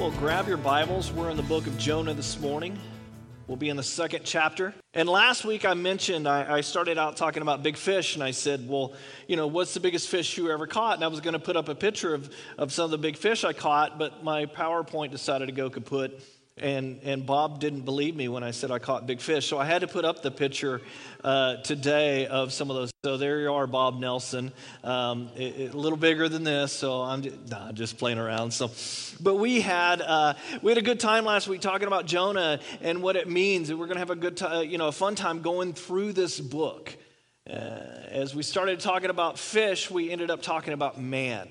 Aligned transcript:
Well, 0.00 0.12
grab 0.12 0.48
your 0.48 0.56
Bibles. 0.56 1.12
We're 1.12 1.28
in 1.28 1.36
the 1.36 1.42
book 1.42 1.66
of 1.66 1.76
Jonah 1.76 2.14
this 2.14 2.40
morning. 2.40 2.78
We'll 3.46 3.58
be 3.58 3.68
in 3.68 3.76
the 3.76 3.82
second 3.82 4.22
chapter. 4.24 4.72
And 4.94 5.06
last 5.06 5.44
week 5.44 5.66
I 5.66 5.74
mentioned, 5.74 6.26
I, 6.26 6.56
I, 6.56 6.60
started 6.62 6.96
out 6.96 7.18
talking 7.18 7.42
about 7.42 7.62
big 7.62 7.76
fish, 7.76 8.14
and 8.14 8.24
I 8.24 8.30
said, 8.30 8.66
Well, 8.66 8.94
you 9.28 9.36
know, 9.36 9.46
what's 9.46 9.74
the 9.74 9.80
biggest 9.80 10.08
fish 10.08 10.38
you 10.38 10.50
ever 10.50 10.66
caught? 10.66 10.94
And 10.94 11.04
I 11.04 11.08
was 11.08 11.20
going 11.20 11.34
to 11.34 11.38
put 11.38 11.54
up 11.54 11.68
a 11.68 11.74
picture 11.74 12.14
of, 12.14 12.30
of 12.56 12.72
some 12.72 12.86
of 12.86 12.92
the 12.92 12.96
big 12.96 13.18
fish 13.18 13.44
I 13.44 13.52
caught, 13.52 13.98
but 13.98 14.24
my 14.24 14.46
PowerPoint 14.46 15.10
decided 15.10 15.48
to 15.48 15.52
go 15.52 15.68
kaput. 15.68 16.18
And, 16.56 17.00
and 17.04 17.24
Bob 17.24 17.58
didn't 17.58 17.82
believe 17.82 18.14
me 18.14 18.28
when 18.28 18.42
I 18.42 18.50
said 18.50 18.70
I 18.70 18.78
caught 18.78 19.06
big 19.06 19.20
fish. 19.20 19.46
So 19.46 19.58
I 19.58 19.64
had 19.64 19.80
to 19.80 19.88
put 19.88 20.04
up 20.04 20.22
the 20.22 20.30
picture 20.30 20.82
uh, 21.24 21.56
today 21.56 22.26
of 22.26 22.52
some 22.52 22.70
of 22.70 22.76
those. 22.76 22.90
So 23.02 23.16
there 23.16 23.40
you 23.40 23.52
are, 23.52 23.66
Bob 23.66 23.98
Nelson. 23.98 24.52
Um, 24.84 25.30
it, 25.36 25.56
it, 25.56 25.74
a 25.74 25.76
little 25.76 25.96
bigger 25.96 26.28
than 26.28 26.44
this, 26.44 26.70
so 26.70 27.00
I'm 27.00 27.22
just, 27.22 27.48
nah, 27.48 27.72
just 27.72 27.96
playing 27.96 28.18
around. 28.18 28.52
So, 28.52 28.70
but 29.22 29.36
we 29.36 29.62
had 29.62 30.02
uh, 30.02 30.34
we 30.60 30.70
had 30.70 30.76
a 30.76 30.82
good 30.82 31.00
time 31.00 31.24
last 31.24 31.48
week 31.48 31.62
talking 31.62 31.86
about 31.86 32.04
Jonah 32.04 32.60
and 32.82 33.02
what 33.02 33.16
it 33.16 33.26
means. 33.26 33.70
And 33.70 33.78
we're 33.78 33.86
going 33.86 33.96
to 33.96 34.00
have 34.00 34.10
a 34.10 34.16
good 34.16 34.36
time, 34.36 34.68
you 34.68 34.76
know, 34.76 34.88
a 34.88 34.92
fun 34.92 35.14
time 35.14 35.40
going 35.40 35.72
through 35.72 36.12
this 36.12 36.38
book. 36.38 36.94
Uh, 37.48 37.52
as 38.10 38.34
we 38.34 38.42
started 38.42 38.80
talking 38.80 39.08
about 39.08 39.38
fish, 39.38 39.90
we 39.90 40.10
ended 40.10 40.30
up 40.30 40.42
talking 40.42 40.74
about 40.74 41.00
man. 41.00 41.48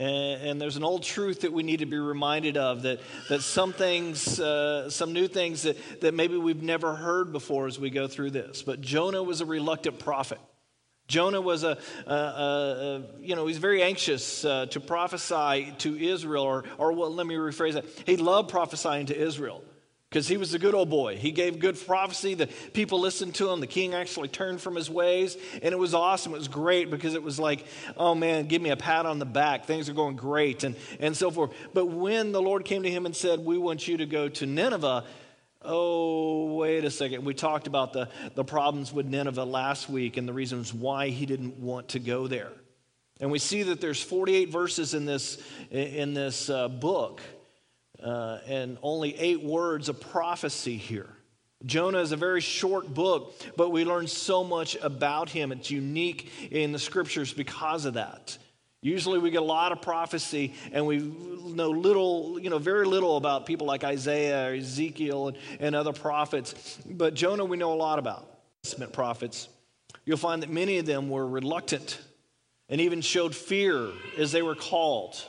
And, 0.00 0.42
and, 0.42 0.60
there's 0.60 0.78
an 0.78 0.82
old 0.82 1.02
truth 1.02 1.42
that 1.42 1.52
we 1.52 1.62
need 1.62 1.80
to 1.80 1.86
be 1.86 1.98
reminded 1.98 2.56
of 2.56 2.82
that, 2.82 3.00
that 3.28 3.42
some 3.42 3.74
things, 3.74 4.40
uh, 4.40 4.88
some 4.88 5.12
new 5.12 5.28
things 5.28 5.62
that, 5.64 5.76
that 6.00 6.14
maybe 6.14 6.38
we've 6.38 6.62
never 6.62 6.94
heard 6.96 7.32
before 7.32 7.66
as 7.66 7.78
we 7.78 7.90
go 7.90 8.08
through 8.08 8.30
this. 8.30 8.62
But 8.62 8.80
Jonah 8.80 9.22
was 9.22 9.42
a 9.42 9.44
reluctant 9.44 9.98
prophet. 9.98 10.38
Jonah 11.06 11.42
was 11.42 11.64
a, 11.64 11.76
a, 12.06 12.12
a, 12.14 13.02
you 13.20 13.36
know, 13.36 13.46
he's 13.46 13.58
very 13.58 13.82
anxious 13.82 14.42
uh, 14.42 14.66
to 14.66 14.80
prophesy 14.80 15.74
to 15.78 15.98
Israel, 15.98 16.44
or, 16.44 16.64
or 16.78 16.92
well, 16.92 17.12
let 17.12 17.26
me 17.26 17.34
rephrase 17.34 17.74
that. 17.74 17.84
He 18.06 18.16
loved 18.16 18.48
prophesying 18.48 19.06
to 19.06 19.16
Israel 19.16 19.62
because 20.10 20.26
he 20.26 20.36
was 20.36 20.54
a 20.54 20.58
good 20.58 20.74
old 20.74 20.90
boy. 20.90 21.16
He 21.16 21.30
gave 21.30 21.60
good 21.60 21.78
prophecy. 21.86 22.34
The 22.34 22.48
people 22.72 22.98
listened 22.98 23.36
to 23.36 23.48
him. 23.48 23.60
The 23.60 23.68
king 23.68 23.94
actually 23.94 24.26
turned 24.26 24.60
from 24.60 24.74
his 24.74 24.90
ways. 24.90 25.36
And 25.62 25.72
it 25.72 25.78
was 25.78 25.94
awesome. 25.94 26.34
It 26.34 26.38
was 26.38 26.48
great 26.48 26.90
because 26.90 27.14
it 27.14 27.22
was 27.22 27.38
like, 27.38 27.64
oh 27.96 28.16
man, 28.16 28.48
give 28.48 28.60
me 28.60 28.70
a 28.70 28.76
pat 28.76 29.06
on 29.06 29.20
the 29.20 29.24
back. 29.24 29.66
Things 29.66 29.88
are 29.88 29.92
going 29.92 30.16
great 30.16 30.64
and, 30.64 30.74
and 30.98 31.16
so 31.16 31.30
forth. 31.30 31.52
But 31.72 31.86
when 31.86 32.32
the 32.32 32.42
Lord 32.42 32.64
came 32.64 32.82
to 32.82 32.90
him 32.90 33.06
and 33.06 33.14
said, 33.14 33.38
We 33.38 33.56
want 33.56 33.86
you 33.86 33.98
to 33.98 34.06
go 34.06 34.28
to 34.28 34.46
Nineveh, 34.46 35.04
oh, 35.62 36.56
wait 36.56 36.84
a 36.84 36.90
second. 36.90 37.24
We 37.24 37.32
talked 37.32 37.68
about 37.68 37.92
the, 37.92 38.08
the 38.34 38.42
problems 38.42 38.92
with 38.92 39.06
Nineveh 39.06 39.44
last 39.44 39.88
week 39.88 40.16
and 40.16 40.26
the 40.26 40.32
reasons 40.32 40.74
why 40.74 41.10
he 41.10 41.24
didn't 41.24 41.58
want 41.58 41.90
to 41.90 42.00
go 42.00 42.26
there. 42.26 42.50
And 43.20 43.30
we 43.30 43.38
see 43.38 43.62
that 43.64 43.80
there's 43.80 44.02
48 44.02 44.48
verses 44.48 44.92
in 44.92 45.04
this, 45.04 45.40
in 45.70 46.14
this 46.14 46.50
uh, 46.50 46.66
book 46.66 47.20
uh, 48.02 48.38
and 48.46 48.78
only 48.82 49.18
eight 49.18 49.42
words 49.42 49.88
of 49.88 50.00
prophecy 50.00 50.76
here. 50.76 51.08
Jonah 51.66 52.00
is 52.00 52.12
a 52.12 52.16
very 52.16 52.40
short 52.40 52.92
book, 52.92 53.34
but 53.56 53.70
we 53.70 53.84
learn 53.84 54.06
so 54.06 54.42
much 54.42 54.76
about 54.76 55.28
him. 55.28 55.52
It's 55.52 55.70
unique 55.70 56.30
in 56.50 56.72
the 56.72 56.78
scriptures 56.78 57.34
because 57.34 57.84
of 57.84 57.94
that. 57.94 58.38
Usually 58.82 59.18
we 59.18 59.30
get 59.30 59.42
a 59.42 59.44
lot 59.44 59.72
of 59.72 59.82
prophecy 59.82 60.54
and 60.72 60.86
we 60.86 60.98
know 60.98 61.68
little, 61.68 62.38
you 62.40 62.48
know, 62.48 62.56
very 62.56 62.86
little 62.86 63.18
about 63.18 63.44
people 63.44 63.66
like 63.66 63.84
Isaiah 63.84 64.48
or 64.48 64.54
Ezekiel 64.54 65.28
and, 65.28 65.38
and 65.58 65.76
other 65.76 65.92
prophets. 65.92 66.78
But 66.88 67.12
Jonah 67.12 67.44
we 67.44 67.58
know 67.58 67.74
a 67.74 67.74
lot 67.74 67.98
about. 67.98 68.26
Testament 68.62 68.92
Prophets. 68.92 69.48
You'll 70.04 70.16
find 70.16 70.42
that 70.42 70.50
many 70.50 70.78
of 70.78 70.86
them 70.86 71.08
were 71.10 71.26
reluctant 71.26 71.98
and 72.68 72.80
even 72.80 73.00
showed 73.00 73.34
fear 73.34 73.88
as 74.18 74.32
they 74.32 74.42
were 74.42 74.54
called. 74.54 75.22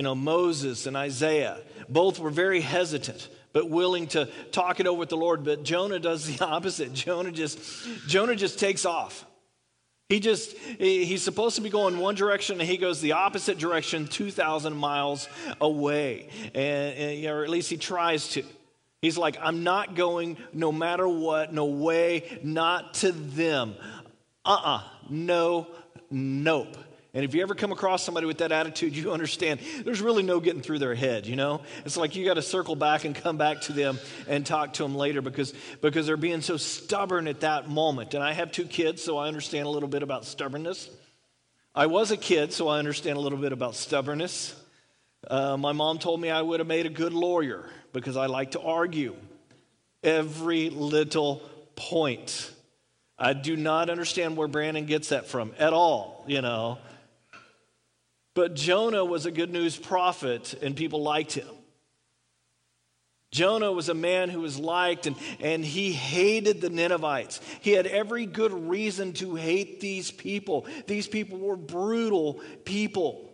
You 0.00 0.04
know, 0.04 0.14
Moses 0.14 0.86
and 0.86 0.96
Isaiah, 0.96 1.58
both 1.86 2.18
were 2.18 2.30
very 2.30 2.62
hesitant 2.62 3.28
but 3.52 3.68
willing 3.68 4.06
to 4.06 4.30
talk 4.50 4.80
it 4.80 4.86
over 4.86 4.98
with 4.98 5.10
the 5.10 5.18
Lord. 5.18 5.44
But 5.44 5.62
Jonah 5.62 5.98
does 5.98 6.24
the 6.24 6.42
opposite. 6.46 6.94
Jonah 6.94 7.30
just 7.30 7.58
Jonah 8.06 8.34
just 8.34 8.58
takes 8.58 8.86
off. 8.86 9.26
He 10.08 10.18
just 10.18 10.56
he's 10.56 11.20
supposed 11.20 11.56
to 11.56 11.60
be 11.60 11.68
going 11.68 11.98
one 11.98 12.14
direction 12.14 12.58
and 12.62 12.66
he 12.66 12.78
goes 12.78 13.02
the 13.02 13.12
opposite 13.12 13.58
direction 13.58 14.06
2000 14.06 14.74
miles 14.74 15.28
away. 15.60 16.30
And, 16.54 17.26
or 17.26 17.44
at 17.44 17.50
least 17.50 17.68
he 17.68 17.76
tries 17.76 18.28
to. 18.28 18.42
He's 19.02 19.18
like, 19.18 19.36
I'm 19.38 19.64
not 19.64 19.96
going 19.96 20.38
no 20.54 20.72
matter 20.72 21.06
what, 21.06 21.52
no 21.52 21.66
way, 21.66 22.40
not 22.42 22.94
to 22.94 23.12
them. 23.12 23.74
Uh-uh. 24.46 24.82
No, 25.10 25.66
nope. 26.10 26.74
And 27.12 27.24
if 27.24 27.34
you 27.34 27.42
ever 27.42 27.56
come 27.56 27.72
across 27.72 28.04
somebody 28.04 28.26
with 28.26 28.38
that 28.38 28.52
attitude, 28.52 28.94
you 28.94 29.12
understand 29.12 29.58
there's 29.84 30.00
really 30.00 30.22
no 30.22 30.38
getting 30.38 30.62
through 30.62 30.78
their 30.78 30.94
head, 30.94 31.26
you 31.26 31.34
know? 31.34 31.60
It's 31.84 31.96
like 31.96 32.14
you 32.14 32.24
got 32.24 32.34
to 32.34 32.42
circle 32.42 32.76
back 32.76 33.04
and 33.04 33.14
come 33.14 33.36
back 33.36 33.62
to 33.62 33.72
them 33.72 33.98
and 34.28 34.46
talk 34.46 34.74
to 34.74 34.84
them 34.84 34.94
later 34.94 35.20
because, 35.20 35.52
because 35.80 36.06
they're 36.06 36.16
being 36.16 36.40
so 36.40 36.56
stubborn 36.56 37.26
at 37.26 37.40
that 37.40 37.68
moment. 37.68 38.14
And 38.14 38.22
I 38.22 38.32
have 38.32 38.52
two 38.52 38.64
kids, 38.64 39.02
so 39.02 39.18
I 39.18 39.26
understand 39.26 39.66
a 39.66 39.70
little 39.70 39.88
bit 39.88 40.04
about 40.04 40.24
stubbornness. 40.24 40.88
I 41.74 41.86
was 41.86 42.12
a 42.12 42.16
kid, 42.16 42.52
so 42.52 42.68
I 42.68 42.78
understand 42.78 43.16
a 43.16 43.20
little 43.20 43.38
bit 43.38 43.52
about 43.52 43.74
stubbornness. 43.74 44.54
Uh, 45.26 45.56
my 45.56 45.72
mom 45.72 45.98
told 45.98 46.20
me 46.20 46.30
I 46.30 46.42
would 46.42 46.60
have 46.60 46.66
made 46.66 46.86
a 46.86 46.90
good 46.90 47.12
lawyer 47.12 47.68
because 47.92 48.16
I 48.16 48.26
like 48.26 48.52
to 48.52 48.60
argue 48.60 49.16
every 50.02 50.70
little 50.70 51.42
point. 51.74 52.50
I 53.18 53.32
do 53.32 53.56
not 53.56 53.90
understand 53.90 54.36
where 54.36 54.48
Brandon 54.48 54.86
gets 54.86 55.10
that 55.10 55.26
from 55.26 55.52
at 55.58 55.72
all, 55.72 56.24
you 56.26 56.40
know. 56.40 56.78
But 58.40 58.54
Jonah 58.54 59.04
was 59.04 59.26
a 59.26 59.30
good 59.30 59.52
news 59.52 59.76
prophet, 59.76 60.54
and 60.62 60.74
people 60.74 61.02
liked 61.02 61.34
him. 61.34 61.46
Jonah 63.32 63.70
was 63.70 63.90
a 63.90 63.94
man 63.94 64.30
who 64.30 64.40
was 64.40 64.58
liked, 64.58 65.06
and, 65.06 65.14
and 65.40 65.62
he 65.62 65.92
hated 65.92 66.62
the 66.62 66.70
Ninevites. 66.70 67.42
He 67.60 67.72
had 67.72 67.86
every 67.86 68.24
good 68.24 68.50
reason 68.50 69.12
to 69.12 69.34
hate 69.34 69.78
these 69.78 70.10
people. 70.10 70.64
These 70.86 71.06
people 71.06 71.36
were 71.36 71.54
brutal 71.54 72.40
people. 72.64 73.30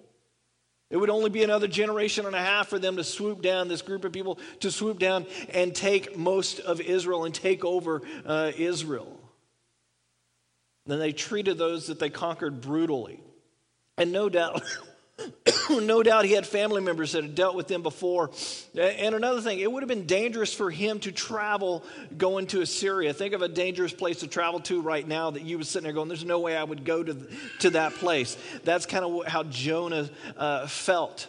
It 0.90 0.96
would 0.96 1.08
only 1.08 1.30
be 1.30 1.44
another 1.44 1.68
generation 1.68 2.26
and 2.26 2.34
a 2.34 2.42
half 2.42 2.66
for 2.66 2.80
them 2.80 2.96
to 2.96 3.04
swoop 3.04 3.42
down, 3.42 3.68
this 3.68 3.82
group 3.82 4.04
of 4.04 4.10
people 4.10 4.40
to 4.58 4.72
swoop 4.72 4.98
down 4.98 5.26
and 5.50 5.72
take 5.72 6.18
most 6.18 6.58
of 6.58 6.80
Israel 6.80 7.26
and 7.26 7.32
take 7.32 7.64
over 7.64 8.02
uh, 8.24 8.50
Israel. 8.58 9.20
Then 10.84 10.98
they 10.98 11.12
treated 11.12 11.58
those 11.58 11.86
that 11.86 12.00
they 12.00 12.10
conquered 12.10 12.60
brutally. 12.60 13.20
And 13.98 14.12
no 14.12 14.28
doubt, 14.28 14.62
no 15.70 16.02
doubt 16.02 16.24
he 16.24 16.32
had 16.32 16.46
family 16.46 16.80
members 16.80 17.12
that 17.12 17.22
had 17.22 17.34
dealt 17.34 17.54
with 17.54 17.68
them 17.68 17.82
before. 17.82 18.30
And 18.76 19.14
another 19.14 19.40
thing, 19.40 19.58
it 19.58 19.70
would 19.70 19.82
have 19.82 19.88
been 19.88 20.06
dangerous 20.06 20.52
for 20.52 20.70
him 20.70 21.00
to 21.00 21.12
travel 21.12 21.84
going 22.16 22.46
to 22.48 22.60
Assyria. 22.60 23.12
Think 23.14 23.34
of 23.34 23.42
a 23.42 23.48
dangerous 23.48 23.92
place 23.92 24.20
to 24.20 24.26
travel 24.26 24.60
to 24.60 24.80
right 24.82 25.06
now 25.06 25.30
that 25.30 25.42
you 25.42 25.58
were 25.58 25.64
sitting 25.64 25.84
there 25.84 25.92
going, 25.92 26.08
There's 26.08 26.24
no 26.24 26.40
way 26.40 26.56
I 26.56 26.64
would 26.64 26.84
go 26.84 27.02
to, 27.02 27.16
to 27.60 27.70
that 27.70 27.94
place. 27.94 28.36
That's 28.64 28.86
kind 28.86 29.04
of 29.04 29.26
how 29.26 29.44
Jonah 29.44 30.10
uh, 30.36 30.66
felt. 30.66 31.28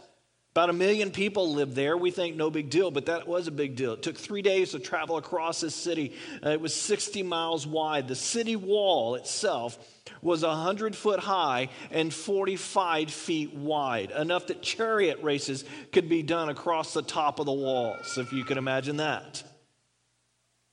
About 0.58 0.72
a 0.72 0.74
million 0.74 1.12
people 1.12 1.54
lived 1.54 1.76
there. 1.76 1.96
We 1.96 2.10
think 2.10 2.36
no 2.36 2.50
big 2.50 2.72
deal, 2.72 2.90
but 2.90 3.06
that 3.06 3.28
was 3.28 3.46
a 3.46 3.52
big 3.52 3.76
deal. 3.76 3.94
It 3.94 4.02
took 4.02 4.18
three 4.18 4.42
days 4.42 4.72
to 4.72 4.80
travel 4.80 5.18
across 5.18 5.62
this 5.62 5.76
city. 5.76 6.14
Uh, 6.44 6.50
it 6.50 6.60
was 6.60 6.74
60 6.74 7.22
miles 7.22 7.68
wide. 7.68 8.08
The 8.08 8.16
city 8.16 8.56
wall 8.56 9.14
itself 9.14 9.78
was 10.24 10.42
100 10.42 10.96
foot 10.96 11.20
high 11.20 11.70
and 11.92 12.12
45 12.12 13.12
feet 13.12 13.54
wide, 13.54 14.10
enough 14.10 14.48
that 14.48 14.64
chariot 14.64 15.22
races 15.22 15.64
could 15.92 16.10
be 16.10 16.24
done 16.24 16.50
across 16.50 16.92
the 16.92 17.04
top 17.04 17.38
of 17.38 17.46
the 17.46 17.54
walls, 17.54 18.18
if 18.18 18.34
you 18.34 18.44
can 18.44 18.58
imagine 18.58 18.98
that. 18.98 19.44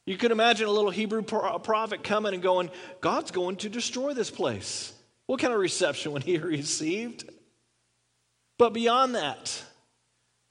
You 0.06 0.16
could 0.16 0.30
imagine 0.30 0.66
a 0.66 0.72
little 0.72 0.92
Hebrew 0.92 1.20
prophet 1.20 2.02
coming 2.02 2.32
and 2.32 2.42
going, 2.42 2.70
God's 3.02 3.32
going 3.32 3.56
to 3.56 3.68
destroy 3.68 4.14
this 4.14 4.30
place. 4.30 4.94
What 5.26 5.40
kind 5.40 5.52
of 5.52 5.60
reception 5.60 6.12
would 6.12 6.22
he 6.22 6.38
received? 6.38 7.28
But 8.56 8.72
beyond 8.72 9.16
that, 9.16 9.62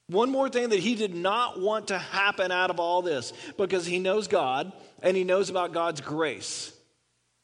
one 0.08 0.30
more 0.30 0.48
thing 0.48 0.68
that 0.70 0.80
he 0.80 0.94
did 0.94 1.14
not 1.14 1.60
want 1.60 1.88
to 1.88 1.98
happen 1.98 2.52
out 2.52 2.70
of 2.70 2.78
all 2.78 3.02
this 3.02 3.32
because 3.56 3.86
he 3.86 3.98
knows 3.98 4.28
God 4.28 4.72
and 5.02 5.16
he 5.16 5.24
knows 5.24 5.48
about 5.48 5.72
God's 5.72 6.00
grace. 6.00 6.72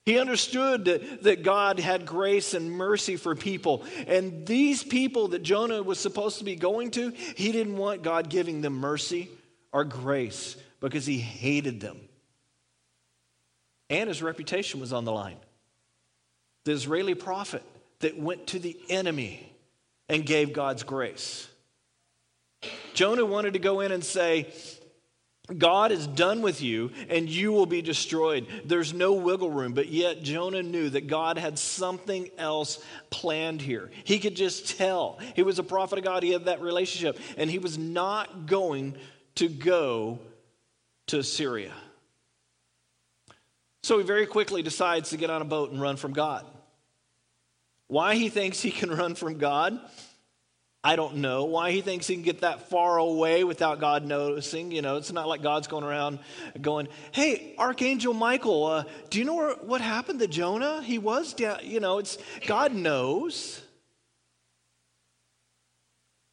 He 0.07 0.19
understood 0.19 0.87
that, 0.87 1.23
that 1.23 1.43
God 1.43 1.79
had 1.79 2.05
grace 2.05 2.55
and 2.55 2.71
mercy 2.71 3.17
for 3.17 3.35
people. 3.35 3.85
And 4.07 4.47
these 4.47 4.83
people 4.83 5.29
that 5.29 5.43
Jonah 5.43 5.83
was 5.83 5.99
supposed 5.99 6.39
to 6.39 6.45
be 6.45 6.57
going 6.57 6.91
to, 6.93 7.11
he 7.11 7.53
didn't 7.53 7.77
want 7.77 8.03
God 8.03 8.29
giving 8.29 8.61
them 8.61 8.75
mercy 8.75 9.31
or 9.73 9.85
grace 9.85 10.57
because 10.81 11.07
he 11.07 11.19
hated 11.19 11.81
them. 11.81 11.99
And 13.89 14.09
his 14.09 14.23
reputation 14.23 14.81
was 14.81 14.93
on 14.93 15.05
the 15.05 15.12
line. 15.12 15.39
The 16.65 16.73
Israeli 16.73 17.15
prophet 17.15 17.62
that 18.01 18.19
went 18.19 18.49
to 18.49 18.59
the 18.59 18.77
enemy 18.89 19.51
and 20.09 20.25
gave 20.27 20.53
God's 20.53 20.83
grace. 20.83 21.49
Jonah 22.95 23.25
wanted 23.25 23.55
to 23.55 23.59
go 23.59 23.81
in 23.81 23.93
and 23.93 24.05
say, 24.05 24.53
God 25.57 25.91
is 25.91 26.07
done 26.07 26.43
with 26.43 26.62
you 26.62 26.93
and 27.09 27.29
you 27.29 27.53
will 27.53 27.67
be 27.67 27.83
destroyed. 27.83 28.47
There's 28.65 28.93
no 28.93 29.15
wiggle 29.15 29.51
room. 29.51 29.73
But 29.73 29.89
yet, 29.89 30.23
Jonah 30.23 30.62
knew 30.62 30.91
that 30.91 31.07
God 31.07 31.39
had 31.39 31.59
something 31.59 32.31
else 32.39 32.83
planned 33.11 33.61
here. 33.61 33.91
He 34.05 34.19
could 34.19 34.37
just 34.37 34.79
tell. 34.79 35.19
He 35.35 35.43
was 35.43 35.59
a 35.59 35.65
prophet 35.65 35.99
of 35.99 36.05
God, 36.05 36.23
he 36.23 36.31
had 36.31 36.45
that 36.45 36.61
relationship, 36.61 37.19
and 37.37 37.51
he 37.51 37.59
was 37.59 37.79
not 37.79 38.47
going 38.47 38.97
to 39.37 39.49
go 39.49 40.21
to 41.09 41.19
Assyria. 41.19 41.73
So 43.83 43.99
he 43.99 44.05
very 44.05 44.27
quickly 44.27 44.62
decides 44.62 45.11
to 45.11 45.17
get 45.17 45.31
on 45.31 45.43
a 45.43 45.47
boat 45.47 45.73
and 45.73 45.81
run 45.81 45.97
from 45.97 46.12
God. 46.12 46.47
Why 47.89 48.15
he 48.15 48.29
thinks 48.29 48.61
he 48.61 48.71
can 48.71 48.91
run 48.91 49.17
from 49.17 49.39
God? 49.39 49.81
I 50.82 50.97
don't 50.97 51.17
know 51.17 51.44
why 51.44 51.73
he 51.73 51.82
thinks 51.82 52.06
he 52.06 52.15
can 52.15 52.23
get 52.23 52.41
that 52.41 52.71
far 52.71 52.97
away 52.97 53.44
without 53.44 53.81
God 53.81 54.05
noticing. 54.05 54.73
You 54.73 54.81
know, 54.81 54.97
it's 54.97 55.12
not 55.12 55.29
like 55.29 55.43
God's 55.43 55.67
going 55.67 55.85
around 55.85 56.21
going, 56.61 56.88
"Hey, 57.12 57.55
Archangel 57.59 58.15
Michael, 58.15 58.65
uh, 58.65 58.85
do 59.11 59.19
you 59.19 59.27
know 59.27 59.53
what 59.61 59.82
happened 59.82 60.21
to 60.21 60.27
Jonah? 60.27 60.82
He 60.82 60.97
was 60.97 61.35
down." 61.35 61.59
You 61.65 61.81
know, 61.81 61.99
it's 61.99 62.17
God 62.47 62.75
knows. 62.75 63.61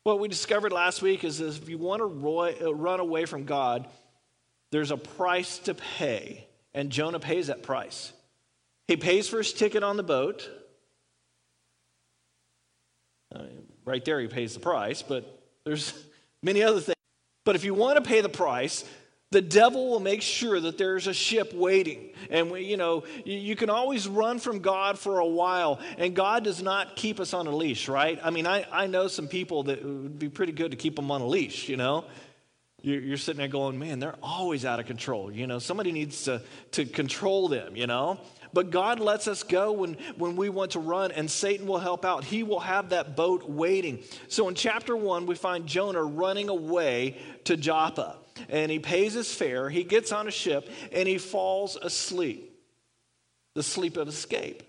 What 0.03 0.21
we 0.21 0.29
discovered 0.29 0.71
last 0.71 1.01
week 1.01 1.25
is, 1.25 1.41
is 1.41 1.57
if 1.57 1.67
you 1.67 1.77
want 1.77 1.99
to 1.99 2.65
uh, 2.67 2.73
run 2.73 3.01
away 3.01 3.25
from 3.25 3.43
God, 3.43 3.85
there's 4.71 4.91
a 4.91 4.95
price 4.95 5.59
to 5.59 5.73
pay, 5.73 6.47
and 6.73 6.89
Jonah 6.89 7.19
pays 7.19 7.47
that 7.47 7.63
price. 7.63 8.13
He 8.87 8.95
pays 8.95 9.27
for 9.27 9.39
his 9.39 9.51
ticket 9.51 9.83
on 9.83 9.97
the 9.97 10.03
boat. 10.03 10.49
I 13.35 13.39
mean, 13.39 13.67
Right 13.87 14.03
there, 14.03 14.19
he 14.19 14.27
pays 14.27 14.53
the 14.53 14.59
price, 14.59 15.01
but 15.01 15.41
there's 15.63 15.93
many 16.43 16.61
other 16.61 16.81
things. 16.81 16.97
But 17.45 17.55
if 17.55 17.63
you 17.63 17.73
want 17.73 17.95
to 17.95 18.07
pay 18.07 18.19
the 18.19 18.27
price, 18.27 18.83
the 19.31 19.39
devil 19.39 19.89
will 19.89 20.01
make 20.01 20.21
sure 20.21 20.59
that 20.59 20.77
there's 20.77 21.07
a 21.07 21.13
ship 21.13 21.53
waiting. 21.53 22.09
And, 22.29 22.51
we, 22.51 22.65
you 22.65 22.75
know, 22.75 23.05
you 23.23 23.55
can 23.55 23.69
always 23.69 24.05
run 24.05 24.39
from 24.39 24.59
God 24.59 24.99
for 24.99 25.19
a 25.19 25.25
while, 25.25 25.79
and 25.97 26.13
God 26.13 26.43
does 26.43 26.61
not 26.61 26.97
keep 26.97 27.21
us 27.21 27.33
on 27.33 27.47
a 27.47 27.55
leash, 27.55 27.87
right? 27.87 28.19
I 28.21 28.29
mean, 28.29 28.45
I, 28.45 28.65
I 28.69 28.87
know 28.87 29.07
some 29.07 29.29
people 29.29 29.63
that 29.63 29.81
would 29.85 30.19
be 30.19 30.27
pretty 30.27 30.51
good 30.51 30.71
to 30.71 30.77
keep 30.77 30.97
them 30.97 31.09
on 31.09 31.21
a 31.21 31.27
leash, 31.27 31.69
you 31.69 31.77
know? 31.77 32.03
You're 32.81 33.17
sitting 33.17 33.39
there 33.39 33.47
going, 33.47 33.79
man, 33.79 33.99
they're 33.99 34.15
always 34.21 34.63
out 34.63 34.81
of 34.81 34.85
control. 34.85 35.31
You 35.31 35.47
know, 35.47 35.59
somebody 35.59 35.93
needs 35.93 36.25
to, 36.25 36.41
to 36.71 36.85
control 36.85 37.47
them, 37.47 37.77
you 37.77 37.87
know? 37.87 38.19
But 38.57 38.71
God 38.71 38.99
lets 38.99 39.27
us 39.27 39.43
go 39.43 39.71
when, 39.71 39.97
when 40.15 40.35
we 40.35 40.49
want 40.49 40.71
to 40.71 40.79
run, 40.79 41.11
and 41.11 41.29
Satan 41.29 41.67
will 41.67 41.77
help 41.77 42.03
out. 42.03 42.23
He 42.23 42.41
will 42.41 42.61
have 42.61 42.89
that 42.89 43.15
boat 43.15 43.47
waiting. 43.47 43.99
So 44.29 44.49
in 44.49 44.55
chapter 44.55 44.97
one, 44.97 45.27
we 45.27 45.35
find 45.35 45.67
Jonah 45.67 46.01
running 46.01 46.49
away 46.49 47.19
to 47.43 47.55
Joppa. 47.55 48.17
And 48.49 48.71
he 48.71 48.79
pays 48.79 49.13
his 49.13 49.31
fare, 49.31 49.69
he 49.69 49.83
gets 49.83 50.11
on 50.11 50.27
a 50.27 50.31
ship, 50.31 50.67
and 50.91 51.07
he 51.07 51.19
falls 51.19 51.75
asleep. 51.75 52.51
The 53.53 53.61
sleep 53.61 53.95
of 53.95 54.07
escape, 54.07 54.63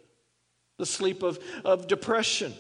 the 0.77 0.85
sleep 0.85 1.23
of, 1.23 1.39
of 1.65 1.87
depression. 1.87 2.53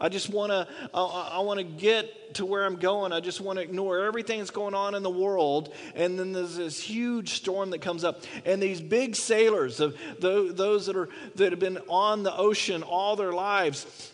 I 0.00 0.08
just 0.08 0.30
want 0.30 0.50
to 0.50 0.66
I, 0.94 1.32
I 1.34 1.38
want 1.40 1.58
to 1.58 1.64
get 1.64 2.34
to 2.34 2.46
where 2.46 2.64
I'm 2.64 2.76
going. 2.76 3.12
I 3.12 3.20
just 3.20 3.40
want 3.40 3.58
to 3.58 3.62
ignore 3.62 4.00
everything 4.00 4.38
that's 4.38 4.50
going 4.50 4.74
on 4.74 4.94
in 4.94 5.02
the 5.02 5.10
world. 5.10 5.74
And 5.94 6.18
then 6.18 6.32
there's 6.32 6.56
this 6.56 6.80
huge 6.80 7.34
storm 7.34 7.70
that 7.70 7.80
comes 7.80 8.02
up, 8.04 8.22
and 8.44 8.62
these 8.62 8.80
big 8.80 9.14
sailors, 9.16 9.80
of 9.80 9.96
those 10.20 10.86
that 10.86 10.96
are 10.96 11.08
that 11.36 11.52
have 11.52 11.60
been 11.60 11.78
on 11.88 12.22
the 12.22 12.34
ocean 12.34 12.82
all 12.82 13.16
their 13.16 13.32
lives, 13.32 14.12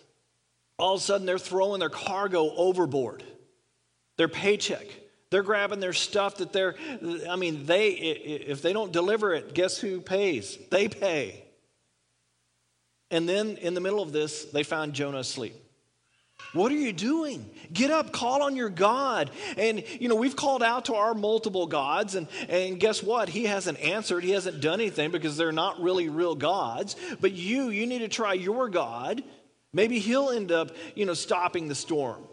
all 0.79 0.95
of 0.95 1.01
a 1.01 1.05
sudden 1.05 1.27
they're 1.27 1.39
throwing 1.39 1.79
their 1.79 1.91
cargo 1.91 2.55
overboard, 2.57 3.23
their 4.17 4.29
paycheck. 4.29 4.87
They're 5.29 5.43
grabbing 5.43 5.81
their 5.81 5.93
stuff 5.93 6.37
that 6.37 6.53
they're. 6.53 6.77
I 7.29 7.37
mean, 7.37 7.67
they 7.67 7.91
if 7.91 8.63
they 8.63 8.73
don't 8.73 8.93
deliver 8.93 9.35
it, 9.35 9.55
guess 9.55 9.77
who 9.77 10.01
pays? 10.01 10.57
They 10.71 10.89
pay. 10.89 11.45
And 13.11 13.29
then 13.29 13.57
in 13.57 13.75
the 13.75 13.81
middle 13.81 14.03
of 14.03 14.13
this, 14.13 14.45
they 14.47 14.63
found 14.63 14.95
Jonah 14.95 15.19
asleep. 15.19 15.55
What 16.57 16.73
are 16.73 16.77
you 16.77 16.93
doing? 16.93 17.49
Get 17.73 17.91
up, 17.91 18.13
call 18.13 18.43
on 18.43 18.57
your 18.57 18.71
God. 18.71 19.31
And, 19.59 19.85
you 20.01 20.09
know, 20.09 20.15
we've 20.15 20.35
called 20.35 20.63
out 20.63 20.87
to 20.87 20.95
our 20.95 21.13
multiple 21.13 21.67
gods, 21.67 22.15
and, 22.15 22.27
and 22.49 22.81
guess 22.81 23.03
what? 23.03 23.29
He 23.29 23.45
hasn't 23.45 23.79
answered. 23.81 24.25
He 24.25 24.31
hasn't 24.31 24.63
done 24.63 24.81
anything 24.81 25.11
because 25.11 25.37
they're 25.37 25.53
not 25.53 25.81
really 25.83 26.09
real 26.09 26.35
gods. 26.35 26.97
But 27.21 27.33
you, 27.33 27.69
you 27.69 27.87
need 27.87 27.99
to 27.99 28.09
try 28.09 28.33
your 28.33 28.71
God. 28.71 29.23
Maybe 29.75 29.99
he'll 29.99 30.31
end 30.31 30.51
up, 30.51 30.75
you 30.95 31.05
know, 31.05 31.15
stopping 31.15 31.69
the 31.69 31.75
storm. 31.75 32.25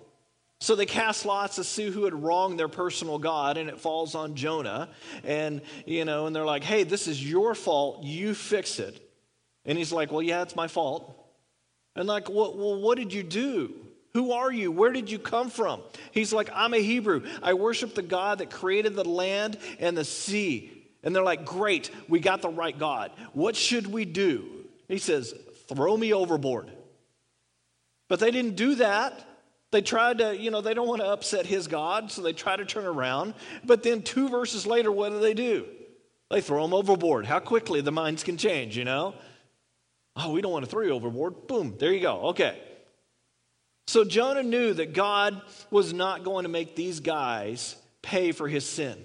So 0.62 0.78
they 0.78 0.86
cast 0.86 1.26
lots 1.26 1.58
to 1.58 1.66
see 1.66 1.90
who 1.90 2.06
had 2.06 2.14
wronged 2.14 2.58
their 2.58 2.70
personal 2.70 3.20
God, 3.20 3.58
and 3.58 3.70
it 3.70 3.82
falls 3.82 4.16
on 4.16 4.36
Jonah. 4.36 4.88
And, 5.26 5.62
you 5.86 6.06
know, 6.06 6.26
and 6.26 6.34
they're 6.34 6.46
like, 6.46 6.64
hey, 6.64 6.84
this 6.84 7.10
is 7.10 7.22
your 7.30 7.54
fault. 7.54 8.04
You 8.04 8.34
fix 8.34 8.80
it. 8.80 9.02
And 9.66 9.78
he's 9.78 9.92
like, 9.92 10.14
well, 10.14 10.22
yeah, 10.22 10.42
it's 10.42 10.56
my 10.56 10.70
fault. 10.70 11.20
And 11.98 12.08
like, 12.08 12.30
well, 12.30 12.56
well 12.56 12.80
what 12.80 12.98
did 12.98 13.12
you 13.12 13.24
do? 13.24 13.74
Who 14.14 14.32
are 14.32 14.52
you? 14.52 14.72
Where 14.72 14.92
did 14.92 15.10
you 15.10 15.18
come 15.18 15.50
from? 15.50 15.82
He's 16.12 16.32
like, 16.32 16.50
I'm 16.54 16.74
a 16.74 16.80
Hebrew. 16.80 17.26
I 17.42 17.56
worship 17.56 17.96
the 17.96 18.04
God 18.04 18.38
that 18.40 18.52
created 18.52 18.96
the 18.96 19.08
land 19.08 19.58
and 19.80 19.98
the 19.98 20.06
sea. 20.06 20.72
And 21.04 21.16
they're 21.16 21.24
like, 21.24 21.46
Great, 21.46 21.90
we 22.08 22.20
got 22.20 22.42
the 22.42 22.50
right 22.50 22.78
God. 22.78 23.12
What 23.34 23.56
should 23.56 23.88
we 23.88 24.06
do? 24.06 24.46
He 24.88 25.00
says, 25.00 25.34
Throw 25.68 25.98
me 25.98 26.14
overboard. 26.14 26.72
But 28.08 28.20
they 28.20 28.30
didn't 28.30 28.56
do 28.56 28.76
that. 28.76 29.28
They 29.72 29.82
tried 29.82 30.20
to, 30.20 30.38
you 30.38 30.52
know, 30.52 30.62
they 30.62 30.76
don't 30.76 30.88
want 30.88 31.02
to 31.02 31.08
upset 31.08 31.48
his 31.48 31.68
God, 31.68 32.12
so 32.12 32.22
they 32.22 32.34
try 32.34 32.56
to 32.56 32.66
turn 32.66 32.86
around. 32.86 33.34
But 33.64 33.82
then 33.82 34.04
two 34.04 34.30
verses 34.30 34.68
later, 34.68 34.92
what 34.92 35.10
do 35.10 35.20
they 35.20 35.34
do? 35.34 35.66
They 36.30 36.42
throw 36.42 36.64
him 36.64 36.76
overboard. 36.76 37.26
How 37.26 37.40
quickly 37.40 37.82
the 37.82 37.92
minds 37.92 38.24
can 38.24 38.38
change, 38.38 38.78
you 38.78 38.86
know? 38.86 39.16
Oh, 40.16 40.32
we 40.32 40.42
don't 40.42 40.52
want 40.52 40.64
to 40.66 40.70
throw 40.70 40.84
you 40.84 40.92
overboard. 40.92 41.48
Boom, 41.48 41.76
there 41.80 41.92
you 41.92 42.02
go. 42.02 42.20
Okay. 42.28 42.60
So 43.88 44.04
Jonah 44.04 44.44
knew 44.44 44.74
that 44.74 44.94
God 44.94 45.42
was 45.70 45.94
not 45.94 46.24
going 46.24 46.44
to 46.44 46.50
make 46.50 46.76
these 46.76 47.00
guys 47.00 47.76
pay 48.02 48.32
for 48.32 48.48
his 48.48 48.68
sin. 48.68 49.04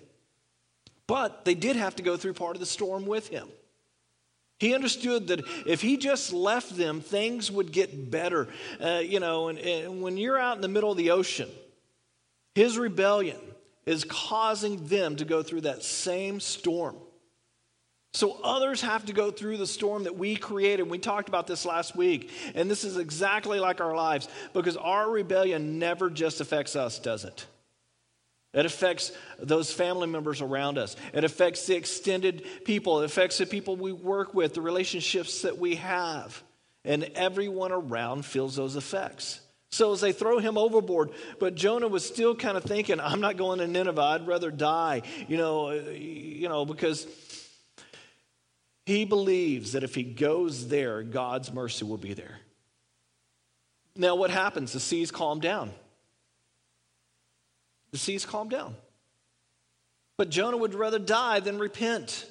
But 1.06 1.44
they 1.44 1.54
did 1.54 1.76
have 1.76 1.96
to 1.96 2.02
go 2.02 2.16
through 2.16 2.34
part 2.34 2.56
of 2.56 2.60
the 2.60 2.66
storm 2.66 3.06
with 3.06 3.28
him. 3.28 3.48
He 4.58 4.74
understood 4.74 5.28
that 5.28 5.40
if 5.66 5.80
he 5.80 5.96
just 5.96 6.32
left 6.32 6.76
them, 6.76 7.00
things 7.00 7.50
would 7.50 7.72
get 7.72 8.10
better. 8.10 8.48
Uh, 8.80 9.00
you 9.04 9.20
know, 9.20 9.48
and, 9.48 9.58
and 9.58 10.02
when 10.02 10.16
you're 10.16 10.38
out 10.38 10.56
in 10.56 10.62
the 10.62 10.68
middle 10.68 10.90
of 10.90 10.96
the 10.96 11.12
ocean, 11.12 11.48
his 12.54 12.76
rebellion 12.76 13.38
is 13.86 14.04
causing 14.04 14.86
them 14.86 15.16
to 15.16 15.24
go 15.24 15.42
through 15.42 15.62
that 15.62 15.82
same 15.82 16.40
storm. 16.40 16.96
So 18.14 18.38
others 18.42 18.80
have 18.80 19.06
to 19.06 19.12
go 19.12 19.30
through 19.30 19.58
the 19.58 19.66
storm 19.66 20.04
that 20.04 20.16
we 20.16 20.34
created. 20.34 20.88
We 20.88 20.98
talked 20.98 21.28
about 21.28 21.46
this 21.46 21.66
last 21.66 21.94
week. 21.94 22.30
And 22.54 22.70
this 22.70 22.84
is 22.84 22.96
exactly 22.96 23.60
like 23.60 23.80
our 23.80 23.94
lives 23.94 24.28
because 24.54 24.76
our 24.76 25.10
rebellion 25.10 25.78
never 25.78 26.08
just 26.08 26.40
affects 26.40 26.74
us, 26.74 26.98
does 26.98 27.24
it? 27.24 27.46
It 28.54 28.64
affects 28.64 29.12
those 29.38 29.70
family 29.70 30.06
members 30.06 30.40
around 30.40 30.78
us. 30.78 30.96
It 31.12 31.22
affects 31.22 31.66
the 31.66 31.76
extended 31.76 32.46
people. 32.64 33.02
It 33.02 33.04
affects 33.04 33.36
the 33.38 33.46
people 33.46 33.76
we 33.76 33.92
work 33.92 34.32
with, 34.32 34.54
the 34.54 34.62
relationships 34.62 35.42
that 35.42 35.58
we 35.58 35.76
have. 35.76 36.42
And 36.84 37.04
everyone 37.14 37.72
around 37.72 38.24
feels 38.24 38.56
those 38.56 38.76
effects. 38.76 39.40
So 39.70 39.92
as 39.92 40.00
they 40.00 40.12
throw 40.12 40.38
him 40.38 40.56
overboard, 40.56 41.10
but 41.38 41.54
Jonah 41.54 41.88
was 41.88 42.06
still 42.06 42.34
kind 42.34 42.56
of 42.56 42.64
thinking, 42.64 43.00
I'm 43.00 43.20
not 43.20 43.36
going 43.36 43.58
to 43.58 43.66
Nineveh. 43.66 44.00
I'd 44.00 44.26
rather 44.26 44.50
die, 44.50 45.02
you 45.28 45.36
know, 45.36 45.72
you 45.72 46.48
know, 46.48 46.64
because 46.64 47.06
he 48.88 49.04
believes 49.04 49.72
that 49.72 49.84
if 49.84 49.94
he 49.94 50.02
goes 50.02 50.68
there, 50.68 51.02
God's 51.02 51.52
mercy 51.52 51.84
will 51.84 51.98
be 51.98 52.14
there. 52.14 52.38
Now, 53.94 54.14
what 54.14 54.30
happens? 54.30 54.72
The 54.72 54.80
seas 54.80 55.10
calm 55.10 55.40
down. 55.40 55.72
The 57.90 57.98
seas 57.98 58.24
calm 58.24 58.48
down. 58.48 58.74
But 60.16 60.30
Jonah 60.30 60.56
would 60.56 60.74
rather 60.74 60.98
die 60.98 61.40
than 61.40 61.58
repent. 61.58 62.24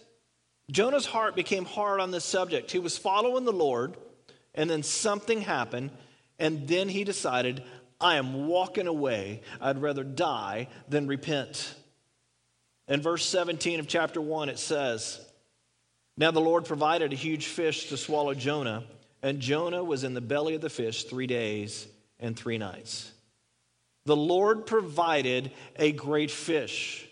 Jonah's 0.72 1.06
heart 1.06 1.36
became 1.36 1.64
hard 1.64 2.00
on 2.00 2.10
this 2.10 2.26
subject. 2.26 2.72
He 2.72 2.80
was 2.80 2.98
following 2.98 3.46
the 3.46 3.54
Lord, 3.54 3.96
and 4.56 4.68
then 4.68 4.82
something 4.82 5.42
happened, 5.42 5.92
and 6.40 6.68
then 6.68 6.90
he 6.90 7.04
decided, 7.04 7.64
I 8.02 8.16
am 8.16 8.48
walking 8.48 8.88
away. 8.88 9.42
I'd 9.62 9.80
rather 9.80 10.04
die 10.04 10.70
than 10.90 11.06
repent. 11.06 11.76
In 12.88 13.00
verse 13.00 13.24
17 13.28 13.80
of 13.80 13.88
chapter 13.88 14.20
1, 14.20 14.50
it 14.50 14.58
says, 14.58 15.24
now 16.18 16.32
the 16.32 16.42
Lord 16.42 16.66
provided 16.66 17.14
a 17.14 17.16
huge 17.16 17.46
fish 17.46 17.90
to 17.90 17.98
swallow 17.98 18.34
Jonah, 18.34 18.84
and 19.22 19.40
Jonah 19.40 19.84
was 19.84 20.04
in 20.04 20.14
the 20.14 20.22
belly 20.22 20.56
of 20.56 20.62
the 20.62 20.70
fish 20.70 21.04
three 21.04 21.28
days 21.28 21.88
and 22.20 22.36
three 22.36 22.58
nights. 22.58 23.12
The 24.06 24.16
Lord 24.16 24.66
provided 24.66 25.52
a 25.76 25.92
great 25.92 26.32
fish. 26.32 27.08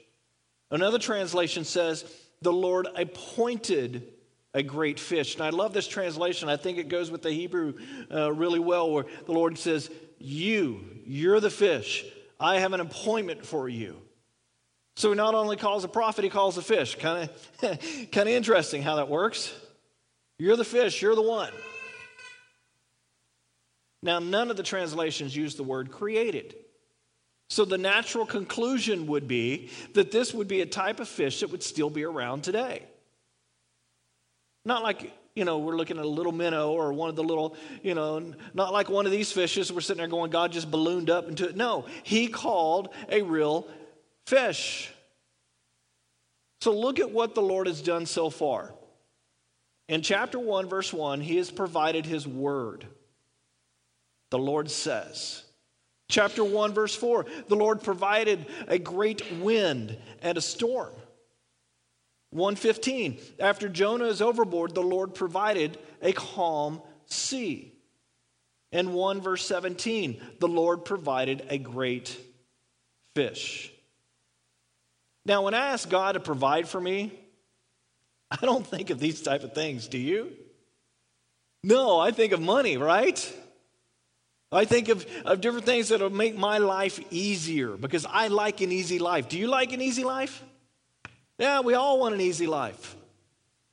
Another 0.72 0.98
translation 0.98 1.64
says, 1.64 2.06
the 2.42 2.54
Lord 2.54 2.88
appointed 2.96 4.14
a 4.54 4.64
great 4.64 5.00
fish. 5.00 5.36
And 5.36 5.44
I 5.44 5.50
love 5.50 5.74
this 5.74 5.88
translation. 5.88 6.48
I 6.48 6.58
think 6.58 6.78
it 6.78 6.88
goes 6.88 7.12
with 7.12 7.22
the 7.22 7.32
Hebrew 7.32 7.74
uh, 8.12 8.32
really 8.32 8.60
well, 8.60 8.90
where 8.92 9.06
the 9.26 9.34
Lord 9.34 9.58
says, 9.58 9.90
You, 10.18 10.80
you're 11.06 11.40
the 11.40 11.50
fish. 11.50 12.06
I 12.40 12.60
have 12.60 12.74
an 12.74 12.80
appointment 12.80 13.46
for 13.46 13.68
you. 13.68 13.98
So 14.96 15.10
he 15.10 15.16
not 15.16 15.36
only 15.36 15.58
calls 15.58 15.84
a 15.84 15.90
prophet, 15.90 16.24
he 16.24 16.30
calls 16.30 16.58
a 16.58 16.62
fish. 16.62 16.96
Kind 16.96 17.30
of 17.62 17.62
kind 18.12 18.28
of 18.30 18.34
interesting 18.34 18.82
how 18.82 18.96
that 18.96 19.10
works. 19.10 19.54
You're 20.38 20.56
the 20.56 20.66
fish, 20.66 21.02
you're 21.02 21.16
the 21.16 21.22
one. 21.22 21.52
Now, 24.02 24.20
none 24.20 24.52
of 24.52 24.58
the 24.58 24.64
translations 24.64 25.36
use 25.36 25.56
the 25.56 25.64
word 25.64 25.92
created. 25.92 26.56
So 27.50 27.66
the 27.66 27.78
natural 27.78 28.26
conclusion 28.26 29.08
would 29.08 29.28
be 29.28 29.70
that 29.94 30.12
this 30.12 30.34
would 30.34 30.48
be 30.48 30.62
a 30.62 30.66
type 30.66 31.00
of 31.00 31.08
fish 31.08 31.40
that 31.40 31.52
would 31.52 31.64
still 31.64 31.90
be 31.90 32.04
around 32.04 32.44
today. 32.44 32.84
Not 34.64 34.84
like, 34.84 35.14
you 35.36 35.46
know, 35.46 35.60
we're 35.60 35.76
looking 35.76 35.98
at 35.98 36.06
a 36.06 36.08
little 36.08 36.32
minnow 36.32 36.72
or 36.72 36.92
one 36.92 37.10
of 37.10 37.16
the 37.16 37.24
little, 37.24 37.56
you 37.84 37.94
know, 37.94 38.34
not 38.54 38.74
like 38.74 38.90
one 38.90 39.06
of 39.06 39.12
these 39.12 39.32
fishes. 39.32 39.72
We're 39.72 39.82
sitting 39.82 40.00
there 40.00 40.08
going, 40.08 40.32
God 40.32 40.52
just 40.52 40.70
ballooned 40.70 41.10
up 41.10 41.28
into 41.28 41.48
it. 41.48 41.56
No, 41.56 41.86
he 42.04 42.28
called 42.28 42.90
a 43.10 43.22
real 43.22 43.68
fish. 44.26 44.92
So 46.62 46.74
look 46.74 47.00
at 47.00 47.12
what 47.12 47.36
the 47.36 47.42
Lord 47.42 47.68
has 47.68 47.82
done 47.82 48.06
so 48.06 48.30
far. 48.30 48.74
In 49.88 50.02
chapter 50.02 50.40
1, 50.40 50.68
verse 50.68 50.92
1, 50.92 51.22
he 51.22 51.38
has 51.38 51.52
provided 51.52 52.06
his 52.06 52.28
word. 52.28 52.88
The 54.32 54.40
Lord 54.40 54.72
says, 54.72 55.44
Chapter 56.08 56.44
1, 56.44 56.74
verse 56.74 56.96
4 56.96 57.26
the 57.48 57.56
Lord 57.56 57.82
provided 57.82 58.46
a 58.68 58.78
great 58.78 59.32
wind 59.34 59.98
and 60.22 60.38
a 60.38 60.42
storm. 60.42 60.94
115 62.32 63.18
after 63.40 63.70
Jonah 63.70 64.06
is 64.06 64.22
overboard, 64.22 64.76
the 64.76 64.82
Lord 64.82 65.16
provided 65.16 65.78
a 66.02 66.12
calm 66.12 66.82
sea. 67.06 67.74
And 68.72 68.94
1 68.94 69.22
verse 69.22 69.46
17 69.46 70.22
the 70.40 70.48
Lord 70.48 70.86
provided 70.86 71.46
a 71.50 71.58
great 71.58 72.18
fish. 73.16 73.72
Now, 75.26 75.42
when 75.42 75.54
I 75.54 75.70
ask 75.70 75.90
God 75.90 76.14
to 76.14 76.20
provide 76.20 76.68
for 76.68 76.80
me, 76.80 77.12
I 78.30 78.38
don't 78.46 78.66
think 78.66 78.90
of 78.90 79.00
these 79.00 79.22
type 79.22 79.44
of 79.44 79.54
things, 79.54 79.88
do 79.88 79.98
you? 79.98 80.32
No, 81.64 82.00
I 82.00 82.12
think 82.12 82.32
of 82.32 82.42
money, 82.42 82.78
right? 82.78 83.34
I 84.52 84.66
think 84.66 84.90
of, 84.90 85.06
of 85.26 85.42
different 85.42 85.66
things 85.66 85.90
that 85.90 86.02
will 86.02 86.12
make 86.12 86.38
my 86.38 86.60
life 86.60 87.00
easier 87.12 87.76
because 87.76 88.06
I 88.06 88.28
like 88.28 88.62
an 88.62 88.72
easy 88.72 89.00
life. 89.00 89.28
Do 89.28 89.40
you 89.40 89.48
like 89.48 89.74
an 89.74 89.82
easy 89.82 90.04
life? 90.04 90.44
Yeah, 91.40 91.62
we 91.62 91.74
all 91.74 92.00
want 92.00 92.14
an 92.14 92.22
easy 92.22 92.48
life. 92.48 92.96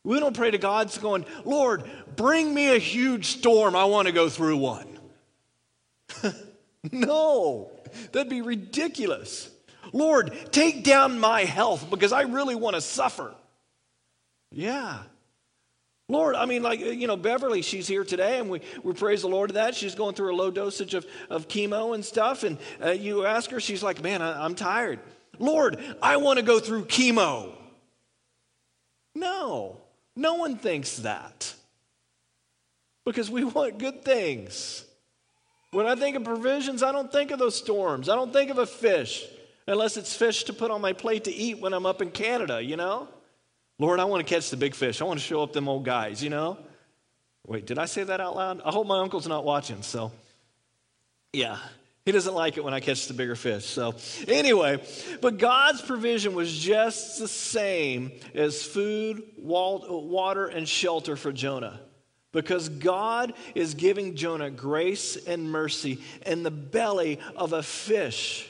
We 0.04 0.18
don't 0.18 0.34
pray 0.34 0.50
to 0.50 0.58
God 0.58 0.92
going, 1.00 1.24
Lord, 1.44 1.84
bring 2.16 2.52
me 2.52 2.74
a 2.74 2.78
huge 2.78 3.26
storm. 3.26 3.76
I 3.76 3.84
want 3.84 4.06
to 4.06 4.12
go 4.12 4.28
through 4.28 4.56
one. 4.56 4.98
no, 6.92 7.70
that'd 8.10 8.28
be 8.28 8.42
ridiculous. 8.42 9.51
Lord, 9.92 10.32
take 10.50 10.84
down 10.84 11.18
my 11.18 11.44
health 11.44 11.88
because 11.90 12.12
I 12.12 12.22
really 12.22 12.54
want 12.54 12.74
to 12.76 12.80
suffer. 12.80 13.34
Yeah, 14.50 14.98
Lord, 16.12 16.34
I 16.34 16.44
mean, 16.44 16.62
like, 16.62 16.80
you 16.80 17.06
know, 17.06 17.16
Beverly, 17.16 17.62
she's 17.62 17.88
here 17.88 18.04
today, 18.04 18.38
and 18.38 18.50
we, 18.50 18.60
we 18.82 18.92
praise 18.92 19.22
the 19.22 19.28
Lord 19.28 19.48
to 19.48 19.54
that. 19.54 19.74
She's 19.74 19.94
going 19.94 20.14
through 20.14 20.34
a 20.34 20.36
low 20.36 20.50
dosage 20.50 20.92
of, 20.92 21.06
of 21.30 21.48
chemo 21.48 21.94
and 21.94 22.04
stuff. 22.04 22.42
And 22.42 22.58
uh, 22.84 22.90
you 22.90 23.24
ask 23.24 23.50
her, 23.50 23.60
she's 23.60 23.82
like, 23.82 24.02
man, 24.02 24.20
I, 24.20 24.44
I'm 24.44 24.54
tired. 24.54 25.00
Lord, 25.38 25.78
I 26.02 26.18
want 26.18 26.38
to 26.38 26.44
go 26.44 26.60
through 26.60 26.84
chemo. 26.84 27.52
No, 29.14 29.78
no 30.14 30.34
one 30.34 30.56
thinks 30.56 30.96
that 30.98 31.54
because 33.06 33.30
we 33.30 33.44
want 33.44 33.78
good 33.78 34.04
things. 34.04 34.84
When 35.70 35.86
I 35.86 35.94
think 35.94 36.16
of 36.16 36.24
provisions, 36.24 36.82
I 36.82 36.92
don't 36.92 37.10
think 37.10 37.30
of 37.30 37.38
those 37.38 37.56
storms. 37.56 38.10
I 38.10 38.16
don't 38.16 38.34
think 38.34 38.50
of 38.50 38.58
a 38.58 38.66
fish 38.66 39.24
unless 39.66 39.96
it's 39.96 40.14
fish 40.14 40.44
to 40.44 40.52
put 40.52 40.70
on 40.70 40.80
my 40.80 40.92
plate 40.92 41.24
to 41.24 41.32
eat 41.32 41.58
when 41.58 41.72
I'm 41.72 41.86
up 41.86 42.02
in 42.02 42.10
Canada, 42.10 42.62
you 42.62 42.76
know? 42.76 43.08
Lord, 43.78 44.00
I 44.00 44.04
want 44.04 44.26
to 44.26 44.34
catch 44.34 44.50
the 44.50 44.56
big 44.56 44.74
fish. 44.74 45.00
I 45.00 45.04
want 45.04 45.18
to 45.18 45.24
show 45.24 45.42
up 45.42 45.52
them 45.52 45.68
old 45.68 45.84
guys, 45.84 46.22
you 46.22 46.30
know? 46.30 46.58
Wait, 47.46 47.66
did 47.66 47.78
I 47.78 47.86
say 47.86 48.04
that 48.04 48.20
out 48.20 48.36
loud? 48.36 48.60
I 48.64 48.70
hope 48.70 48.86
my 48.86 49.00
uncle's 49.00 49.26
not 49.26 49.44
watching, 49.44 49.82
so 49.82 50.12
yeah. 51.32 51.58
He 52.04 52.10
doesn't 52.10 52.34
like 52.34 52.56
it 52.56 52.64
when 52.64 52.74
I 52.74 52.80
catch 52.80 53.06
the 53.06 53.14
bigger 53.14 53.36
fish. 53.36 53.64
So, 53.64 53.94
anyway, 54.26 54.82
but 55.20 55.38
God's 55.38 55.80
provision 55.80 56.34
was 56.34 56.52
just 56.52 57.20
the 57.20 57.28
same 57.28 58.10
as 58.34 58.62
food, 58.64 59.22
water, 59.38 60.46
and 60.46 60.68
shelter 60.68 61.14
for 61.14 61.32
Jonah. 61.32 61.80
Because 62.32 62.68
God 62.68 63.34
is 63.54 63.74
giving 63.74 64.16
Jonah 64.16 64.50
grace 64.50 65.16
and 65.16 65.50
mercy 65.50 66.00
in 66.26 66.42
the 66.42 66.50
belly 66.50 67.20
of 67.36 67.52
a 67.52 67.62
fish. 67.62 68.48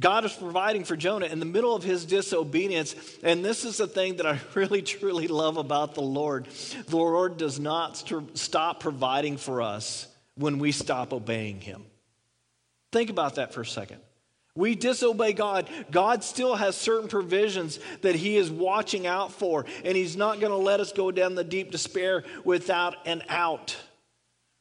God 0.00 0.24
is 0.24 0.32
providing 0.32 0.84
for 0.84 0.96
Jonah 0.96 1.26
in 1.26 1.38
the 1.38 1.46
middle 1.46 1.76
of 1.76 1.84
his 1.84 2.06
disobedience. 2.06 2.96
And 3.22 3.44
this 3.44 3.64
is 3.64 3.76
the 3.76 3.86
thing 3.86 4.16
that 4.16 4.26
I 4.26 4.40
really, 4.54 4.82
truly 4.82 5.28
love 5.28 5.58
about 5.58 5.94
the 5.94 6.02
Lord. 6.02 6.46
The 6.86 6.96
Lord 6.96 7.36
does 7.36 7.60
not 7.60 7.98
st- 7.98 8.36
stop 8.36 8.80
providing 8.80 9.36
for 9.36 9.60
us 9.62 10.08
when 10.36 10.58
we 10.58 10.72
stop 10.72 11.12
obeying 11.12 11.60
him. 11.60 11.84
Think 12.92 13.10
about 13.10 13.36
that 13.36 13.52
for 13.52 13.60
a 13.60 13.66
second. 13.66 14.00
We 14.56 14.74
disobey 14.74 15.32
God. 15.32 15.68
God 15.90 16.24
still 16.24 16.56
has 16.56 16.76
certain 16.76 17.08
provisions 17.08 17.78
that 18.02 18.16
He 18.16 18.36
is 18.36 18.50
watching 18.50 19.06
out 19.06 19.32
for, 19.32 19.64
and 19.84 19.96
He's 19.96 20.16
not 20.16 20.40
going 20.40 20.50
to 20.50 20.56
let 20.56 20.80
us 20.80 20.92
go 20.92 21.12
down 21.12 21.36
the 21.36 21.44
deep 21.44 21.70
despair 21.70 22.24
without 22.44 22.96
an 23.06 23.22
out. 23.28 23.76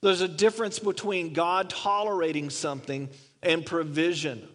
There's 0.01 0.21
a 0.21 0.27
difference 0.27 0.77
between 0.77 1.33
God 1.33 1.71
tolerating 1.71 2.51
something 2.51 3.09
and 3.41 3.65
provision. 3.65 4.47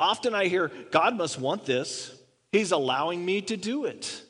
Often 0.00 0.34
I 0.34 0.46
hear, 0.46 0.72
God 0.90 1.16
must 1.16 1.38
want 1.38 1.66
this. 1.66 2.10
He's 2.52 2.72
allowing 2.72 3.22
me 3.22 3.42
to 3.42 3.56
do 3.56 3.84
it. 3.84 4.22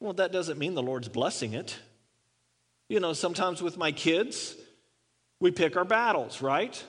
Well, 0.00 0.12
that 0.14 0.32
doesn't 0.32 0.58
mean 0.58 0.74
the 0.74 0.82
Lord's 0.82 1.08
blessing 1.08 1.54
it. 1.54 1.78
You 2.88 2.98
know, 2.98 3.12
sometimes 3.12 3.62
with 3.62 3.76
my 3.76 3.92
kids, 3.92 4.56
we 5.40 5.52
pick 5.52 5.76
our 5.76 5.84
battles, 5.84 6.42
right? 6.42 6.82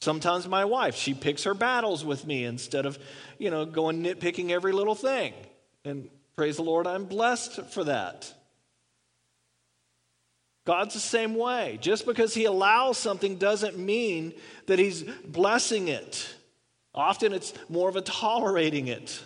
Sometimes 0.00 0.46
my 0.46 0.66
wife, 0.66 0.96
she 0.96 1.14
picks 1.14 1.44
her 1.44 1.54
battles 1.54 2.04
with 2.04 2.26
me 2.26 2.44
instead 2.44 2.84
of, 2.84 2.98
you 3.38 3.50
know, 3.50 3.64
going 3.64 4.02
nitpicking 4.02 4.50
every 4.50 4.72
little 4.72 4.94
thing. 4.94 5.32
And 5.84 6.10
praise 6.36 6.56
the 6.56 6.62
Lord, 6.62 6.86
I'm 6.86 7.06
blessed 7.06 7.62
for 7.72 7.84
that. 7.84 8.32
God's 10.68 10.92
the 10.92 11.00
same 11.00 11.34
way. 11.34 11.78
Just 11.80 12.04
because 12.04 12.34
He 12.34 12.44
allows 12.44 12.98
something 12.98 13.36
doesn't 13.36 13.78
mean 13.78 14.34
that 14.66 14.78
He's 14.78 15.02
blessing 15.02 15.88
it. 15.88 16.28
Often 16.94 17.32
it's 17.32 17.54
more 17.70 17.88
of 17.88 17.96
a 17.96 18.02
tolerating 18.02 18.88
it. 18.88 19.18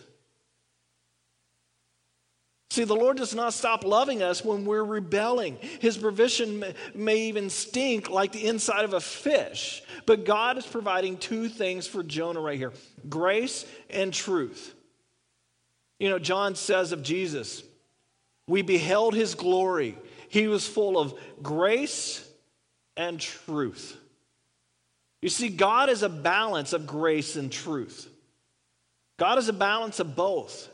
See, 2.71 2.85
the 2.85 2.95
Lord 2.95 3.17
does 3.17 3.35
not 3.35 3.55
stop 3.55 3.85
loving 3.85 4.23
us 4.23 4.45
when 4.45 4.65
we're 4.65 4.85
rebelling. 4.85 5.59
His 5.81 5.99
provision 5.99 6.63
may 6.95 7.23
even 7.23 7.51
stink 7.51 8.09
like 8.09 8.31
the 8.31 8.47
inside 8.47 8.85
of 8.85 8.95
a 8.95 9.01
fish. 9.01 9.83
But 10.07 10.25
God 10.25 10.59
is 10.59 10.67
providing 10.67 11.17
two 11.17 11.49
things 11.49 11.89
for 11.89 12.05
Jonah 12.05 12.41
right 12.41 12.57
here 12.57 12.73
grace 13.09 13.67
and 13.91 14.15
truth. 14.15 14.77
You 15.99 16.09
know, 16.09 16.21
John 16.21 16.55
says 16.55 16.93
of 16.93 17.03
Jesus, 17.03 17.65
we 18.47 18.63
beheld 18.63 19.17
his 19.17 19.35
glory 19.35 19.99
he 20.33 20.49
was 20.49 20.67
full 20.67 20.99
of 20.99 21.13
grace 21.43 22.27
and 22.97 23.21
truth. 23.21 23.95
You 25.21 25.29
see, 25.29 25.51
God 25.51 25.91
is 25.91 26.03
a 26.03 26.09
balance 26.09 26.73
of 26.73 26.87
grace 26.87 27.37
and 27.37 27.53
truth. 27.53 28.09
God 29.19 29.37
is 29.37 29.51
a 29.51 29.53
balance 29.53 30.01
of 30.01 30.17
both. 30.17 30.71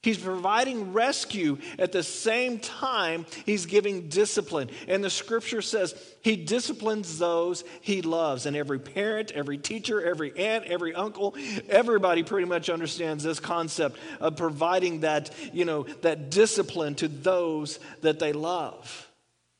He's 0.00 0.18
providing 0.18 0.92
rescue 0.92 1.58
at 1.76 1.90
the 1.90 2.04
same 2.04 2.60
time 2.60 3.26
he's 3.44 3.66
giving 3.66 4.08
discipline. 4.08 4.70
And 4.86 5.02
the 5.02 5.10
scripture 5.10 5.60
says 5.60 5.92
he 6.22 6.36
disciplines 6.36 7.18
those 7.18 7.64
he 7.80 8.00
loves. 8.02 8.46
And 8.46 8.56
every 8.56 8.78
parent, 8.78 9.32
every 9.32 9.58
teacher, 9.58 10.00
every 10.00 10.38
aunt, 10.38 10.66
every 10.66 10.94
uncle, 10.94 11.34
everybody 11.68 12.22
pretty 12.22 12.46
much 12.46 12.70
understands 12.70 13.24
this 13.24 13.40
concept 13.40 13.98
of 14.20 14.36
providing 14.36 15.00
that, 15.00 15.34
you 15.52 15.64
know, 15.64 15.82
that 16.02 16.30
discipline 16.30 16.94
to 16.96 17.08
those 17.08 17.80
that 18.02 18.20
they 18.20 18.32
love. 18.32 19.07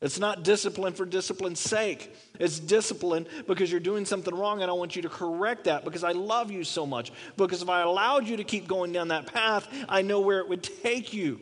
It's 0.01 0.21
not 0.21 0.45
discipline 0.45 0.93
for 0.93 1.05
discipline's 1.05 1.59
sake. 1.59 2.15
It's 2.39 2.61
discipline 2.61 3.27
because 3.49 3.71
you're 3.71 3.81
doing 3.81 4.05
something 4.05 4.33
wrong 4.33 4.63
and 4.63 4.71
I 4.71 4.75
want 4.75 4.95
you 4.95 5.03
to 5.03 5.09
correct 5.09 5.65
that 5.65 5.85
because 5.85 6.05
I 6.05 6.13
love 6.13 6.53
you 6.53 6.63
so 6.63 6.87
much. 6.87 7.11
Because 7.37 7.63
if 7.63 7.69
I 7.69 7.83
allowed 7.83 8.29
you 8.29 8.37
to 8.37 8.45
keep 8.45 8.69
going 8.69 8.93
down 8.93 9.09
that 9.09 9.33
path, 9.33 9.67
I 9.89 10.03
know 10.03 10.21
where 10.21 10.39
it 10.39 10.49
would 10.49 10.63
take 10.63 11.13
you. 11.13 11.41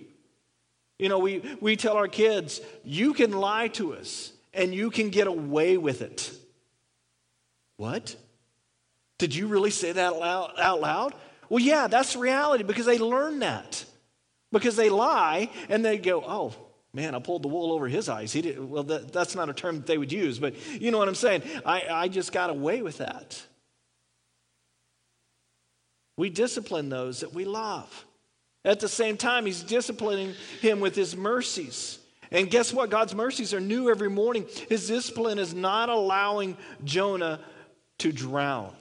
You 0.98 1.10
know, 1.10 1.18
we, 1.18 1.42
we 1.60 1.76
tell 1.76 1.96
our 1.96 2.08
kids, 2.08 2.62
you 2.82 3.12
can 3.12 3.32
lie 3.32 3.68
to 3.68 3.94
us 3.94 4.32
and 4.54 4.74
you 4.74 4.90
can 4.90 5.10
get 5.10 5.26
away 5.26 5.76
with 5.76 6.00
it. 6.00 6.32
What? 7.76 8.16
Did 9.18 9.34
you 9.34 9.48
really 9.48 9.70
say 9.70 9.92
that 9.92 10.14
out 10.14 10.80
loud? 10.80 11.12
Well, 11.50 11.62
yeah, 11.62 11.88
that's 11.88 12.16
reality 12.16 12.64
because 12.64 12.86
they 12.86 12.98
learn 12.98 13.40
that. 13.40 13.84
Because 14.50 14.76
they 14.76 14.88
lie 14.88 15.50
and 15.68 15.84
they 15.84 15.98
go, 15.98 16.24
oh, 16.26 16.54
man, 16.96 17.14
I 17.14 17.18
pulled 17.18 17.42
the 17.42 17.48
wool 17.48 17.72
over 17.72 17.86
his 17.86 18.08
eyes. 18.08 18.32
He 18.32 18.40
did, 18.40 18.58
well, 18.58 18.82
that, 18.84 19.12
that's 19.12 19.34
not 19.34 19.50
a 19.50 19.52
term 19.52 19.76
that 19.76 19.86
they 19.86 19.98
would 19.98 20.10
use, 20.10 20.38
but 20.38 20.54
you 20.80 20.90
know 20.90 20.96
what 20.96 21.08
I'm 21.08 21.14
saying. 21.14 21.42
I, 21.64 21.84
I 21.88 22.08
just 22.08 22.32
got 22.32 22.48
away 22.48 22.80
with 22.80 22.98
that. 22.98 23.40
We 26.16 26.30
discipline 26.30 26.88
those 26.88 27.20
that 27.20 27.34
we 27.34 27.44
love. 27.44 28.06
At 28.64 28.80
the 28.80 28.88
same 28.88 29.18
time, 29.18 29.44
he's 29.44 29.62
disciplining 29.62 30.32
him 30.62 30.80
with 30.80 30.96
his 30.96 31.14
mercies. 31.14 31.98
And 32.30 32.50
guess 32.50 32.72
what? 32.72 32.88
God's 32.88 33.14
mercies 33.14 33.52
are 33.52 33.60
new 33.60 33.90
every 33.90 34.10
morning. 34.10 34.46
His 34.70 34.88
discipline 34.88 35.38
is 35.38 35.52
not 35.54 35.90
allowing 35.90 36.56
Jonah 36.82 37.40
to 37.98 38.10
drown. 38.10 38.74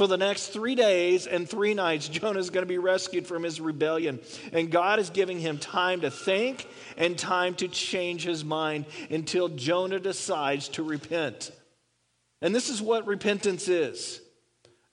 For 0.00 0.08
the 0.08 0.16
next 0.16 0.46
three 0.46 0.74
days 0.74 1.26
and 1.26 1.46
three 1.46 1.74
nights, 1.74 2.08
Jonah 2.08 2.38
is 2.38 2.48
going 2.48 2.62
to 2.62 2.66
be 2.66 2.78
rescued 2.78 3.26
from 3.26 3.42
his 3.42 3.60
rebellion. 3.60 4.18
And 4.50 4.70
God 4.70 4.98
is 4.98 5.10
giving 5.10 5.38
him 5.38 5.58
time 5.58 6.00
to 6.00 6.10
think 6.10 6.66
and 6.96 7.18
time 7.18 7.54
to 7.56 7.68
change 7.68 8.24
his 8.24 8.42
mind 8.42 8.86
until 9.10 9.50
Jonah 9.50 10.00
decides 10.00 10.68
to 10.68 10.82
repent. 10.82 11.52
And 12.40 12.54
this 12.54 12.70
is 12.70 12.80
what 12.80 13.06
repentance 13.06 13.68
is 13.68 14.22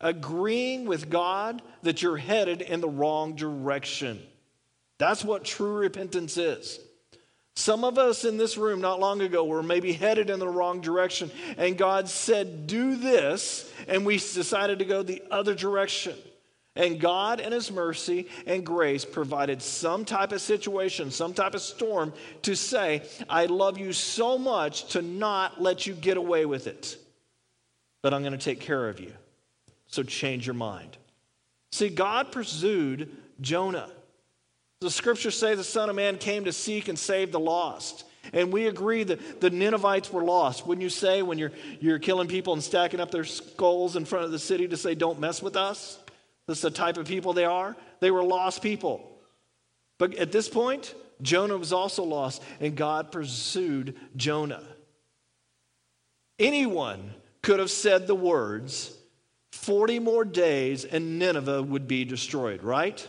agreeing 0.01 0.87
with 0.87 1.09
God 1.09 1.61
that 1.83 2.01
you're 2.01 2.17
headed 2.17 2.61
in 2.61 2.81
the 2.81 2.89
wrong 2.89 3.33
direction. 3.37 4.21
That's 4.97 5.23
what 5.23 5.45
true 5.45 5.77
repentance 5.77 6.35
is. 6.35 6.81
Some 7.57 7.83
of 7.83 7.97
us 7.97 8.23
in 8.23 8.37
this 8.37 8.55
room 8.55 8.81
not 8.81 8.99
long 8.99 9.19
ago 9.19 9.43
were 9.43 9.63
maybe 9.63 9.91
headed 9.91 10.29
in 10.29 10.37
the 10.37 10.47
wrong 10.47 10.79
direction, 10.79 11.31
and 11.57 11.75
God 11.75 12.07
said, 12.07 12.67
Do 12.67 12.95
this, 12.95 13.67
and 13.87 14.05
we 14.05 14.17
decided 14.17 14.77
to 14.77 14.85
go 14.85 15.01
the 15.01 15.23
other 15.31 15.55
direction. 15.55 16.13
And 16.75 16.99
God, 16.99 17.39
in 17.39 17.51
His 17.51 17.71
mercy 17.71 18.27
and 18.45 18.63
grace, 18.63 19.05
provided 19.05 19.63
some 19.63 20.05
type 20.05 20.33
of 20.33 20.41
situation, 20.41 21.09
some 21.09 21.33
type 21.33 21.55
of 21.55 21.61
storm 21.61 22.13
to 22.43 22.55
say, 22.55 23.01
I 23.27 23.47
love 23.47 23.79
you 23.79 23.91
so 23.91 24.37
much 24.37 24.89
to 24.89 25.01
not 25.01 25.59
let 25.59 25.87
you 25.87 25.95
get 25.95 26.17
away 26.17 26.45
with 26.45 26.67
it, 26.67 26.95
but 28.03 28.13
I'm 28.13 28.21
going 28.21 28.33
to 28.33 28.37
take 28.37 28.59
care 28.59 28.87
of 28.87 28.99
you. 28.99 29.13
So 29.87 30.03
change 30.03 30.45
your 30.45 30.53
mind. 30.53 30.95
See, 31.71 31.89
God 31.89 32.31
pursued 32.31 33.09
Jonah. 33.41 33.89
The 34.81 34.91
scriptures 34.91 35.37
say 35.37 35.55
the 35.55 35.63
Son 35.63 35.89
of 35.89 35.95
Man 35.95 36.17
came 36.17 36.45
to 36.45 36.53
seek 36.53 36.87
and 36.87 36.97
save 36.97 37.31
the 37.31 37.39
lost. 37.39 38.03
And 38.33 38.51
we 38.51 38.67
agree 38.67 39.03
that 39.03 39.41
the 39.41 39.49
Ninevites 39.49 40.11
were 40.11 40.23
lost. 40.23 40.67
Wouldn't 40.67 40.83
you 40.83 40.89
say 40.89 41.21
when 41.21 41.37
you're, 41.37 41.53
you're 41.79 41.99
killing 41.99 42.27
people 42.27 42.53
and 42.53 42.61
stacking 42.61 42.99
up 42.99 43.09
their 43.09 43.23
skulls 43.23 43.95
in 43.95 44.05
front 44.05 44.25
of 44.25 44.31
the 44.31 44.39
city 44.39 44.67
to 44.67 44.77
say, 44.77 44.95
don't 44.95 45.19
mess 45.19 45.41
with 45.41 45.55
us? 45.55 45.97
That's 46.47 46.61
the 46.61 46.71
type 46.71 46.97
of 46.97 47.07
people 47.07 47.33
they 47.33 47.45
are. 47.45 47.75
They 47.99 48.11
were 48.11 48.23
lost 48.23 48.61
people. 48.61 49.17
But 49.97 50.15
at 50.15 50.31
this 50.31 50.49
point, 50.49 50.93
Jonah 51.21 51.57
was 51.57 51.73
also 51.73 52.03
lost, 52.03 52.43
and 52.59 52.75
God 52.75 53.11
pursued 53.11 53.95
Jonah. 54.15 54.63
Anyone 56.37 57.13
could 57.41 57.59
have 57.59 57.71
said 57.71 58.05
the 58.05 58.15
words, 58.15 58.95
40 59.53 59.99
more 59.99 60.23
days 60.23 60.85
and 60.85 61.17
Nineveh 61.17 61.63
would 61.63 61.87
be 61.87 62.05
destroyed, 62.05 62.61
right? 62.61 63.05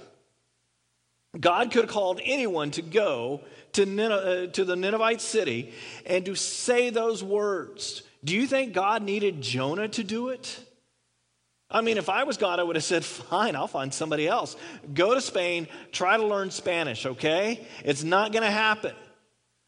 God 1.38 1.70
could 1.70 1.84
have 1.84 1.90
called 1.90 2.20
anyone 2.24 2.70
to 2.72 2.82
go 2.82 3.42
to, 3.72 3.84
Nineveh, 3.84 4.44
uh, 4.44 4.46
to 4.52 4.64
the 4.64 4.76
Ninevite 4.76 5.20
city 5.20 5.72
and 6.06 6.24
to 6.24 6.34
say 6.34 6.90
those 6.90 7.22
words. 7.22 8.02
Do 8.24 8.34
you 8.34 8.46
think 8.46 8.72
God 8.72 9.02
needed 9.02 9.40
Jonah 9.40 9.88
to 9.88 10.02
do 10.02 10.30
it? 10.30 10.58
I 11.70 11.82
mean, 11.82 11.98
if 11.98 12.08
I 12.08 12.24
was 12.24 12.38
God, 12.38 12.60
I 12.60 12.62
would 12.62 12.76
have 12.76 12.84
said, 12.84 13.04
fine, 13.04 13.54
I'll 13.54 13.68
find 13.68 13.92
somebody 13.92 14.26
else. 14.26 14.56
Go 14.94 15.14
to 15.14 15.20
Spain, 15.20 15.68
try 15.92 16.16
to 16.16 16.24
learn 16.24 16.50
Spanish, 16.50 17.04
okay? 17.04 17.66
It's 17.84 18.02
not 18.02 18.32
going 18.32 18.44
to 18.44 18.50
happen. 18.50 18.94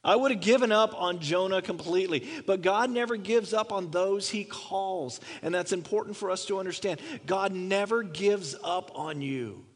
I 0.02 0.17
would 0.17 0.31
have 0.31 0.40
given 0.40 0.73
up 0.73 0.99
on 0.99 1.21
Jonah 1.21 1.61
completely. 1.61 2.26
But 2.47 2.62
God 2.62 2.90
never 2.90 3.17
gives 3.17 3.52
up 3.52 3.71
on 3.71 3.90
those 3.90 4.31
he 4.31 4.45
calls. 4.45 5.21
And 5.43 5.55
that's 5.55 5.73
important 5.73 6.17
for 6.17 6.31
us 6.31 6.47
to 6.47 6.59
understand. 6.59 7.00
God 7.26 7.52
never 7.52 8.02
gives 8.02 8.57
up 8.64 8.93
on 8.95 9.21
you. 9.21 9.67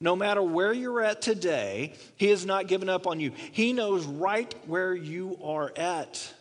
No 0.00 0.14
matter 0.14 0.42
where 0.42 0.72
you're 0.72 1.00
at 1.00 1.22
today, 1.22 1.94
He 2.16 2.26
has 2.28 2.44
not 2.44 2.68
given 2.68 2.88
up 2.88 3.06
on 3.06 3.18
you. 3.20 3.32
He 3.52 3.72
knows 3.72 4.04
right 4.04 4.54
where 4.66 4.94
you 4.94 5.38
are 5.42 5.72
at. 5.76 6.32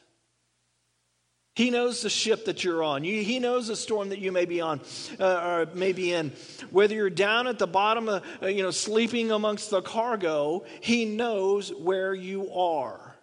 He 1.56 1.70
knows 1.70 2.02
the 2.02 2.10
ship 2.10 2.46
that 2.46 2.66
you're 2.66 2.84
on. 2.84 3.04
He 3.04 3.40
knows 3.40 3.68
the 3.68 3.78
storm 3.78 4.10
that 4.10 4.20
you 4.20 4.34
may 4.34 4.44
be 4.44 4.60
on, 4.60 4.82
uh, 5.18 5.68
or 5.70 5.74
may 5.74 5.94
be 5.94 6.12
in. 6.12 6.32
Whether 6.70 6.96
you're 6.96 7.10
down 7.10 7.48
at 7.48 7.60
the 7.60 7.68
bottom, 7.68 8.10
of, 8.10 8.24
uh, 8.44 8.48
you 8.48 8.62
know, 8.62 8.72
sleeping 8.72 9.32
amongst 9.32 9.70
the 9.70 9.82
cargo, 9.82 10.66
He 10.82 11.06
knows 11.06 11.74
where 11.74 12.14
you 12.14 12.52
are, 12.54 13.16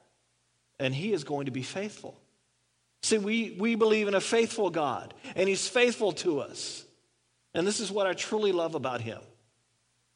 and 0.79 0.95
He 0.95 1.13
is 1.13 1.25
going 1.25 1.45
to 1.45 1.53
be 1.53 1.63
faithful. 1.63 2.19
See, 3.03 3.19
we 3.19 3.55
we 3.59 3.75
believe 3.75 4.09
in 4.09 4.15
a 4.15 4.21
faithful 4.21 4.71
God, 4.71 5.13
and 5.37 5.47
He's 5.47 5.69
faithful 5.69 6.13
to 6.13 6.41
us, 6.41 6.87
and 7.53 7.67
this 7.67 7.81
is 7.81 7.93
what 7.93 8.07
I 8.07 8.15
truly 8.15 8.53
love 8.53 8.75
about 8.75 9.03
Him. 9.03 9.21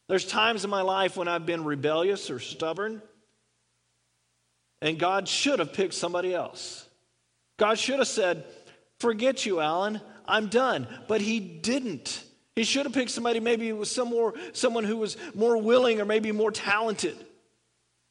There's 0.09 0.27
times 0.27 0.65
in 0.65 0.71
my 0.71 0.83
life 0.83 1.17
when 1.17 1.29
I've 1.29 1.47
been 1.47 1.65
rebellious 1.65 2.31
or 2.31 2.39
stubborn, 2.39 3.03
and 4.81 4.99
God 4.99 5.27
should 5.29 5.59
have 5.59 5.73
picked 5.73 5.95
somebody 5.95 6.35
else. 6.35 6.89
God 7.59 7.79
should 7.79 7.99
have 7.99 8.09
said, 8.09 8.45
Forget 9.01 9.45
you, 9.45 9.61
Alan, 9.61 10.01
I'm 10.27 10.49
done. 10.49 10.87
But 11.09 11.21
He 11.21 11.41
didn't. 11.41 12.23
He 12.55 12.65
should 12.65 12.87
have 12.87 12.95
picked 12.95 13.11
somebody, 13.11 13.41
maybe 13.41 13.69
it 13.69 13.77
was 13.77 13.91
some 13.91 14.09
more, 14.09 14.35
someone 14.53 14.85
who 14.85 14.97
was 14.97 15.17
more 15.35 15.59
willing 15.59 16.01
or 16.01 16.05
maybe 16.05 16.33
more 16.33 16.51
talented. 16.51 17.17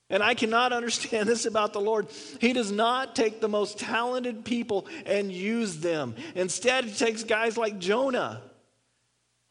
And 0.09 0.21
I 0.21 0.35
cannot 0.35 0.73
understand 0.73 1.29
this 1.29 1.45
about 1.45 1.73
the 1.73 1.81
Lord. 1.81 2.07
He 2.39 2.53
does 2.53 2.71
not 2.71 3.15
take 3.15 3.41
the 3.41 3.49
most 3.49 3.79
talented 3.79 4.45
people 4.45 4.87
and 5.05 5.31
use 5.31 5.77
them. 5.77 6.15
Instead, 6.35 6.85
He 6.85 6.91
takes 6.93 7.23
guys 7.23 7.57
like 7.57 7.79
Jonah 7.79 8.41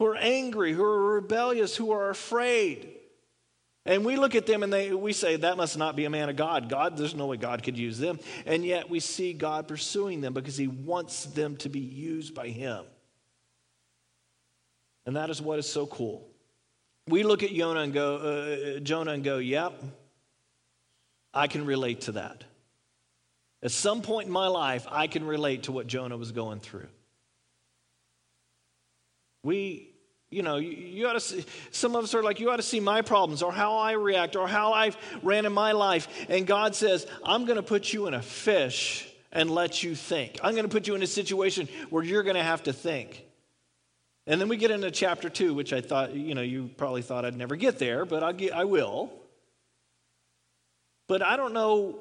who 0.05 0.11
are 0.11 0.17
angry, 0.17 0.75
who 0.75 0.85
are 0.85 1.15
rebellious, 1.15 1.75
who 1.75 1.91
are 1.93 2.11
afraid. 2.11 2.91
And 3.87 4.05
we 4.05 4.17
look 4.17 4.35
at 4.35 4.45
them 4.45 4.63
and 4.63 4.71
they, 4.71 4.93
we 4.93 5.15
say, 5.15 5.37
that 5.37 5.57
must 5.57 5.79
not 5.79 5.97
be 5.97 6.05
a 6.05 6.11
man 6.11 6.29
of 6.29 6.37
God. 6.37 6.69
God, 6.69 6.99
there's 6.99 7.15
no 7.15 7.27
way 7.29 7.39
God 7.39 7.63
could 7.63 7.79
use 7.79 7.99
them. 7.99 8.21
And 8.45 8.67
yet 8.67 8.91
we 8.91 9.01
see 9.01 9.33
God 9.33 9.67
pursuing 9.67 10.21
them 10.21 10.35
because 10.35 10.59
he 10.59 10.69
wants 10.69 11.25
them 11.25 11.57
to 11.59 11.71
be 11.71 11.81
used 11.81 12.35
by 12.35 12.49
him. 12.49 12.85
And 15.07 15.17
that 15.17 15.31
is 15.31 15.41
what 15.41 15.59
is 15.59 15.67
so 15.67 15.87
cool. 15.87 16.29
We 17.09 17.23
look 17.23 17.43
at 17.43 17.51
Jonah 17.51 17.81
and 17.81 17.93
go, 17.95 18.17
uh, 18.17 18.81
Jonah 18.81 19.13
and 19.13 19.25
go, 19.25 19.39
yep, 19.39 19.73
I 21.33 21.47
can 21.47 21.65
relate 21.65 22.03
to 22.03 22.13
that. 22.13 22.45
At 23.63 23.71
some 23.71 24.03
point 24.03 24.27
in 24.27 24.33
my 24.35 24.49
life, 24.49 24.87
I 24.91 25.07
can 25.07 25.25
relate 25.25 25.63
to 25.63 25.73
what 25.73 25.87
Jonah 25.87 26.19
was 26.19 26.33
going 26.33 26.61
through. 26.61 26.89
We, 29.43 29.94
you 30.35 30.43
know, 30.43 30.57
you, 30.57 30.71
you 30.71 31.07
ought 31.07 31.13
to 31.13 31.21
see, 31.21 31.45
some 31.71 31.95
of 31.95 32.03
us 32.03 32.15
are 32.15 32.23
like, 32.23 32.41
you 32.41 32.51
ought 32.51 32.57
to 32.57 32.63
see 32.63 32.81
my 32.81 33.03
problems 33.03 33.41
or 33.41 33.53
how 33.53 33.77
I 33.77 33.93
react 33.93 34.35
or 34.35 34.49
how 34.49 34.73
I've 34.73 34.97
ran 35.23 35.47
in 35.47 35.53
my 35.53 35.73
life. 35.73 36.09
And 36.29 36.45
God 36.45 36.75
says, 36.75 37.07
I'm 37.25 37.45
going 37.45 37.57
to 37.57 37.63
put 37.63 37.93
you 37.93 38.09
in 38.09 38.15
a 38.15 38.23
fish 38.23 39.09
and 39.31 39.49
let 39.49 39.85
you 39.85 39.95
think. 39.95 40.41
I'm 40.43 40.53
going 40.53 40.65
to 40.65 40.69
put 40.69 40.89
you 40.89 40.97
in 40.97 41.03
a 41.03 41.07
situation 41.07 41.69
where 41.89 42.03
you're 42.03 42.25
going 42.25 42.37
to 42.37 42.43
have 42.43 42.65
to 42.65 42.73
think. 42.73 43.25
And 44.27 44.41
then 44.41 44.49
we 44.49 44.57
get 44.57 44.73
into 44.73 44.91
chapter 44.91 45.29
two, 45.29 45.55
which 45.55 45.73
I 45.73 45.81
thought, 45.81 46.15
you 46.15 46.35
know, 46.35 46.43
you 46.43 46.69
probably 46.77 47.03
thought 47.03 47.25
I'd 47.25 47.37
never 47.37 47.55
get 47.55 47.79
there, 47.79 48.05
but 48.05 48.25
I'll 48.25 48.33
get, 48.33 48.55
I 48.55 48.65
will. 48.65 49.13
But 51.07 51.23
I 51.23 51.37
don't 51.37 51.53
know, 51.53 51.99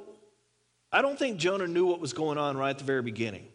I 0.91 1.03
don't 1.03 1.19
think 1.19 1.37
Jonah 1.37 1.67
knew 1.67 1.85
what 1.85 1.99
was 1.99 2.13
going 2.13 2.39
on 2.39 2.57
right 2.57 2.71
at 2.71 2.79
the 2.79 2.85
very 2.85 3.03
beginning. 3.03 3.45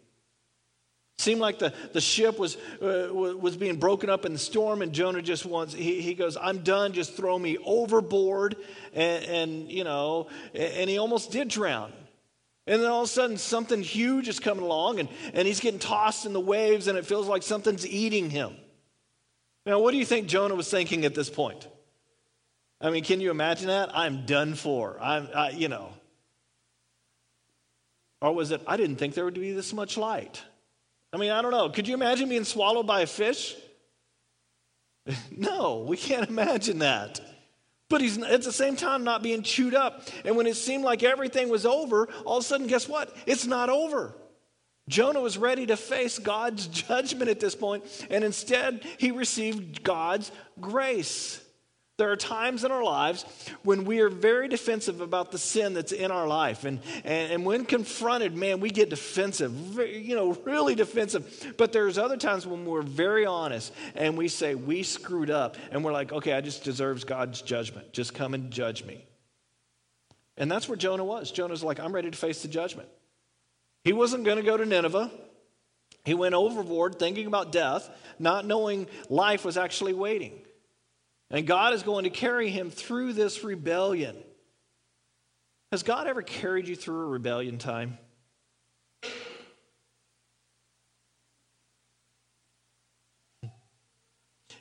Seemed 1.19 1.41
like 1.41 1.59
the, 1.59 1.75
the 1.93 2.01
ship 2.01 2.39
was, 2.39 2.57
uh, 2.81 3.09
was 3.13 3.57
being 3.57 3.77
broken 3.77 4.09
up 4.09 4.25
in 4.25 4.33
the 4.33 4.39
storm, 4.39 4.83
and 4.83 4.93
Jonah 4.93 5.21
just 5.21 5.45
wants, 5.45 5.75
he, 5.75 6.01
he 6.01 6.15
goes, 6.15 6.37
I'm 6.41 6.59
done, 6.59 6.93
just 6.93 7.17
throw 7.17 7.37
me 7.37 7.59
overboard. 7.65 8.55
And, 8.95 9.25
and, 9.25 9.71
you 9.73 9.83
know, 9.83 10.29
and 10.55 10.89
he 10.89 10.97
almost 10.99 11.33
did 11.33 11.49
drown. 11.49 11.93
And 12.69 12.81
then 12.81 12.89
all 12.89 13.03
of 13.03 13.07
a 13.07 13.11
sudden, 13.11 13.37
something 13.37 13.83
huge 13.83 14.29
is 14.29 14.39
coming 14.39 14.63
along, 14.63 15.01
and, 15.01 15.09
and 15.35 15.49
he's 15.49 15.59
getting 15.59 15.81
tossed 15.81 16.25
in 16.25 16.33
the 16.33 16.41
waves, 16.41 16.87
and 16.87 16.97
it 16.97 17.05
feels 17.05 17.27
like 17.27 17.43
something's 17.43 17.85
eating 17.85 18.31
him. 18.31 18.55
Now, 19.67 19.81
what 19.81 19.91
do 19.91 19.97
you 19.97 20.05
think 20.05 20.29
Jonah 20.29 20.55
was 20.55 20.71
thinking 20.71 21.05
at 21.05 21.17
this 21.17 21.29
point? 21.29 21.67
I 22.81 22.91
mean, 22.91 23.03
can 23.03 23.21
you 23.21 23.33
imagine 23.33 23.67
that? 23.67 23.91
I'm 23.93 24.25
done 24.25 24.55
for. 24.55 24.99
I'm, 25.01 25.29
I, 25.35 25.51
you 25.51 25.67
know. 25.67 25.89
Or 28.23 28.33
was 28.33 28.53
it, 28.53 28.63
I 28.69 28.77
didn't 28.77 28.97
think 28.97 29.15
there 29.15 29.25
would 29.25 29.35
be 29.35 29.53
this 29.53 29.73
much 29.73 29.97
light? 29.97 30.45
I 31.13 31.17
mean, 31.17 31.31
I 31.31 31.41
don't 31.43 31.53
know. 31.53 31.71
Could 31.71 31.89
you 31.89 31.95
imagine 31.95 32.29
being 32.29 32.45
swallowed 32.45 32.87
by 32.87 33.01
a 33.01 33.07
fish? 33.07 33.57
no, 35.31 35.85
we 35.89 35.97
can't 35.97 36.29
imagine 36.29 36.81
that. 36.81 37.21
But 37.89 38.03
he's 38.03 38.23
at 38.23 38.43
the 38.43 38.53
same 38.53 38.77
time 38.77 39.05
not 39.05 39.23
being 39.23 39.43
chewed 39.43 39.75
up. 39.75 40.03
And 40.25 40.37
when 40.37 40.47
it 40.47 40.57
seemed 40.57 40.85
like 40.85 41.03
everything 41.03 41.49
was 41.49 41.65
over, 41.65 42.09
all 42.25 42.39
of 42.39 42.45
a 42.45 42.47
sudden, 42.47 42.67
guess 42.67 42.87
what? 42.87 43.17
It's 43.27 43.47
not 43.47 43.71
over. 43.71 44.15
Jonah 44.89 45.21
was 45.21 45.39
ready 45.39 45.67
to 45.67 45.77
face 45.77 46.19
God's 46.19 46.67
judgment 46.69 47.31
at 47.31 47.41
this 47.41 47.55
point, 47.55 47.85
and 48.11 48.25
instead, 48.25 48.85
he 48.99 49.11
received 49.11 49.83
God's 49.83 50.33
grace. 50.61 51.43
There 51.99 52.13
are 52.13 52.17
times 52.17 52.63
in 52.63 52.71
our 52.71 52.85
lives 52.85 53.25
when 53.65 53.85
we 53.85 53.99
are 54.01 54.09
very 54.09 54.47
defensive 54.47 55.01
about 55.01 55.33
the 55.33 55.39
sin 55.39 55.75
that's 55.75 55.91
in 55.91 56.13
our 56.13 56.29
life. 56.29 56.65
And, 56.65 56.79
and, 57.05 57.33
and 57.33 57.45
when 57.45 57.65
confronted, 57.65 58.37
man, 58.37 58.61
we 58.61 58.71
get 58.71 58.89
defensive, 58.89 59.51
very, 59.51 59.99
you 59.99 60.15
know, 60.15 60.33
really 60.45 60.77
defensive. 60.77 61.55
But 61.59 61.73
there's 61.73 61.99
other 61.99 62.17
times 62.17 62.47
when 62.47 62.65
we're 62.65 62.83
very 62.83 63.27
honest 63.27 63.75
and 63.97 64.17
we 64.17 64.29
say, 64.29 64.55
we 64.55 64.85
screwed 64.85 65.29
up. 65.29 65.57
And 65.73 65.85
we're 65.85 65.93
like, 65.93 66.13
okay, 66.13 66.35
I 66.35 66.41
just 66.41 66.63
deserves 66.63 67.03
God's 67.03 67.43
judgment. 67.43 67.93
Just 67.93 68.15
come 68.15 68.33
and 68.33 68.53
judge 68.53 68.85
me. 68.85 69.05
And 70.37 70.49
that's 70.49 70.69
where 70.69 70.79
Jonah 70.79 71.05
was. 71.05 71.33
Jonah's 71.33 71.65
like, 71.65 71.81
I'm 71.81 71.93
ready 71.93 72.13
to 72.13 72.17
face 72.17 72.43
the 72.43 72.49
judgment. 72.49 72.89
He 73.83 73.93
wasn't 73.93 74.23
going 74.23 74.37
to 74.37 74.45
go 74.45 74.57
to 74.57 74.65
Nineveh. 74.65 75.11
He 76.05 76.15
went 76.15 76.37
overboard 76.37 77.01
thinking 77.01 77.27
about 77.27 77.51
death, 77.51 77.91
not 78.21 78.47
knowing 78.47 78.87
life 79.09 79.45
was 79.45 79.57
actually 79.57 79.95
waiting. 79.95 80.43
And 81.31 81.47
God 81.47 81.75
is 81.75 81.83
going 81.83 82.05
to 82.05 82.11
carry 82.11 82.49
him 82.49 82.71
through 82.71 83.13
this 83.13 83.45
rebellion. 83.45 84.17
Has 85.71 85.83
God 85.83 86.07
ever 86.07 86.23
carried 86.23 86.67
you 86.67 86.77
through 86.77 87.03
a 87.03 87.07
rebellion 87.07 87.59
time? 87.59 87.99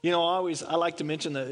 You 0.04 0.12
know, 0.12 0.22
I 0.22 0.36
always 0.36 0.62
I 0.62 0.76
like 0.76 0.98
to 0.98 1.04
mention 1.04 1.34
that, 1.34 1.48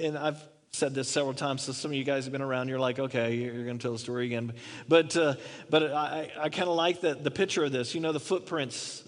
and 0.00 0.16
I've 0.16 0.40
said 0.72 0.94
this 0.94 1.08
several 1.08 1.34
times. 1.34 1.62
So 1.62 1.72
some 1.72 1.90
of 1.90 1.96
you 1.96 2.04
guys 2.04 2.24
have 2.24 2.32
been 2.32 2.42
around. 2.42 2.68
You're 2.68 2.78
like, 2.78 2.98
okay, 2.98 3.34
you're 3.34 3.64
going 3.64 3.78
to 3.78 3.82
tell 3.82 3.92
the 3.92 3.98
story 3.98 4.26
again. 4.26 4.52
But 4.86 5.16
uh, 5.16 5.34
but 5.68 5.92
I, 5.92 6.30
I 6.38 6.48
kind 6.50 6.68
of 6.68 6.76
like 6.76 7.00
the 7.00 7.14
the 7.14 7.30
picture 7.30 7.64
of 7.64 7.72
this. 7.72 7.94
You 7.94 8.00
know, 8.00 8.12
the 8.12 8.20
footprints 8.20 9.02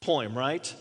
poem, 0.00 0.36
right? 0.36 0.72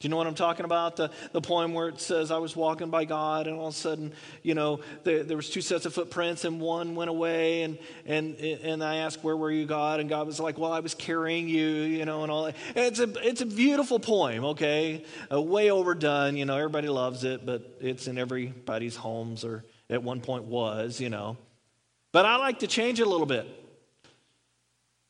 Do 0.00 0.08
you 0.08 0.10
know 0.12 0.16
what 0.16 0.26
I'm 0.26 0.34
talking 0.34 0.64
about? 0.64 0.96
The, 0.96 1.10
the 1.32 1.42
poem 1.42 1.74
where 1.74 1.88
it 1.88 2.00
says, 2.00 2.30
I 2.30 2.38
was 2.38 2.56
walking 2.56 2.88
by 2.88 3.04
God, 3.04 3.46
and 3.46 3.54
all 3.58 3.66
of 3.68 3.74
a 3.74 3.76
sudden, 3.76 4.14
you 4.42 4.54
know, 4.54 4.80
there, 5.04 5.24
there 5.24 5.36
was 5.36 5.50
two 5.50 5.60
sets 5.60 5.84
of 5.84 5.92
footprints, 5.92 6.46
and 6.46 6.58
one 6.58 6.94
went 6.94 7.10
away, 7.10 7.64
and, 7.64 7.76
and, 8.06 8.34
and 8.38 8.82
I 8.82 8.96
asked, 8.96 9.22
where 9.22 9.36
were 9.36 9.50
you, 9.50 9.66
God? 9.66 10.00
And 10.00 10.08
God 10.08 10.26
was 10.26 10.40
like, 10.40 10.56
well, 10.56 10.72
I 10.72 10.80
was 10.80 10.94
carrying 10.94 11.50
you, 11.50 11.68
you 11.68 12.06
know, 12.06 12.22
and 12.22 12.32
all 12.32 12.44
that. 12.44 12.56
it's 12.74 12.98
a, 12.98 13.12
it's 13.28 13.42
a 13.42 13.46
beautiful 13.46 14.00
poem, 14.00 14.42
okay? 14.46 15.04
Uh, 15.30 15.38
way 15.42 15.70
overdone, 15.70 16.34
you 16.34 16.46
know, 16.46 16.56
everybody 16.56 16.88
loves 16.88 17.22
it, 17.22 17.44
but 17.44 17.76
it's 17.82 18.06
in 18.06 18.16
everybody's 18.16 18.96
homes, 18.96 19.44
or 19.44 19.64
at 19.90 20.02
one 20.02 20.22
point 20.22 20.44
was, 20.44 20.98
you 20.98 21.10
know. 21.10 21.36
But 22.10 22.24
I 22.24 22.36
like 22.36 22.60
to 22.60 22.66
change 22.66 23.00
it 23.00 23.06
a 23.06 23.10
little 23.10 23.26
bit. 23.26 23.59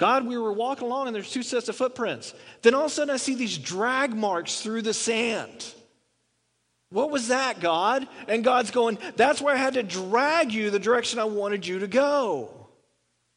God, 0.01 0.27
we 0.27 0.39
were 0.39 0.53
walking 0.53 0.87
along 0.87 1.09
and 1.09 1.15
there's 1.15 1.31
two 1.31 1.43
sets 1.43 1.69
of 1.69 1.77
footprints. 1.77 2.33
Then 2.63 2.75
all 2.75 2.87
of 2.87 2.91
a 2.91 2.95
sudden 2.95 3.13
I 3.13 3.19
see 3.19 3.35
these 3.35 3.59
drag 3.59 4.17
marks 4.17 4.63
through 4.63 4.81
the 4.81 4.95
sand. 4.95 5.75
What 6.89 7.11
was 7.11 7.29
that, 7.29 7.61
God? 7.61 8.09
And 8.27 8.43
God's 8.43 8.71
going, 8.71 8.97
That's 9.17 9.43
where 9.43 9.55
I 9.55 9.59
had 9.59 9.75
to 9.75 9.83
drag 9.83 10.53
you 10.53 10.71
the 10.71 10.79
direction 10.79 11.19
I 11.19 11.25
wanted 11.25 11.67
you 11.67 11.81
to 11.81 11.87
go. 11.87 12.51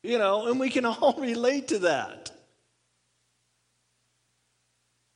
You 0.04 0.18
know, 0.18 0.48
and 0.48 0.58
we 0.58 0.70
can 0.70 0.86
all 0.86 1.16
relate 1.20 1.68
to 1.68 1.80
that. 1.80 2.32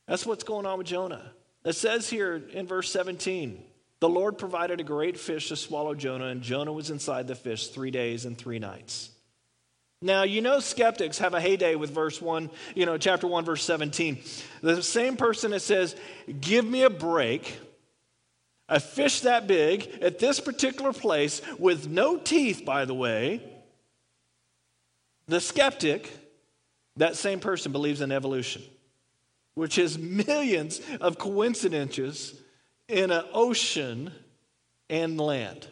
That's 0.06 0.26
what's 0.26 0.44
going 0.44 0.66
on 0.66 0.76
with 0.76 0.86
Jonah. 0.86 1.32
It 1.64 1.76
says 1.76 2.10
here 2.10 2.42
in 2.52 2.66
verse 2.66 2.92
17 2.92 3.64
the 4.00 4.08
Lord 4.08 4.36
provided 4.36 4.80
a 4.80 4.84
great 4.84 5.18
fish 5.18 5.48
to 5.48 5.56
swallow 5.56 5.94
Jonah, 5.94 6.26
and 6.26 6.42
Jonah 6.42 6.74
was 6.74 6.90
inside 6.90 7.26
the 7.26 7.34
fish 7.34 7.68
three 7.68 7.90
days 7.90 8.26
and 8.26 8.36
three 8.36 8.58
nights. 8.58 9.10
Now, 10.00 10.22
you 10.22 10.40
know, 10.40 10.60
skeptics 10.60 11.18
have 11.18 11.34
a 11.34 11.40
heyday 11.40 11.74
with 11.74 11.90
verse 11.90 12.22
1, 12.22 12.50
you 12.76 12.86
know, 12.86 12.98
chapter 12.98 13.26
1, 13.26 13.44
verse 13.44 13.64
17. 13.64 14.18
The 14.62 14.82
same 14.82 15.16
person 15.16 15.50
that 15.50 15.60
says, 15.60 15.96
Give 16.40 16.64
me 16.64 16.84
a 16.84 16.90
break, 16.90 17.58
a 18.68 18.78
fish 18.78 19.20
that 19.22 19.48
big 19.48 19.98
at 20.00 20.20
this 20.20 20.38
particular 20.38 20.92
place 20.92 21.42
with 21.58 21.88
no 21.88 22.16
teeth, 22.16 22.64
by 22.64 22.84
the 22.84 22.94
way. 22.94 23.42
The 25.26 25.40
skeptic, 25.40 26.10
that 26.96 27.16
same 27.16 27.40
person 27.40 27.72
believes 27.72 28.00
in 28.00 28.12
evolution, 28.12 28.62
which 29.54 29.78
is 29.78 29.98
millions 29.98 30.80
of 31.00 31.18
coincidences 31.18 32.40
in 32.86 33.10
an 33.10 33.24
ocean 33.32 34.12
and 34.88 35.20
land. 35.20 35.66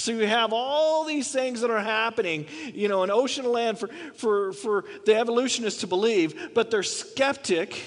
So 0.00 0.12
you 0.12 0.26
have 0.26 0.54
all 0.54 1.04
these 1.04 1.30
things 1.30 1.60
that 1.60 1.70
are 1.70 1.78
happening, 1.78 2.46
you 2.72 2.88
know, 2.88 3.02
an 3.02 3.10
ocean 3.10 3.44
land 3.44 3.78
for, 3.78 3.88
for, 4.14 4.54
for 4.54 4.84
the 5.04 5.14
evolutionists 5.14 5.80
to 5.82 5.86
believe, 5.86 6.54
but 6.54 6.70
their 6.70 6.82
skeptic 6.82 7.78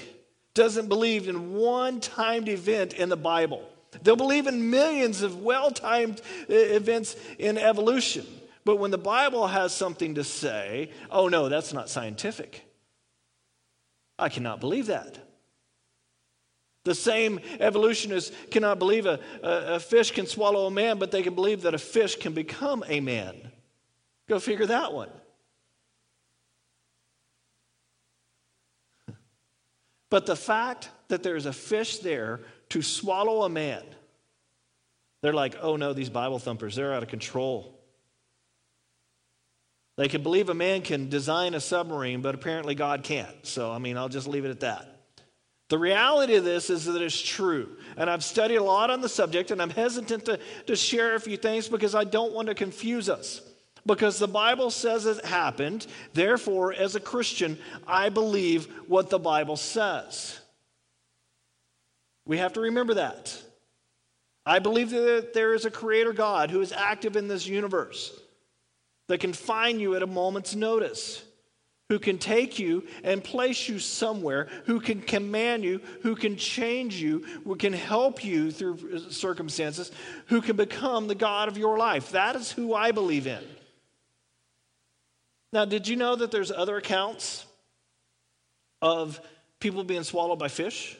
doesn't 0.54 0.88
believe 0.88 1.28
in 1.28 1.54
one 1.54 1.98
timed 1.98 2.48
event 2.48 2.92
in 2.92 3.08
the 3.08 3.16
Bible. 3.16 3.68
They'll 4.04 4.14
believe 4.14 4.46
in 4.46 4.70
millions 4.70 5.22
of 5.22 5.42
well 5.42 5.72
timed 5.72 6.20
uh, 6.48 6.54
events 6.54 7.16
in 7.40 7.58
evolution. 7.58 8.26
But 8.64 8.76
when 8.76 8.92
the 8.92 8.98
Bible 8.98 9.48
has 9.48 9.72
something 9.72 10.14
to 10.14 10.22
say, 10.22 10.92
oh 11.10 11.26
no, 11.26 11.48
that's 11.48 11.72
not 11.72 11.88
scientific. 11.88 12.64
I 14.20 14.28
cannot 14.28 14.60
believe 14.60 14.86
that. 14.86 15.18
The 16.84 16.94
same 16.94 17.40
evolutionists 17.60 18.30
cannot 18.50 18.78
believe 18.78 19.06
a, 19.06 19.18
a, 19.42 19.74
a, 19.76 19.80
fish 19.80 20.10
can 20.10 20.26
swallow 20.26 20.66
a 20.66 20.70
man, 20.70 20.98
but 20.98 21.10
they 21.10 21.22
can 21.22 21.34
believe 21.34 21.62
that 21.62 21.72
a 21.72 21.78
fish 21.78 22.16
can 22.16 22.34
become 22.34 22.84
a 22.86 23.00
man. 23.00 23.50
Go 24.28 24.38
figure 24.38 24.66
that 24.66 24.92
one. 24.92 25.10
But 30.10 30.26
the 30.26 30.36
fact 30.36 30.90
that 31.08 31.24
there's 31.24 31.46
a 31.46 31.52
fish 31.52 31.98
there 31.98 32.42
to 32.68 32.82
swallow 32.82 33.42
a 33.42 33.48
man, 33.48 33.82
they're 35.22 35.32
like, 35.32 35.56
oh 35.60 35.74
no, 35.74 35.92
these 35.92 36.10
Bible 36.10 36.38
thumpers, 36.38 36.76
they're 36.76 36.92
out 36.92 37.02
of 37.02 37.08
control. 37.08 37.80
They 39.96 40.06
can 40.06 40.22
believe 40.22 40.50
a 40.50 40.54
man 40.54 40.82
can 40.82 41.08
design 41.08 41.54
a 41.54 41.60
submarine, 41.60 42.20
but 42.20 42.34
apparently 42.36 42.76
God 42.76 43.02
can't. 43.02 43.44
So, 43.44 43.72
I 43.72 43.78
mean, 43.78 43.96
I'll 43.96 44.08
just 44.08 44.28
leave 44.28 44.44
it 44.44 44.50
at 44.50 44.60
that. 44.60 44.93
The 45.68 45.78
reality 45.78 46.34
of 46.34 46.44
this 46.44 46.68
is 46.68 46.84
that 46.84 47.00
it's 47.00 47.20
true. 47.20 47.76
And 47.96 48.10
I've 48.10 48.22
studied 48.22 48.56
a 48.56 48.62
lot 48.62 48.90
on 48.90 49.00
the 49.00 49.08
subject, 49.08 49.50
and 49.50 49.62
I'm 49.62 49.70
hesitant 49.70 50.26
to, 50.26 50.38
to 50.66 50.76
share 50.76 51.14
a 51.14 51.20
few 51.20 51.36
things 51.36 51.68
because 51.68 51.94
I 51.94 52.04
don't 52.04 52.34
want 52.34 52.48
to 52.48 52.54
confuse 52.54 53.08
us. 53.08 53.40
Because 53.86 54.18
the 54.18 54.28
Bible 54.28 54.70
says 54.70 55.06
it 55.06 55.24
happened. 55.24 55.86
Therefore, 56.12 56.72
as 56.72 56.96
a 56.96 57.00
Christian, 57.00 57.58
I 57.86 58.08
believe 58.08 58.66
what 58.88 59.10
the 59.10 59.18
Bible 59.18 59.56
says. 59.56 60.40
We 62.26 62.38
have 62.38 62.54
to 62.54 62.60
remember 62.60 62.94
that. 62.94 63.40
I 64.46 64.58
believe 64.58 64.90
that 64.90 65.32
there 65.32 65.54
is 65.54 65.64
a 65.64 65.70
creator 65.70 66.12
God 66.12 66.50
who 66.50 66.60
is 66.60 66.72
active 66.72 67.16
in 67.16 67.28
this 67.28 67.46
universe 67.46 68.18
that 69.08 69.20
can 69.20 69.32
find 69.32 69.80
you 69.80 69.96
at 69.96 70.02
a 70.02 70.06
moment's 70.06 70.54
notice 70.54 71.22
who 71.94 72.00
can 72.00 72.18
take 72.18 72.58
you 72.58 72.84
and 73.04 73.22
place 73.22 73.68
you 73.68 73.78
somewhere, 73.78 74.48
who 74.64 74.80
can 74.80 75.00
command 75.00 75.62
you, 75.62 75.80
who 76.02 76.16
can 76.16 76.36
change 76.36 76.96
you, 76.96 77.24
who 77.44 77.54
can 77.54 77.72
help 77.72 78.24
you 78.24 78.50
through 78.50 78.76
uh, 78.92 79.10
circumstances, 79.12 79.92
who 80.26 80.40
can 80.40 80.56
become 80.56 81.06
the 81.06 81.14
God 81.14 81.46
of 81.46 81.56
your 81.56 81.78
life. 81.78 82.10
That 82.10 82.34
is 82.34 82.50
who 82.50 82.74
I 82.74 82.90
believe 82.90 83.28
in. 83.28 83.44
Now, 85.52 85.64
did 85.66 85.86
you 85.86 85.94
know 85.94 86.16
that 86.16 86.32
there's 86.32 86.50
other 86.50 86.78
accounts 86.78 87.46
of 88.82 89.20
people 89.60 89.84
being 89.84 90.02
swallowed 90.02 90.40
by 90.40 90.48
fish? 90.48 90.98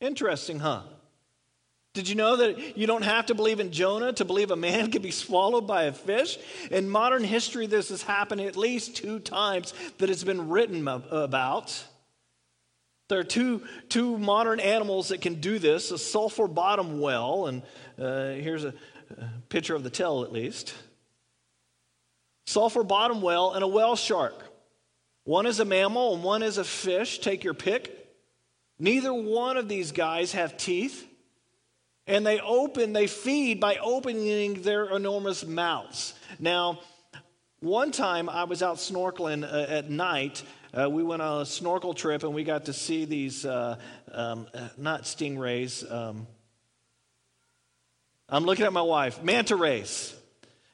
Interesting, 0.00 0.60
huh? 0.60 0.82
Did 1.96 2.10
you 2.10 2.14
know 2.14 2.36
that 2.36 2.76
you 2.76 2.86
don't 2.86 3.04
have 3.04 3.24
to 3.26 3.34
believe 3.34 3.58
in 3.58 3.72
Jonah 3.72 4.12
to 4.12 4.26
believe 4.26 4.50
a 4.50 4.56
man 4.56 4.90
can 4.92 5.00
be 5.00 5.10
swallowed 5.10 5.66
by 5.66 5.84
a 5.84 5.92
fish? 5.92 6.36
In 6.70 6.90
modern 6.90 7.24
history, 7.24 7.66
this 7.66 7.88
has 7.88 8.02
happened 8.02 8.42
at 8.42 8.54
least 8.54 8.96
two 8.96 9.18
times 9.18 9.72
that 9.96 10.10
it's 10.10 10.22
been 10.22 10.50
written 10.50 10.86
about. 10.86 11.82
There 13.08 13.18
are 13.18 13.24
two, 13.24 13.62
two 13.88 14.18
modern 14.18 14.60
animals 14.60 15.08
that 15.08 15.22
can 15.22 15.40
do 15.40 15.58
this 15.58 15.90
a 15.90 15.96
sulfur 15.96 16.46
bottom 16.46 17.00
whale, 17.00 17.46
and 17.46 17.62
uh, 17.98 18.42
here's 18.42 18.64
a, 18.64 18.74
a 19.16 19.28
picture 19.48 19.74
of 19.74 19.82
the 19.82 19.88
tail 19.88 20.22
at 20.22 20.30
least. 20.30 20.74
Sulfur 22.46 22.82
bottom 22.82 23.22
whale 23.22 23.54
and 23.54 23.64
a 23.64 23.68
whale 23.68 23.96
shark. 23.96 24.34
One 25.24 25.46
is 25.46 25.60
a 25.60 25.64
mammal 25.64 26.14
and 26.14 26.22
one 26.22 26.42
is 26.42 26.58
a 26.58 26.64
fish. 26.64 27.20
Take 27.20 27.42
your 27.42 27.54
pick. 27.54 28.06
Neither 28.78 29.14
one 29.14 29.56
of 29.56 29.66
these 29.66 29.92
guys 29.92 30.32
have 30.32 30.58
teeth. 30.58 31.05
And 32.06 32.24
they 32.26 32.38
open, 32.40 32.92
they 32.92 33.06
feed 33.06 33.60
by 33.60 33.76
opening 33.76 34.62
their 34.62 34.84
enormous 34.84 35.44
mouths. 35.44 36.14
Now, 36.38 36.80
one 37.60 37.90
time 37.90 38.28
I 38.28 38.44
was 38.44 38.62
out 38.62 38.76
snorkeling 38.76 39.42
uh, 39.42 39.66
at 39.68 39.90
night. 39.90 40.42
Uh, 40.72 40.88
we 40.88 41.02
went 41.02 41.22
on 41.22 41.42
a 41.42 41.46
snorkel 41.46 41.94
trip 41.94 42.22
and 42.22 42.34
we 42.34 42.44
got 42.44 42.66
to 42.66 42.72
see 42.72 43.06
these, 43.06 43.44
uh, 43.44 43.76
um, 44.12 44.46
not 44.76 45.02
stingrays. 45.02 45.90
Um, 45.90 46.26
I'm 48.28 48.44
looking 48.44 48.66
at 48.66 48.72
my 48.72 48.82
wife, 48.82 49.22
manta 49.22 49.56
rays. 49.56 50.14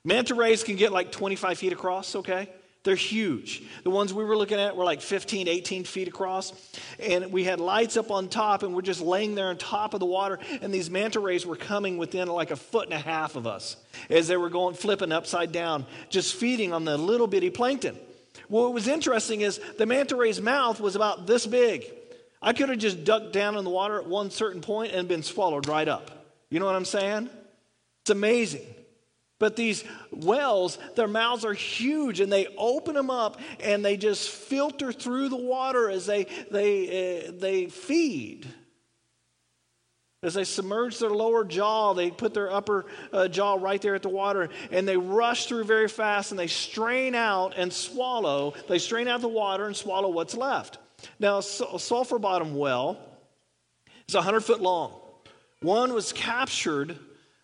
Manta 0.05 0.35
rays 0.35 0.64
can 0.64 0.77
get 0.77 0.92
like 0.92 1.12
25 1.12 1.59
feet 1.59 1.73
across, 1.73 2.16
okay? 2.16 2.49
They're 2.85 2.97
huge. 2.97 3.62
The 3.85 3.90
ones 3.90 4.12
we 4.12 4.25
were 4.25 4.37
looking 4.37 4.59
at 4.59 4.77
were 4.77 4.85
like 4.85 5.01
15, 5.01 5.47
18 5.47 5.85
feet 5.85 6.09
across. 6.09 6.53
And 6.99 7.31
we 7.31 7.45
had 7.45 7.61
lights 7.61 7.97
up 7.97 8.11
on 8.11 8.29
top, 8.29 8.64
and 8.64 8.75
we're 8.75 8.83
just 8.83 9.01
laying 9.01 9.37
there 9.37 9.47
on 9.47 9.57
top 9.57 9.95
of 9.95 10.01
the 10.01 10.07
water. 10.07 10.40
And 10.61 10.75
these 10.75 10.90
manta 10.90 11.21
rays 11.21 11.47
were 11.47 11.57
coming 11.57 11.97
within 11.97 12.27
like 12.27 12.51
a 12.51 12.57
foot 12.57 12.87
and 12.87 12.95
a 12.95 12.99
half 12.99 13.37
of 13.37 13.47
us 13.47 13.77
as 14.11 14.27
they 14.27 14.37
were 14.37 14.51
going 14.51 14.75
flipping 14.75 15.12
upside 15.12 15.53
down, 15.53 15.87
just 16.11 16.35
feeding 16.35 16.73
on 16.73 16.85
the 16.85 16.99
little 16.99 17.29
bitty 17.29 17.51
plankton. 17.51 17.97
Well, 18.49 18.64
what 18.64 18.75
was 18.75 18.88
interesting 18.88 19.42
is 19.42 19.61
the 19.79 19.87
manta 19.87 20.16
ray's 20.16 20.40
mouth 20.40 20.81
was 20.81 20.97
about 20.97 21.27
this 21.27 21.47
big. 21.47 21.87
I 22.40 22.53
could 22.53 22.68
have 22.68 22.79
just 22.79 23.05
ducked 23.05 23.33
down 23.33 23.57
in 23.57 23.62
the 23.62 23.71
water 23.71 24.01
at 24.01 24.09
one 24.09 24.33
certain 24.33 24.61
point 24.61 24.92
and 24.92 25.07
been 25.07 25.23
swallowed 25.23 25.68
right 25.68 25.87
up. 25.87 26.11
You 26.51 26.59
know 26.59 26.66
what 26.66 26.75
I'm 26.75 26.85
saying? 26.85 27.31
It's 28.03 28.11
amazing. 28.11 28.66
But 29.42 29.57
these 29.57 29.83
wells, 30.12 30.78
their 30.94 31.09
mouths 31.09 31.44
are 31.44 31.52
huge 31.52 32.20
and 32.20 32.31
they 32.31 32.46
open 32.57 32.94
them 32.94 33.11
up 33.11 33.40
and 33.59 33.85
they 33.85 33.96
just 33.96 34.31
filter 34.31 34.92
through 34.92 35.31
the 35.31 35.37
water 35.37 35.90
as 35.90 36.07
they, 36.07 36.28
they, 36.52 37.26
uh, 37.26 37.33
they 37.40 37.66
feed. 37.66 38.46
As 40.22 40.35
they 40.35 40.44
submerge 40.44 41.00
their 41.00 41.11
lower 41.11 41.44
jaw, 41.44 41.92
they 41.92 42.12
put 42.12 42.35
their 42.35 42.52
upper 42.52 42.87
uh, 43.12 43.26
jaw 43.26 43.59
right 43.61 43.83
there 43.83 43.96
at 43.96 44.02
the 44.02 44.09
water 44.09 44.48
and 44.70 44.87
they 44.87 44.96
rush 44.96 45.46
through 45.46 45.64
very 45.64 45.88
fast 45.88 46.31
and 46.31 46.38
they 46.38 46.46
strain 46.46 47.16
out 47.16 47.55
and 47.57 47.72
swallow. 47.72 48.55
They 48.68 48.78
strain 48.78 49.09
out 49.09 49.22
the 49.22 49.26
water 49.26 49.66
and 49.66 49.74
swallow 49.74 50.11
what's 50.11 50.37
left. 50.37 50.78
Now, 51.18 51.38
a 51.38 51.42
sulfur 51.42 52.20
bottom 52.20 52.55
well 52.55 52.96
is 54.07 54.14
100 54.14 54.42
foot 54.42 54.61
long. 54.61 55.00
One 55.62 55.94
was 55.94 56.12
captured 56.12 56.96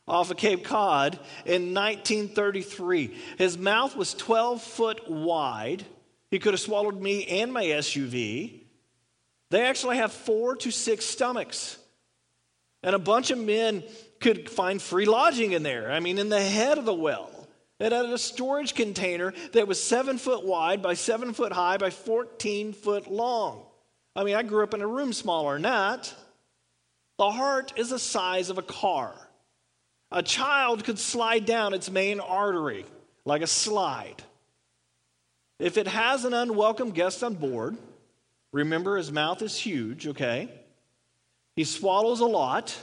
off 0.08 0.30
of 0.30 0.36
Cape 0.36 0.64
Cod 0.64 1.14
in 1.44 1.74
1933. 1.74 3.14
His 3.36 3.58
mouth 3.58 3.94
was 3.96 4.14
12 4.14 4.62
foot 4.62 5.10
wide. 5.10 5.84
He 6.30 6.38
could 6.38 6.54
have 6.54 6.60
swallowed 6.60 7.00
me 7.00 7.24
and 7.26 7.52
my 7.52 7.64
SUV. 7.64 8.62
They 9.50 9.64
actually 9.64 9.96
have 9.96 10.12
four 10.12 10.56
to 10.56 10.70
six 10.70 11.04
stomachs. 11.04 11.78
And 12.82 12.94
a 12.94 12.98
bunch 12.98 13.30
of 13.30 13.38
men 13.38 13.82
could 14.20 14.48
find 14.48 14.80
free 14.80 15.06
lodging 15.06 15.52
in 15.52 15.62
there. 15.62 15.90
I 15.90 16.00
mean, 16.00 16.18
in 16.18 16.28
the 16.28 16.40
head 16.40 16.78
of 16.78 16.84
the 16.84 16.94
well. 16.94 17.30
It 17.80 17.92
had 17.92 18.06
a 18.06 18.18
storage 18.18 18.74
container 18.74 19.32
that 19.52 19.68
was 19.68 19.82
seven 19.82 20.18
foot 20.18 20.44
wide 20.44 20.82
by 20.82 20.94
seven 20.94 21.32
foot 21.32 21.52
high 21.52 21.76
by 21.76 21.90
14 21.90 22.72
foot 22.72 23.08
long. 23.08 23.64
I 24.16 24.24
mean, 24.24 24.34
I 24.34 24.42
grew 24.42 24.64
up 24.64 24.74
in 24.74 24.82
a 24.82 24.86
room 24.86 25.12
smaller 25.12 25.54
than 25.54 25.62
that. 25.62 26.12
The 27.18 27.30
heart 27.30 27.72
is 27.76 27.90
the 27.90 27.98
size 27.98 28.50
of 28.50 28.58
a 28.58 28.62
car. 28.62 29.14
A 30.10 30.22
child 30.22 30.84
could 30.84 30.98
slide 30.98 31.44
down 31.44 31.74
its 31.74 31.90
main 31.90 32.20
artery 32.20 32.86
like 33.24 33.42
a 33.42 33.46
slide. 33.46 34.22
If 35.58 35.76
it 35.76 35.86
has 35.86 36.24
an 36.24 36.34
unwelcome 36.34 36.90
guest 36.90 37.22
on 37.22 37.34
board, 37.34 37.76
remember 38.52 38.96
his 38.96 39.12
mouth 39.12 39.42
is 39.42 39.58
huge, 39.58 40.06
okay? 40.06 40.48
He 41.56 41.64
swallows 41.64 42.20
a 42.20 42.26
lot, 42.26 42.76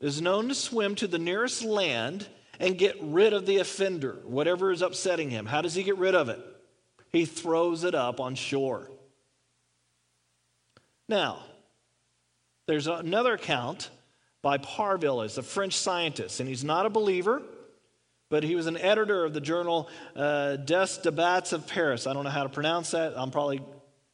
is 0.00 0.20
known 0.20 0.48
to 0.48 0.54
swim 0.54 0.94
to 0.96 1.06
the 1.06 1.18
nearest 1.18 1.64
land 1.64 2.28
and 2.60 2.78
get 2.78 2.96
rid 3.00 3.32
of 3.32 3.46
the 3.46 3.58
offender, 3.58 4.18
whatever 4.24 4.70
is 4.70 4.82
upsetting 4.82 5.30
him. 5.30 5.46
How 5.46 5.62
does 5.62 5.74
he 5.74 5.82
get 5.82 5.98
rid 5.98 6.14
of 6.14 6.28
it? 6.28 6.40
He 7.10 7.24
throws 7.24 7.82
it 7.84 7.94
up 7.94 8.20
on 8.20 8.34
shore. 8.34 8.90
Now, 11.08 11.42
there's 12.66 12.86
another 12.86 13.34
account 13.34 13.90
by 14.44 14.58
Parvillers, 14.58 15.38
a 15.38 15.42
French 15.42 15.74
scientist, 15.74 16.38
and 16.38 16.46
he's 16.46 16.62
not 16.62 16.84
a 16.84 16.90
believer, 16.90 17.40
but 18.28 18.44
he 18.44 18.54
was 18.54 18.66
an 18.66 18.76
editor 18.76 19.24
of 19.24 19.32
the 19.32 19.40
journal 19.40 19.88
uh, 20.14 20.56
Des 20.56 21.00
Débats 21.02 21.54
of 21.54 21.66
Paris. 21.66 22.06
I 22.06 22.12
don't 22.12 22.24
know 22.24 22.30
how 22.30 22.42
to 22.42 22.50
pronounce 22.50 22.90
that. 22.90 23.14
I'm 23.16 23.30
probably 23.30 23.62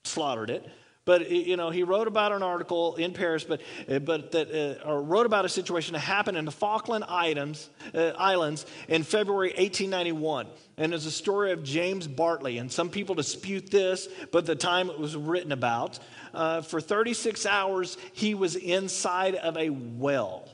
slaughtered 0.04 0.50
it. 0.50 0.64
But 1.10 1.28
you 1.28 1.56
know, 1.56 1.70
he 1.70 1.82
wrote 1.82 2.06
about 2.06 2.30
an 2.30 2.44
article 2.44 2.94
in 2.94 3.12
Paris, 3.12 3.42
but 3.42 3.60
uh, 3.88 3.98
but 3.98 4.30
that 4.30 4.78
uh, 4.84 4.88
or 4.88 5.02
wrote 5.02 5.26
about 5.26 5.44
a 5.44 5.48
situation 5.48 5.94
that 5.94 5.98
happened 5.98 6.38
in 6.38 6.44
the 6.44 6.52
Falkland 6.52 7.02
Islands, 7.08 7.68
uh, 7.92 8.12
Islands 8.16 8.64
in 8.86 9.02
February 9.02 9.48
1891, 9.48 10.46
and 10.76 10.94
it's 10.94 11.06
a 11.06 11.10
story 11.10 11.50
of 11.50 11.64
James 11.64 12.06
Bartley. 12.06 12.58
And 12.58 12.70
some 12.70 12.90
people 12.90 13.16
dispute 13.16 13.72
this, 13.72 14.06
but 14.30 14.46
the 14.46 14.54
time 14.54 14.88
it 14.88 15.00
was 15.00 15.16
written 15.16 15.50
about 15.50 15.98
uh, 16.32 16.60
for 16.60 16.80
36 16.80 17.44
hours, 17.44 17.98
he 18.12 18.36
was 18.36 18.54
inside 18.54 19.34
of 19.34 19.56
a 19.56 19.68
well. 19.68 20.48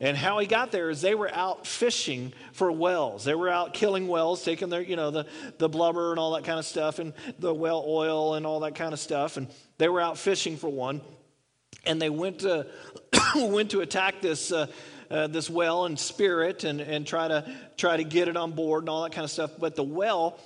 And 0.00 0.16
how 0.18 0.38
he 0.38 0.46
got 0.46 0.72
there 0.72 0.90
is 0.90 1.00
they 1.00 1.14
were 1.14 1.32
out 1.32 1.66
fishing 1.66 2.32
for 2.52 2.70
whales. 2.70 3.24
They 3.24 3.34
were 3.34 3.48
out 3.48 3.72
killing 3.72 4.08
whales, 4.08 4.44
taking 4.44 4.68
their, 4.68 4.82
you 4.82 4.96
know, 4.96 5.10
the, 5.10 5.26
the 5.58 5.68
blubber 5.68 6.10
and 6.10 6.18
all 6.18 6.32
that 6.34 6.44
kind 6.44 6.58
of 6.58 6.66
stuff, 6.66 6.98
and 6.98 7.14
the 7.38 7.54
whale 7.54 7.82
oil 7.86 8.34
and 8.34 8.44
all 8.44 8.60
that 8.60 8.74
kind 8.74 8.92
of 8.92 8.98
stuff. 8.98 9.36
And 9.36 9.46
they 9.78 9.88
were 9.88 10.00
out 10.00 10.18
fishing 10.18 10.56
for 10.56 10.68
one. 10.68 11.00
And 11.86 12.00
they 12.00 12.10
went 12.10 12.40
to, 12.40 12.66
went 13.34 13.70
to 13.72 13.80
attack 13.80 14.20
this, 14.20 14.52
uh, 14.52 14.66
uh, 15.10 15.26
this 15.26 15.50
well 15.50 15.84
and 15.84 15.98
spirit 15.98 16.64
and, 16.64 16.80
and 16.80 17.06
try, 17.06 17.28
to, 17.28 17.54
try 17.76 17.96
to 17.96 18.04
get 18.04 18.28
it 18.28 18.36
on 18.36 18.52
board 18.52 18.84
and 18.84 18.88
all 18.88 19.02
that 19.02 19.12
kind 19.12 19.24
of 19.24 19.30
stuff. 19.30 19.52
But 19.58 19.74
the 19.74 19.82
well 19.82 20.38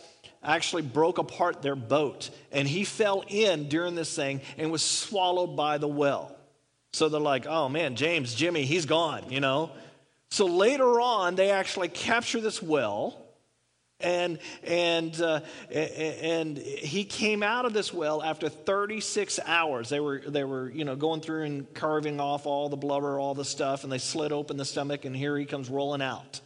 actually 0.43 0.83
broke 0.83 1.19
apart 1.19 1.63
their 1.63 1.77
boat. 1.77 2.31
And 2.53 2.67
he 2.67 2.85
fell 2.85 3.25
in 3.29 3.69
during 3.69 3.95
this 3.95 4.15
thing 4.15 4.41
and 4.57 4.71
was 4.71 4.83
swallowed 4.83 5.57
by 5.57 5.79
the 5.79 5.89
well. 5.89 6.35
So 6.93 7.09
they're 7.09 7.21
like, 7.21 7.47
oh 7.47 7.69
man, 7.69 7.97
James, 7.97 8.35
Jimmy, 8.35 8.65
he's 8.65 8.87
gone, 8.87 9.31
you 9.31 9.41
know? 9.41 9.71
So 10.31 10.47
later 10.47 11.01
on, 11.01 11.35
they 11.37 11.51
actually 11.51 11.89
capture 11.89 12.41
this 12.41 12.63
well. 12.63 13.28
And, 14.01 14.39
and, 14.63 15.21
uh, 15.21 15.41
and 15.73 16.57
he 16.57 17.05
came 17.05 17.43
out 17.43 17.65
of 17.65 17.73
this 17.73 17.93
well 17.93 18.23
after 18.23 18.49
36 18.49 19.41
hours. 19.45 19.89
They 19.89 19.99
were, 19.99 20.21
they 20.21 20.45
were, 20.45 20.71
you 20.71 20.85
know, 20.85 20.95
going 20.95 21.21
through 21.21 21.45
and 21.45 21.75
carving 21.75 22.21
off 22.21 22.47
all 22.47 22.69
the 22.69 22.77
blubber, 22.77 23.19
all 23.19 23.35
the 23.35 23.45
stuff, 23.45 23.83
and 23.83 23.93
they 23.93 23.99
slit 23.99 24.31
open 24.31 24.57
the 24.57 24.65
stomach, 24.65 25.05
and 25.05 25.17
here 25.17 25.37
he 25.37 25.45
comes 25.45 25.69
rolling 25.69 26.03
out. 26.03 26.41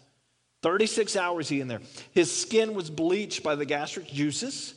36 0.62 1.14
hours 1.16 1.48
he 1.48 1.60
in 1.60 1.68
there. 1.68 1.82
His 2.12 2.34
skin 2.34 2.72
was 2.72 2.88
bleached 2.88 3.42
by 3.42 3.54
the 3.54 3.66
gastric 3.66 4.06
juices. 4.06 4.74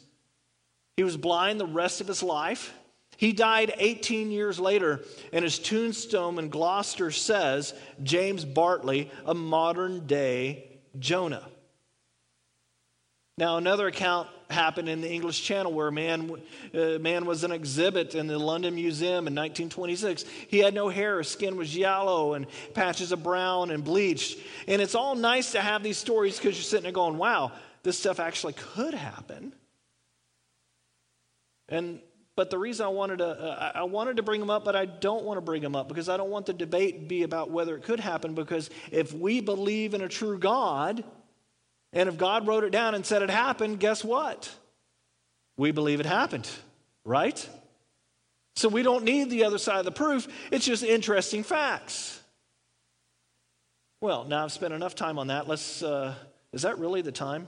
He 0.98 1.04
was 1.04 1.16
blind 1.16 1.60
the 1.60 1.68
rest 1.68 2.02
of 2.02 2.08
his 2.08 2.24
life. 2.24 2.74
He 3.18 3.32
died 3.32 3.74
18 3.78 4.32
years 4.32 4.60
later, 4.60 5.02
and 5.32 5.44
his 5.44 5.60
tombstone 5.60 6.38
in 6.40 6.50
Gloucester 6.50 7.12
says 7.12 7.74
James 8.04 8.44
Bartley, 8.44 9.10
a 9.26 9.34
modern 9.34 10.06
day 10.08 10.80
Jonah. 11.00 11.44
Now, 13.38 13.58
another 13.58 13.88
account 13.88 14.30
happened 14.50 14.88
in 14.88 15.02
the 15.02 15.12
English 15.12 15.43
Channel 15.43 15.74
where 15.74 15.89
a 15.89 15.91
man, 15.91 16.32
uh, 16.74 17.00
man 17.00 17.26
was 17.26 17.43
an 17.43 17.52
exhibit 17.52 18.15
in 18.15 18.28
the 18.28 18.39
London 18.39 18.76
Museum 18.76 19.28
in 19.28 19.36
1926. 19.36 20.24
He 20.48 20.60
had 20.60 20.74
no 20.74 20.88
hair, 20.88 21.17
his 21.17 21.28
skin 21.28 21.58
was 21.58 21.76
yellow 21.76 22.34
and 22.34 22.45
patches 22.74 23.12
of 23.12 23.24
brown 23.24 23.71
and 23.71 23.84
bleached. 23.84 24.39
And 24.69 24.82
it's 24.82 24.95
all 24.95 25.15
nice 25.15 25.52
to 25.52 25.60
have 25.60 25.84
these 25.84 25.98
stories 25.98 26.38
because 26.38 26.56
you're 26.56 26.63
sitting 26.63 26.84
there 26.84 26.93
going, 26.93 27.17
wow, 27.17 27.52
this 27.84 28.00
stuff 28.00 28.21
actually 28.21 28.54
could 28.54 28.93
happen. 28.93 29.54
And 31.67 32.00
but 32.38 32.50
the 32.50 32.58
reason 32.58 32.86
I 32.86 32.89
wanted 32.89 33.19
to 33.19 33.28
uh, 33.28 33.71
I 33.76 33.84
wanted 33.84 34.17
to 34.17 34.24
bring 34.24 34.39
them 34.39 34.50
up, 34.50 34.63
but 34.63 34.76
I 34.76 34.86
don't 34.86 35.24
want 35.24 35.38
to 35.38 35.41
bring 35.41 35.62
them 35.62 35.76
up 35.76 35.88
because 35.88 36.10
I 36.10 36.17
don't 36.17 36.30
want 36.30 36.45
the 36.45 36.54
debate 36.54 37.02
to 37.02 37.06
be 37.06 37.24
about 37.24 37.50
whether 37.50 37.76
it 37.76 37.84
could 37.84 38.00
happen. 38.00 38.34
Because 38.34 38.69
if 38.91 39.13
we 39.13 39.41
believe 39.41 39.93
in 39.93 40.02
a 40.02 40.10
true 40.10 40.38
God, 40.38 41.04
and 41.95 42.10
if 42.10 42.17
God 42.17 42.45
wrote 42.45 42.63
it 42.65 42.69
down 42.71 42.93
and 42.93 43.05
said 43.05 43.21
it 43.21 43.29
happened, 43.29 43.79
guess 43.79 44.03
what? 44.03 44.53
We 45.58 45.71
believe 45.71 46.01
it 46.01 46.05
happened, 46.05 46.47
right? 47.05 47.49
So 48.58 48.69
we 48.69 48.84
don't 48.84 49.05
need 49.05 49.29
the 49.29 49.45
other 49.45 49.58
side 49.58 49.79
of 49.79 49.86
the 49.86 49.91
proof. 49.91 50.27
It's 50.51 50.65
just 50.65 50.84
interesting 50.84 51.43
facts. 51.43 52.21
Well, 54.01 54.25
now 54.25 54.43
I've 54.43 54.51
spent 54.51 54.73
enough 54.73 54.93
time 54.93 55.17
on 55.17 55.27
that. 55.27 55.47
Let's. 55.47 55.81
Uh, 55.81 56.13
is 56.53 56.62
that 56.62 56.77
really 56.77 57.01
the 57.01 57.12
time? 57.12 57.47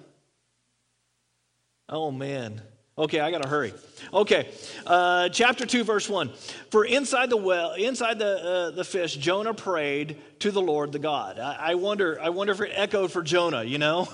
Oh 1.89 2.11
man. 2.11 2.61
Okay, 2.99 3.19
I 3.19 3.29
got 3.29 3.43
to 3.43 3.47
hurry. 3.49 3.73
Okay, 4.11 4.49
uh, 4.87 5.29
chapter 5.29 5.67
2, 5.67 5.83
verse 5.83 6.09
1. 6.09 6.31
For 6.71 6.83
inside 6.83 7.29
the 7.29 7.37
well, 7.37 7.73
inside 7.73 8.17
the, 8.17 8.43
uh, 8.43 8.71
the 8.71 8.83
fish, 8.83 9.15
Jonah 9.15 9.53
prayed 9.53 10.17
to 10.39 10.49
the 10.49 10.61
Lord 10.61 10.91
the 10.91 10.99
God. 10.99 11.37
I, 11.37 11.57
I 11.59 11.75
wonder, 11.75 12.19
I 12.19 12.29
wonder 12.29 12.53
if 12.53 12.61
it 12.61 12.71
echoed 12.73 13.11
for 13.11 13.21
Jonah, 13.21 13.63
you 13.63 13.77
know? 13.77 14.07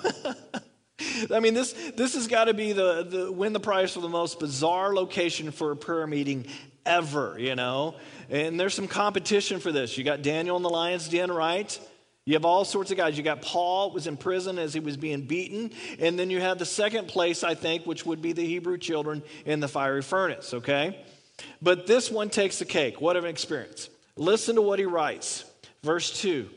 I 1.32 1.40
mean, 1.40 1.54
this, 1.54 1.74
this 1.96 2.14
has 2.16 2.28
got 2.28 2.46
to 2.46 2.54
be 2.54 2.74
the, 2.74 3.04
the 3.04 3.32
win 3.32 3.54
the 3.54 3.60
prize 3.60 3.94
for 3.94 4.02
the 4.02 4.10
most 4.10 4.40
bizarre 4.40 4.94
location 4.94 5.52
for 5.52 5.72
a 5.72 5.78
prayer 5.78 6.06
meeting 6.06 6.46
ever, 6.86 7.38
you 7.40 7.56
know? 7.56 7.96
And 8.30 8.60
there's 8.60 8.74
some 8.74 8.90
competition 8.90 9.62
for 9.62 9.72
this. 9.72 9.98
You 9.98 10.04
got 10.04 10.22
Daniel 10.22 10.58
in 10.58 10.64
the 10.64 10.70
lion's 10.70 11.08
den, 11.08 11.32
right? 11.32 11.80
You 12.26 12.36
have 12.36 12.46
all 12.46 12.64
sorts 12.64 12.90
of 12.92 12.98
guys. 12.98 13.18
You 13.18 13.24
got 13.24 13.42
Paul 13.42 13.92
was 13.92 14.08
in 14.08 14.16
prison 14.16 14.58
as 14.58 14.74
he 14.74 14.80
was 14.80 14.96
being 14.96 15.24
beaten, 15.24 15.72
and 16.00 16.18
then 16.18 16.30
you 16.30 16.40
have 16.40 16.58
the 16.58 16.66
second 16.66 17.08
place, 17.08 17.44
I 17.44 17.54
think, 17.54 17.86
which 17.86 18.06
would 18.06 18.22
be 18.22 18.32
the 18.32 18.46
Hebrew 18.46 18.78
children 18.78 19.24
in 19.46 19.60
the 19.60 19.68
fiery 19.68 20.02
furnace, 20.02 20.54
okay? 20.54 21.04
But 21.62 21.86
this 21.86 22.10
one 22.10 22.30
takes 22.30 22.60
the 22.60 22.66
cake. 22.66 23.02
What 23.02 23.18
an 23.18 23.26
experience. 23.26 23.90
Listen 24.16 24.56
to 24.56 24.62
what 24.62 24.80
he 24.80 24.86
writes. 24.86 25.44
Verse 25.84 26.22
2. 26.22 26.50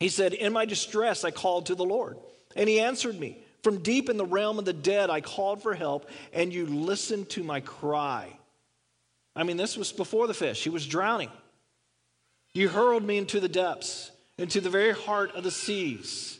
He 0.00 0.08
said, 0.08 0.32
In 0.32 0.52
my 0.52 0.64
distress 0.64 1.24
I 1.24 1.32
called 1.32 1.66
to 1.66 1.74
the 1.74 1.84
Lord, 1.84 2.16
and 2.56 2.68
he 2.68 2.80
answered 2.80 3.18
me. 3.18 3.38
From 3.64 3.82
deep 3.82 4.08
in 4.08 4.16
the 4.16 4.24
realm 4.24 4.58
of 4.58 4.64
the 4.64 4.72
dead, 4.72 5.10
I 5.10 5.20
called 5.20 5.62
for 5.62 5.74
help, 5.74 6.08
and 6.32 6.52
you 6.52 6.64
listened 6.64 7.28
to 7.30 7.42
my 7.42 7.60
cry. 7.60 8.32
I 9.34 9.42
mean, 9.42 9.56
this 9.56 9.76
was 9.76 9.92
before 9.92 10.26
the 10.26 10.34
fish. 10.34 10.62
He 10.62 10.70
was 10.70 10.86
drowning. 10.86 11.30
You 12.54 12.68
hurled 12.68 13.02
me 13.02 13.18
into 13.18 13.40
the 13.40 13.48
depths, 13.48 14.10
into 14.38 14.60
the 14.60 14.70
very 14.70 14.92
heart 14.92 15.34
of 15.34 15.44
the 15.44 15.50
seas. 15.50 16.38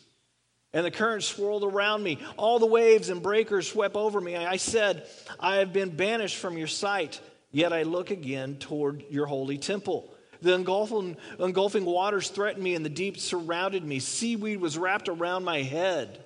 And 0.73 0.85
the 0.85 0.91
current 0.91 1.25
swirled 1.25 1.65
around 1.65 2.03
me. 2.03 2.19
All 2.37 2.59
the 2.59 2.67
waves 2.67 3.09
and 3.09 3.23
breakers 3.23 3.71
swept 3.71 3.97
over 3.97 4.21
me. 4.21 4.37
I 4.37 4.57
said, 4.57 5.07
I 5.41 5.57
have 5.57 5.73
been 5.73 5.91
banished 5.91 6.37
from 6.37 6.57
your 6.57 6.67
sight, 6.67 7.21
yet 7.51 7.73
I 7.73 7.83
look 7.83 8.11
again 8.11 8.57
toward 8.57 9.05
your 9.11 9.27
holy 9.27 9.59
temple. 9.59 10.15
The 10.41 10.55
engulfing, 10.55 11.17
engulfing 11.41 11.85
waters 11.85 12.29
threatened 12.29 12.63
me, 12.63 12.75
and 12.75 12.85
the 12.85 12.91
deep 12.91 13.19
surrounded 13.19 13.83
me. 13.85 13.99
Seaweed 13.99 14.61
was 14.61 14.79
wrapped 14.79 15.09
around 15.09 15.45
my 15.45 15.63
head. 15.63 16.23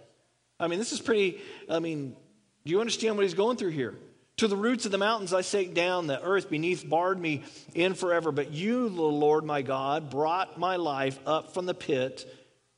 I 0.60 0.68
mean, 0.68 0.78
this 0.78 0.92
is 0.92 1.00
pretty. 1.00 1.40
I 1.70 1.78
mean, 1.78 2.14
do 2.64 2.70
you 2.70 2.80
understand 2.80 3.16
what 3.16 3.22
he's 3.22 3.34
going 3.34 3.56
through 3.56 3.70
here? 3.70 3.96
To 4.38 4.48
the 4.48 4.56
roots 4.56 4.86
of 4.86 4.92
the 4.92 4.98
mountains 4.98 5.32
I 5.32 5.42
sank 5.42 5.74
down, 5.74 6.06
the 6.06 6.22
earth 6.22 6.50
beneath 6.50 6.88
barred 6.88 7.20
me 7.20 7.42
in 7.74 7.94
forever. 7.94 8.32
But 8.32 8.52
you, 8.52 8.88
the 8.88 9.02
Lord 9.02 9.44
my 9.44 9.62
God, 9.62 10.10
brought 10.10 10.58
my 10.58 10.76
life 10.76 11.18
up 11.26 11.54
from 11.54 11.66
the 11.66 11.74
pit 11.74 12.26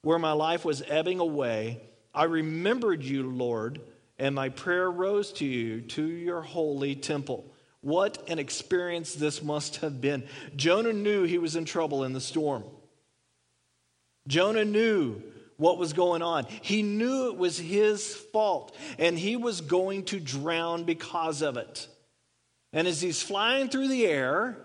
where 0.03 0.19
my 0.19 0.33
life 0.33 0.65
was 0.65 0.83
ebbing 0.87 1.21
away. 1.21 1.81
I 2.13 2.25
remembered 2.25 3.03
you, 3.03 3.31
Lord, 3.31 3.81
and 4.19 4.35
my 4.35 4.51
prayer 4.51 4.91
rose 4.91 5.33
to 5.35 5.47
you, 5.47 5.81
to 5.81 6.05
your 6.05 6.43
holy 6.43 6.95
temple. 6.95 7.51
What 7.81 8.29
an 8.29 8.39
experience 8.39 9.15
this 9.15 9.43
must 9.43 9.77
have 9.77 10.01
been. 10.01 10.25
Jonah 10.57 10.93
knew 10.93 11.25
he 11.25 11.39
was 11.39 11.57
in 11.57 11.65
trouble 11.65 12.05
in 12.05 12.13
the 12.13 12.21
storm. 12.21 12.65
Jonah 14.27 14.65
knew 14.65 15.23
what 15.57 15.79
was 15.79 15.93
going 15.93 16.23
on. 16.23 16.47
He 16.63 16.83
knew 16.83 17.29
it 17.29 17.37
was 17.37 17.59
his 17.59 18.15
fault, 18.15 18.75
and 18.99 19.19
he 19.19 19.37
was 19.37 19.61
going 19.61 20.05
to 20.07 20.21
drown 20.21 20.85
because 20.85 21.43
of 21.43 21.57
it. 21.57 21.89
And 22.73 22.89
as 22.89 23.01
he's 23.01 23.23
flying 23.23 23.69
through 23.69 23.89
the 23.89 24.07
air, 24.07 24.57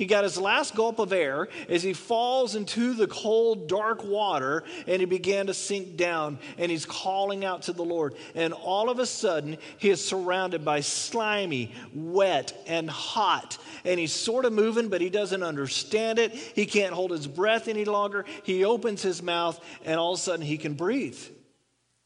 he 0.00 0.06
got 0.06 0.24
his 0.24 0.36
last 0.36 0.74
gulp 0.74 0.98
of 0.98 1.12
air 1.12 1.46
as 1.68 1.84
he 1.84 1.92
falls 1.92 2.56
into 2.56 2.94
the 2.94 3.06
cold, 3.06 3.68
dark 3.68 4.02
water 4.02 4.64
and 4.88 4.98
he 4.98 5.06
began 5.06 5.46
to 5.46 5.54
sink 5.54 5.96
down 5.96 6.40
and 6.58 6.68
he's 6.68 6.84
calling 6.84 7.44
out 7.44 7.62
to 7.62 7.72
the 7.72 7.84
Lord. 7.84 8.16
And 8.34 8.52
all 8.52 8.90
of 8.90 8.98
a 8.98 9.06
sudden, 9.06 9.56
he 9.78 9.90
is 9.90 10.04
surrounded 10.04 10.64
by 10.64 10.80
slimy, 10.80 11.72
wet, 11.94 12.60
and 12.66 12.90
hot. 12.90 13.56
And 13.84 14.00
he's 14.00 14.12
sort 14.12 14.44
of 14.44 14.52
moving, 14.52 14.88
but 14.88 15.00
he 15.00 15.10
doesn't 15.10 15.44
understand 15.44 16.18
it. 16.18 16.32
He 16.32 16.66
can't 16.66 16.92
hold 16.92 17.12
his 17.12 17.28
breath 17.28 17.68
any 17.68 17.84
longer. 17.84 18.24
He 18.42 18.64
opens 18.64 19.00
his 19.00 19.22
mouth 19.22 19.64
and 19.84 20.00
all 20.00 20.14
of 20.14 20.18
a 20.18 20.22
sudden 20.22 20.44
he 20.44 20.58
can 20.58 20.74
breathe. 20.74 21.20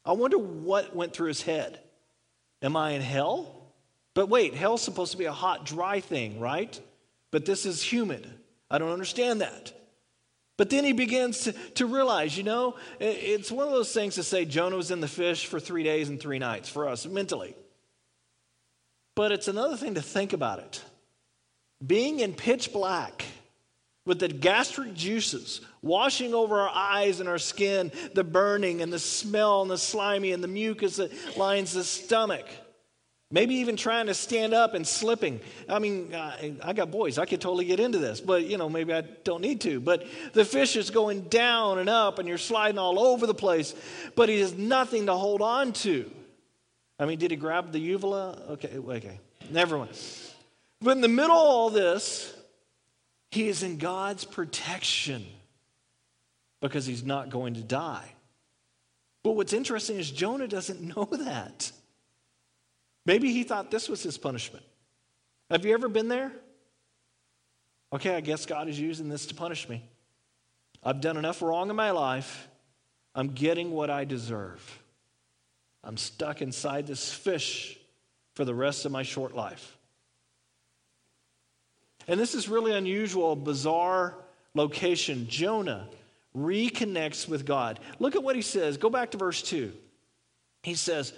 I 0.05 0.11
wonder 0.11 0.37
what 0.37 0.95
went 0.95 1.13
through 1.13 1.29
his 1.29 1.41
head. 1.41 1.79
Am 2.61 2.77
I 2.77 2.91
in 2.91 3.01
hell? 3.01 3.55
But 4.13 4.29
wait, 4.29 4.53
hell's 4.53 4.83
supposed 4.83 5.13
to 5.13 5.17
be 5.17 5.25
a 5.25 5.31
hot, 5.31 5.65
dry 5.65 6.01
thing, 6.01 6.39
right? 6.39 6.79
But 7.31 7.45
this 7.45 7.65
is 7.65 7.81
humid. 7.81 8.29
I 8.69 8.77
don't 8.77 8.91
understand 8.91 9.41
that. 9.41 9.73
But 10.57 10.69
then 10.69 10.83
he 10.83 10.91
begins 10.91 11.43
to, 11.43 11.53
to 11.75 11.85
realize, 11.85 12.37
you 12.37 12.43
know, 12.43 12.75
it's 12.99 13.49
one 13.51 13.65
of 13.65 13.73
those 13.73 13.93
things 13.93 14.15
to 14.15 14.23
say 14.23 14.43
Jonah 14.43 14.75
was 14.75 14.91
in 14.91 14.99
the 14.99 15.07
fish 15.07 15.45
for 15.45 15.57
three 15.57 15.83
days 15.83 16.09
and 16.09 16.19
three 16.19 16.37
nights 16.37 16.67
for 16.67 16.89
us 16.89 17.05
mentally. 17.05 17.55
But 19.15 19.31
it's 19.31 19.47
another 19.47 19.77
thing 19.77 19.95
to 19.95 20.01
think 20.01 20.33
about 20.33 20.59
it. 20.59 20.83
Being 21.85 22.19
in 22.19 22.33
pitch 22.33 22.73
black 22.73 23.23
with 24.05 24.19
the 24.19 24.27
gastric 24.27 24.93
juices 24.93 25.61
washing 25.81 26.33
over 26.33 26.59
our 26.59 26.71
eyes 26.73 27.21
and 27.21 27.29
our 27.29 27.37
skin, 27.37 27.91
the 28.13 28.23
burning 28.23 28.81
and 28.81 28.91
the 28.91 28.99
smell 28.99 29.61
and 29.61 29.71
the 29.71 29.77
slimy 29.77 30.33
and 30.33 30.43
the 30.43 30.47
mucus 30.49 30.97
that 30.97 31.37
lines 31.37 31.71
the 31.71 31.83
stomach. 31.83 32.45
Maybe 33.31 33.55
even 33.55 33.75
trying 33.75 34.07
to 34.07 34.15
stand 34.15 34.55
up 34.55 34.73
and 34.73 34.87
slipping. 34.87 35.39
I 35.67 35.77
mean, 35.77 36.15
I 36.15 36.73
got 36.73 36.89
boys. 36.89 37.19
I 37.19 37.25
could 37.25 37.39
totally 37.39 37.65
get 37.65 37.79
into 37.79 37.99
this, 37.99 38.19
but 38.19 38.45
you 38.45 38.57
know, 38.57 38.69
maybe 38.69 38.91
I 38.91 39.01
don't 39.01 39.41
need 39.41 39.61
to. 39.61 39.79
But 39.79 40.05
the 40.33 40.43
fish 40.43 40.75
is 40.75 40.89
going 40.89 41.21
down 41.23 41.77
and 41.77 41.89
up, 41.89 42.17
and 42.17 42.27
you're 42.27 42.39
sliding 42.39 42.79
all 42.79 42.97
over 42.97 43.27
the 43.27 43.35
place, 43.35 43.75
but 44.15 44.29
he 44.29 44.39
has 44.39 44.57
nothing 44.57 45.05
to 45.05 45.13
hold 45.13 45.43
on 45.43 45.73
to. 45.73 46.09
I 46.97 47.05
mean, 47.05 47.19
did 47.19 47.29
he 47.29 47.37
grab 47.37 47.71
the 47.71 47.79
uvula? 47.79 48.41
Okay, 48.49 48.77
okay, 48.77 49.19
never 49.51 49.77
mind. 49.77 49.97
But 50.81 50.91
in 50.91 51.01
the 51.01 51.07
middle 51.07 51.35
of 51.35 51.43
all 51.43 51.69
this, 51.69 52.35
he 53.29 53.47
is 53.47 53.61
in 53.61 53.77
God's 53.77 54.25
protection 54.25 55.23
because 56.61 56.85
he's 56.87 57.03
not 57.03 57.29
going 57.29 57.53
to 57.53 57.61
die. 57.61 58.11
But 59.23 59.33
what's 59.33 59.53
interesting 59.53 59.97
is 59.97 60.09
Jonah 60.09 60.47
doesn't 60.47 60.81
know 60.95 61.05
that. 61.11 61.71
Maybe 63.09 63.33
he 63.33 63.41
thought 63.41 63.71
this 63.71 63.89
was 63.89 64.03
his 64.03 64.19
punishment. 64.19 64.63
Have 65.49 65.65
you 65.65 65.73
ever 65.73 65.89
been 65.89 66.09
there? 66.09 66.31
Okay, 67.91 68.13
I 68.13 68.19
guess 68.19 68.45
God 68.45 68.67
is 68.67 68.79
using 68.79 69.09
this 69.09 69.25
to 69.25 69.33
punish 69.33 69.67
me. 69.67 69.83
I've 70.83 71.01
done 71.01 71.17
enough 71.17 71.41
wrong 71.41 71.71
in 71.71 71.75
my 71.75 71.89
life. 71.89 72.47
I'm 73.15 73.29
getting 73.29 73.71
what 73.71 73.89
I 73.89 74.05
deserve. 74.05 74.61
I'm 75.83 75.97
stuck 75.97 76.43
inside 76.43 76.85
this 76.85 77.11
fish 77.11 77.79
for 78.35 78.45
the 78.45 78.53
rest 78.53 78.85
of 78.85 78.91
my 78.91 79.01
short 79.01 79.33
life. 79.33 79.75
And 82.07 82.19
this 82.19 82.35
is 82.35 82.47
really 82.47 82.73
unusual, 82.77 83.35
bizarre 83.35 84.13
location. 84.53 85.25
Jonah 85.27 85.87
reconnects 86.37 87.27
with 87.27 87.43
God. 87.43 87.79
Look 87.97 88.15
at 88.15 88.21
what 88.21 88.35
he 88.35 88.43
says. 88.43 88.77
Go 88.77 88.91
back 88.91 89.09
to 89.11 89.17
verse 89.17 89.41
2. 89.41 89.73
He 90.61 90.75
says, 90.75 91.11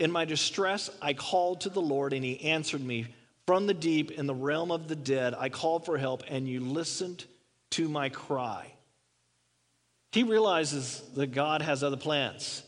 in 0.00 0.10
my 0.10 0.24
distress, 0.24 0.90
I 1.00 1.12
called 1.12 1.62
to 1.62 1.68
the 1.68 1.80
Lord, 1.80 2.12
and 2.12 2.24
he 2.24 2.40
answered 2.40 2.82
me. 2.82 3.06
From 3.46 3.66
the 3.66 3.74
deep, 3.74 4.12
in 4.12 4.26
the 4.26 4.34
realm 4.34 4.70
of 4.70 4.88
the 4.88 4.96
dead, 4.96 5.34
I 5.36 5.48
called 5.48 5.84
for 5.84 5.98
help, 5.98 6.24
and 6.28 6.48
you 6.48 6.60
listened 6.60 7.24
to 7.70 7.88
my 7.88 8.08
cry. 8.08 8.72
He 10.12 10.22
realizes 10.22 11.02
that 11.14 11.28
God 11.28 11.62
has 11.62 11.84
other 11.84 11.96
plans. 11.96 12.62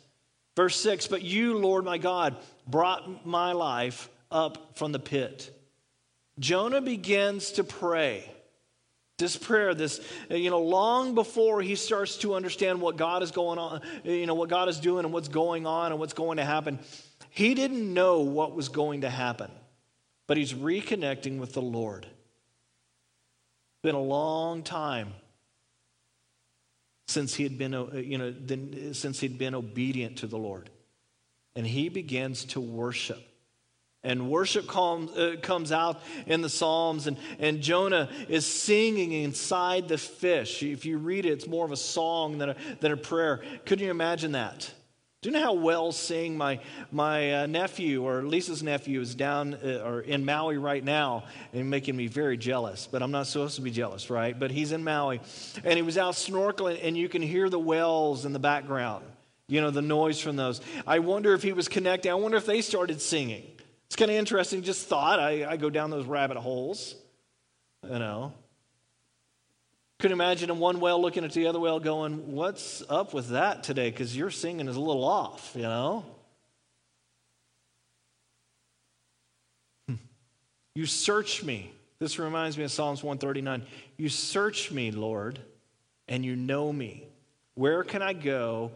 Verse 0.56 0.76
6 0.80 1.06
But 1.06 1.22
you, 1.22 1.58
Lord 1.58 1.84
my 1.84 1.98
God, 1.98 2.36
brought 2.66 3.26
my 3.26 3.52
life 3.52 4.08
up 4.30 4.76
from 4.76 4.92
the 4.92 4.98
pit. 4.98 5.50
Jonah 6.38 6.80
begins 6.80 7.52
to 7.52 7.64
pray. 7.64 8.28
This 9.18 9.36
prayer, 9.36 9.74
this, 9.74 10.00
you 10.30 10.50
know, 10.50 10.60
long 10.60 11.14
before 11.14 11.62
he 11.62 11.76
starts 11.76 12.16
to 12.18 12.34
understand 12.34 12.80
what 12.80 12.96
God 12.96 13.22
is 13.22 13.30
going 13.30 13.58
on, 13.58 13.80
you 14.02 14.26
know, 14.26 14.34
what 14.34 14.48
God 14.48 14.68
is 14.68 14.80
doing 14.80 15.04
and 15.04 15.14
what's 15.14 15.28
going 15.28 15.64
on 15.66 15.92
and 15.92 16.00
what's 16.00 16.14
going 16.14 16.38
to 16.38 16.44
happen, 16.44 16.80
he 17.30 17.54
didn't 17.54 17.92
know 17.92 18.20
what 18.20 18.54
was 18.54 18.68
going 18.68 19.02
to 19.02 19.10
happen, 19.10 19.50
but 20.26 20.36
he's 20.36 20.52
reconnecting 20.52 21.38
with 21.38 21.52
the 21.52 21.62
Lord. 21.62 22.04
It's 22.04 23.82
been 23.82 23.94
a 23.94 24.00
long 24.00 24.62
time 24.62 25.14
since 27.06 27.34
he 27.34 27.42
had 27.42 27.58
been, 27.58 27.72
you 27.94 28.18
know, 28.18 28.92
since 28.92 29.20
he'd 29.20 29.38
been 29.38 29.54
obedient 29.54 30.18
to 30.18 30.26
the 30.26 30.38
Lord. 30.38 30.70
And 31.54 31.66
he 31.66 31.88
begins 31.88 32.44
to 32.46 32.60
worship. 32.60 33.22
And 34.04 34.28
worship 34.28 34.66
comes, 34.66 35.12
uh, 35.12 35.36
comes 35.42 35.70
out 35.70 36.02
in 36.26 36.40
the 36.40 36.48
Psalms, 36.48 37.06
and, 37.06 37.16
and 37.38 37.60
Jonah 37.60 38.08
is 38.28 38.44
singing 38.44 39.12
inside 39.12 39.88
the 39.88 39.98
fish. 39.98 40.62
If 40.62 40.84
you 40.84 40.98
read 40.98 41.24
it, 41.24 41.30
it's 41.30 41.46
more 41.46 41.64
of 41.64 41.70
a 41.70 41.76
song 41.76 42.38
than 42.38 42.50
a, 42.50 42.56
than 42.80 42.90
a 42.90 42.96
prayer. 42.96 43.42
Couldn't 43.64 43.84
you 43.84 43.90
imagine 43.92 44.32
that? 44.32 44.72
Do 45.22 45.28
you 45.28 45.34
know 45.34 45.42
how 45.42 45.52
well 45.52 45.92
sing 45.92 46.36
my, 46.36 46.58
my 46.90 47.42
uh, 47.42 47.46
nephew 47.46 48.02
or 48.02 48.24
Lisa's 48.24 48.60
nephew 48.60 49.00
is 49.00 49.14
down 49.14 49.54
uh, 49.54 49.80
or 49.84 50.00
in 50.00 50.24
Maui 50.24 50.58
right 50.58 50.82
now 50.82 51.22
and 51.52 51.70
making 51.70 51.96
me 51.96 52.08
very 52.08 52.36
jealous, 52.36 52.88
but 52.90 53.04
I'm 53.04 53.12
not 53.12 53.28
supposed 53.28 53.54
to 53.54 53.62
be 53.62 53.70
jealous, 53.70 54.10
right? 54.10 54.36
But 54.36 54.50
he's 54.50 54.72
in 54.72 54.82
Maui 54.82 55.20
and 55.62 55.76
he 55.76 55.82
was 55.82 55.96
out 55.96 56.14
snorkeling 56.14 56.80
and 56.82 56.98
you 56.98 57.08
can 57.08 57.22
hear 57.22 57.48
the 57.48 57.58
whales 57.58 58.24
in 58.24 58.32
the 58.32 58.40
background, 58.40 59.04
you 59.46 59.60
know, 59.60 59.70
the 59.70 59.80
noise 59.80 60.18
from 60.18 60.34
those. 60.34 60.60
I 60.88 60.98
wonder 60.98 61.34
if 61.34 61.42
he 61.44 61.52
was 61.52 61.68
connecting. 61.68 62.10
I 62.10 62.16
wonder 62.16 62.36
if 62.36 62.46
they 62.46 62.60
started 62.60 63.00
singing. 63.00 63.44
It's 63.86 63.94
kind 63.94 64.10
of 64.10 64.16
interesting, 64.16 64.62
just 64.62 64.88
thought. 64.88 65.20
I, 65.20 65.52
I 65.52 65.56
go 65.56 65.70
down 65.70 65.90
those 65.90 66.06
rabbit 66.06 66.36
holes, 66.36 66.96
you 67.84 68.00
know. 68.00 68.32
Could 70.02 70.10
imagine 70.10 70.50
a 70.50 70.54
one 70.54 70.80
whale 70.80 71.00
looking 71.00 71.24
at 71.24 71.30
the 71.30 71.46
other 71.46 71.60
whale 71.60 71.78
going, 71.78 72.32
What's 72.32 72.82
up 72.88 73.14
with 73.14 73.28
that 73.28 73.62
today? 73.62 73.88
Because 73.88 74.16
your 74.16 74.32
singing 74.32 74.66
is 74.66 74.74
a 74.74 74.80
little 74.80 75.04
off, 75.04 75.52
you 75.54 75.62
know? 75.62 76.04
Hmm. 79.86 79.94
You 80.74 80.86
search 80.86 81.44
me. 81.44 81.70
This 82.00 82.18
reminds 82.18 82.58
me 82.58 82.64
of 82.64 82.72
Psalms 82.72 83.04
139. 83.04 83.62
You 83.96 84.08
search 84.08 84.72
me, 84.72 84.90
Lord, 84.90 85.38
and 86.08 86.24
you 86.24 86.34
know 86.34 86.72
me. 86.72 87.06
Where 87.54 87.84
can 87.84 88.02
I 88.02 88.12
go? 88.12 88.72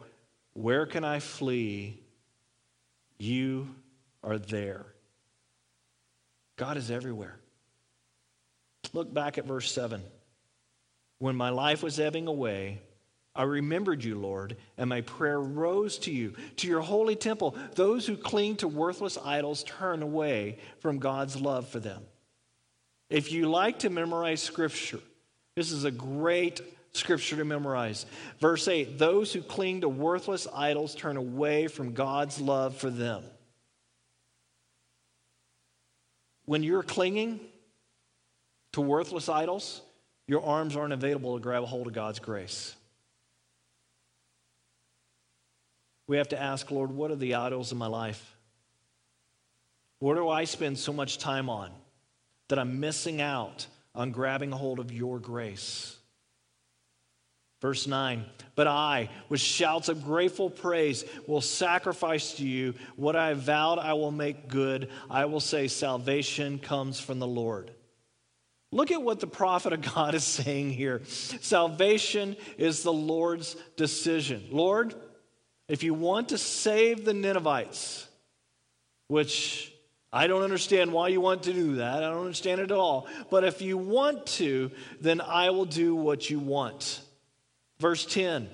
Where 0.52 0.86
can 0.86 1.02
I 1.02 1.18
flee? 1.18 1.98
You 3.18 3.74
are 4.22 4.38
there. 4.38 4.86
God 6.54 6.76
is 6.76 6.88
everywhere. 6.88 7.36
Look 8.92 9.12
back 9.12 9.38
at 9.38 9.44
verse 9.44 9.72
7. 9.72 10.00
When 11.18 11.36
my 11.36 11.50
life 11.50 11.82
was 11.82 11.98
ebbing 11.98 12.26
away, 12.26 12.80
I 13.34 13.42
remembered 13.42 14.02
you, 14.02 14.18
Lord, 14.18 14.56
and 14.78 14.88
my 14.88 15.02
prayer 15.02 15.40
rose 15.40 15.98
to 16.00 16.10
you, 16.10 16.34
to 16.56 16.66
your 16.66 16.80
holy 16.80 17.16
temple. 17.16 17.54
Those 17.74 18.06
who 18.06 18.16
cling 18.16 18.56
to 18.56 18.68
worthless 18.68 19.18
idols 19.22 19.62
turn 19.64 20.02
away 20.02 20.58
from 20.80 20.98
God's 20.98 21.36
love 21.36 21.68
for 21.68 21.78
them. 21.78 22.02
If 23.10 23.30
you 23.32 23.48
like 23.48 23.80
to 23.80 23.90
memorize 23.90 24.42
scripture, 24.42 25.00
this 25.54 25.70
is 25.70 25.84
a 25.84 25.90
great 25.90 26.60
scripture 26.92 27.36
to 27.36 27.44
memorize. 27.44 28.06
Verse 28.40 28.66
8 28.66 28.98
Those 28.98 29.32
who 29.32 29.42
cling 29.42 29.82
to 29.82 29.88
worthless 29.88 30.46
idols 30.52 30.94
turn 30.94 31.16
away 31.16 31.68
from 31.68 31.92
God's 31.92 32.40
love 32.40 32.76
for 32.76 32.90
them. 32.90 33.22
When 36.46 36.62
you're 36.62 36.82
clinging 36.82 37.40
to 38.72 38.80
worthless 38.80 39.28
idols, 39.28 39.82
your 40.28 40.44
arms 40.44 40.76
aren't 40.76 40.92
available 40.92 41.36
to 41.36 41.42
grab 41.42 41.62
a 41.62 41.66
hold 41.66 41.86
of 41.86 41.92
God's 41.92 42.18
grace. 42.18 42.74
We 46.06 46.18
have 46.18 46.28
to 46.28 46.40
ask, 46.40 46.70
Lord, 46.70 46.90
what 46.90 47.10
are 47.10 47.16
the 47.16 47.34
idols 47.34 47.72
in 47.72 47.78
my 47.78 47.86
life? 47.86 48.36
What 49.98 50.14
do 50.14 50.28
I 50.28 50.44
spend 50.44 50.78
so 50.78 50.92
much 50.92 51.18
time 51.18 51.48
on 51.48 51.70
that 52.48 52.58
I'm 52.58 52.80
missing 52.80 53.20
out 53.20 53.66
on 53.94 54.12
grabbing 54.12 54.52
a 54.52 54.56
hold 54.56 54.78
of 54.78 54.92
your 54.92 55.18
grace? 55.18 55.96
Verse 57.62 57.86
9, 57.86 58.24
but 58.54 58.66
I, 58.66 59.08
with 59.30 59.40
shouts 59.40 59.88
of 59.88 60.04
grateful 60.04 60.50
praise, 60.50 61.04
will 61.26 61.40
sacrifice 61.40 62.34
to 62.34 62.46
you 62.46 62.74
what 62.96 63.16
I 63.16 63.32
vowed 63.32 63.78
I 63.78 63.94
will 63.94 64.12
make 64.12 64.48
good. 64.48 64.90
I 65.08 65.24
will 65.24 65.40
say, 65.40 65.66
Salvation 65.66 66.58
comes 66.58 67.00
from 67.00 67.18
the 67.18 67.26
Lord. 67.26 67.70
Look 68.76 68.90
at 68.90 69.00
what 69.00 69.20
the 69.20 69.26
prophet 69.26 69.72
of 69.72 69.80
God 69.94 70.14
is 70.14 70.22
saying 70.22 70.70
here. 70.70 71.00
Salvation 71.06 72.36
is 72.58 72.82
the 72.82 72.92
Lord's 72.92 73.56
decision. 73.78 74.48
Lord, 74.50 74.94
if 75.66 75.82
you 75.82 75.94
want 75.94 76.28
to 76.28 76.36
save 76.36 77.06
the 77.06 77.14
Ninevites, 77.14 78.06
which 79.08 79.72
I 80.12 80.26
don't 80.26 80.42
understand 80.42 80.92
why 80.92 81.08
you 81.08 81.22
want 81.22 81.44
to 81.44 81.54
do 81.54 81.76
that, 81.76 82.04
I 82.04 82.10
don't 82.10 82.20
understand 82.20 82.60
it 82.60 82.64
at 82.64 82.76
all. 82.76 83.08
But 83.30 83.44
if 83.44 83.62
you 83.62 83.78
want 83.78 84.26
to, 84.26 84.70
then 85.00 85.22
I 85.22 85.48
will 85.48 85.64
do 85.64 85.94
what 85.94 86.28
you 86.28 86.38
want. 86.38 87.00
Verse 87.80 88.04
10 88.04 88.46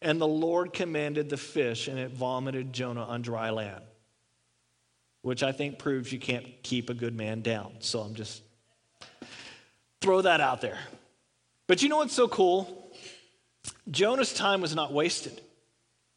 And 0.00 0.20
the 0.20 0.28
Lord 0.28 0.72
commanded 0.72 1.28
the 1.28 1.36
fish, 1.36 1.88
and 1.88 1.98
it 1.98 2.12
vomited 2.12 2.72
Jonah 2.72 3.06
on 3.06 3.22
dry 3.22 3.50
land, 3.50 3.82
which 5.22 5.42
I 5.42 5.50
think 5.50 5.80
proves 5.80 6.12
you 6.12 6.20
can't 6.20 6.46
keep 6.62 6.90
a 6.90 6.94
good 6.94 7.16
man 7.16 7.42
down. 7.42 7.72
So 7.80 7.98
I'm 7.98 8.14
just 8.14 8.40
throw 10.02 10.20
that 10.22 10.40
out 10.40 10.60
there. 10.60 10.78
But 11.68 11.82
you 11.82 11.88
know 11.88 11.98
what's 11.98 12.14
so 12.14 12.28
cool? 12.28 12.92
Jonah's 13.90 14.34
time 14.34 14.60
was 14.60 14.74
not 14.74 14.92
wasted. 14.92 15.40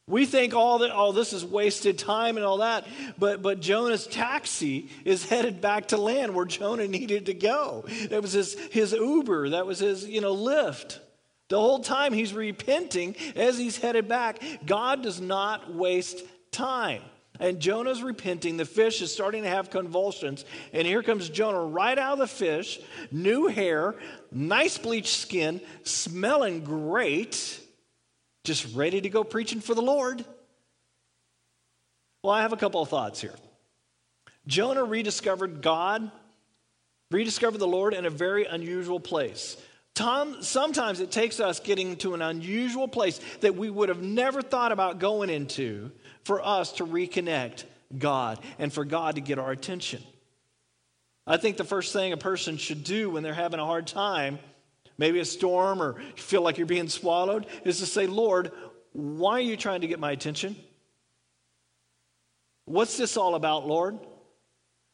We 0.08 0.28
think 0.28 0.54
all 0.54 0.80
that 0.80 0.92
all 0.92 1.14
this 1.14 1.34
is 1.34 1.44
wasted 1.44 1.98
time 1.98 2.38
and 2.38 2.46
all 2.46 2.58
that, 2.58 2.86
but 3.18 3.42
but 3.42 3.60
Jonah's 3.60 4.06
taxi 4.06 4.90
is 5.04 5.28
headed 5.28 5.62
back 5.62 5.88
to 5.88 5.98
land 5.98 6.36
where 6.36 6.46
Jonah 6.46 6.88
needed 7.00 7.28
to 7.28 7.34
go. 7.34 7.86
That 8.10 8.22
was 8.22 8.34
his 8.34 8.54
his 8.72 8.92
Uber. 8.92 9.50
That 9.50 9.66
was 9.66 9.80
his 9.80 10.08
you 10.08 10.22
know 10.22 10.36
Lyft. 10.36 11.00
The 11.48 11.60
whole 11.60 11.80
time 11.80 12.14
he's 12.14 12.34
repenting 12.34 13.16
as 13.36 13.58
he's 13.58 13.78
headed 13.78 14.08
back. 14.08 14.42
God 14.66 15.02
does 15.02 15.22
not 15.22 15.74
waste 15.74 16.22
time. 16.52 17.02
And 17.40 17.60
Jonah's 17.60 18.02
repenting. 18.02 18.58
The 18.58 18.66
fish 18.66 19.02
is 19.02 19.12
starting 19.12 19.44
to 19.44 19.50
have 19.50 19.70
convulsions. 19.70 20.46
And 20.74 20.88
here 20.88 21.04
comes 21.04 21.30
Jonah 21.30 21.64
right 21.64 21.98
out 21.98 22.14
of 22.14 22.20
the 22.20 22.28
fish, 22.28 22.80
new 23.12 23.48
hair, 23.48 23.96
nice 24.32 24.78
bleached 24.78 25.18
skin, 25.18 25.62
smelling 25.84 26.64
great 26.64 27.60
just 28.46 28.74
ready 28.76 29.02
to 29.02 29.10
go 29.10 29.24
preaching 29.24 29.60
for 29.60 29.74
the 29.74 29.82
Lord. 29.82 30.24
Well, 32.24 32.34
I 32.34 32.44
have 32.44 32.54
a 32.54 32.58
couple 32.58 32.82
of 32.82 32.90
thoughts 32.90 33.20
here. 33.20 33.36
Jonah 34.48 34.84
rediscovered 34.84 35.62
God, 35.62 36.10
rediscovered 37.12 37.60
the 37.60 37.68
Lord 37.68 37.94
in 37.94 38.06
a 38.06 38.10
very 38.10 38.46
unusual 38.46 39.00
place. 39.00 39.58
Tom, 39.96 40.42
sometimes 40.42 41.00
it 41.00 41.12
takes 41.12 41.40
us 41.40 41.60
getting 41.60 41.96
to 41.98 42.14
an 42.14 42.22
unusual 42.22 42.88
place 42.88 43.20
that 43.42 43.56
we 43.56 43.70
would 43.70 43.90
have 43.90 44.02
never 44.02 44.42
thought 44.42 44.72
about 44.72 45.00
going 45.00 45.30
into 45.30 45.92
for 46.26 46.46
us 46.46 46.74
to 46.74 46.86
reconnect 46.86 47.64
God 47.98 48.40
and 48.60 48.72
for 48.72 48.84
God 48.84 49.16
to 49.16 49.22
get 49.22 49.40
our 49.40 49.52
attention. 49.52 50.04
I 51.26 51.38
think 51.38 51.58
the 51.58 51.64
first 51.64 51.94
thing 51.94 52.14
a 52.14 52.18
person 52.18 52.58
should 52.58 52.84
do 52.84 53.10
when 53.10 53.24
they're 53.24 53.34
having 53.34 53.60
a 53.60 53.66
hard 53.66 53.88
time 53.88 54.38
maybe 54.98 55.20
a 55.20 55.26
storm 55.26 55.82
or 55.82 56.00
you 56.00 56.22
feel 56.22 56.42
like 56.42 56.58
you're 56.58 56.68
being 56.68 56.90
swallowed, 56.90 57.46
is 57.64 57.80
to 57.80 57.86
say, 57.86 58.08
Lord, 58.08 58.52
why 58.94 59.34
are 59.34 59.42
you 59.42 59.58
trying 59.58 59.82
to 59.82 59.88
get 59.88 60.00
my 60.00 60.12
attention? 60.12 60.56
What's 62.66 62.98
this 62.98 63.18
all 63.18 63.36
about, 63.36 63.68
Lord? 63.68 64.00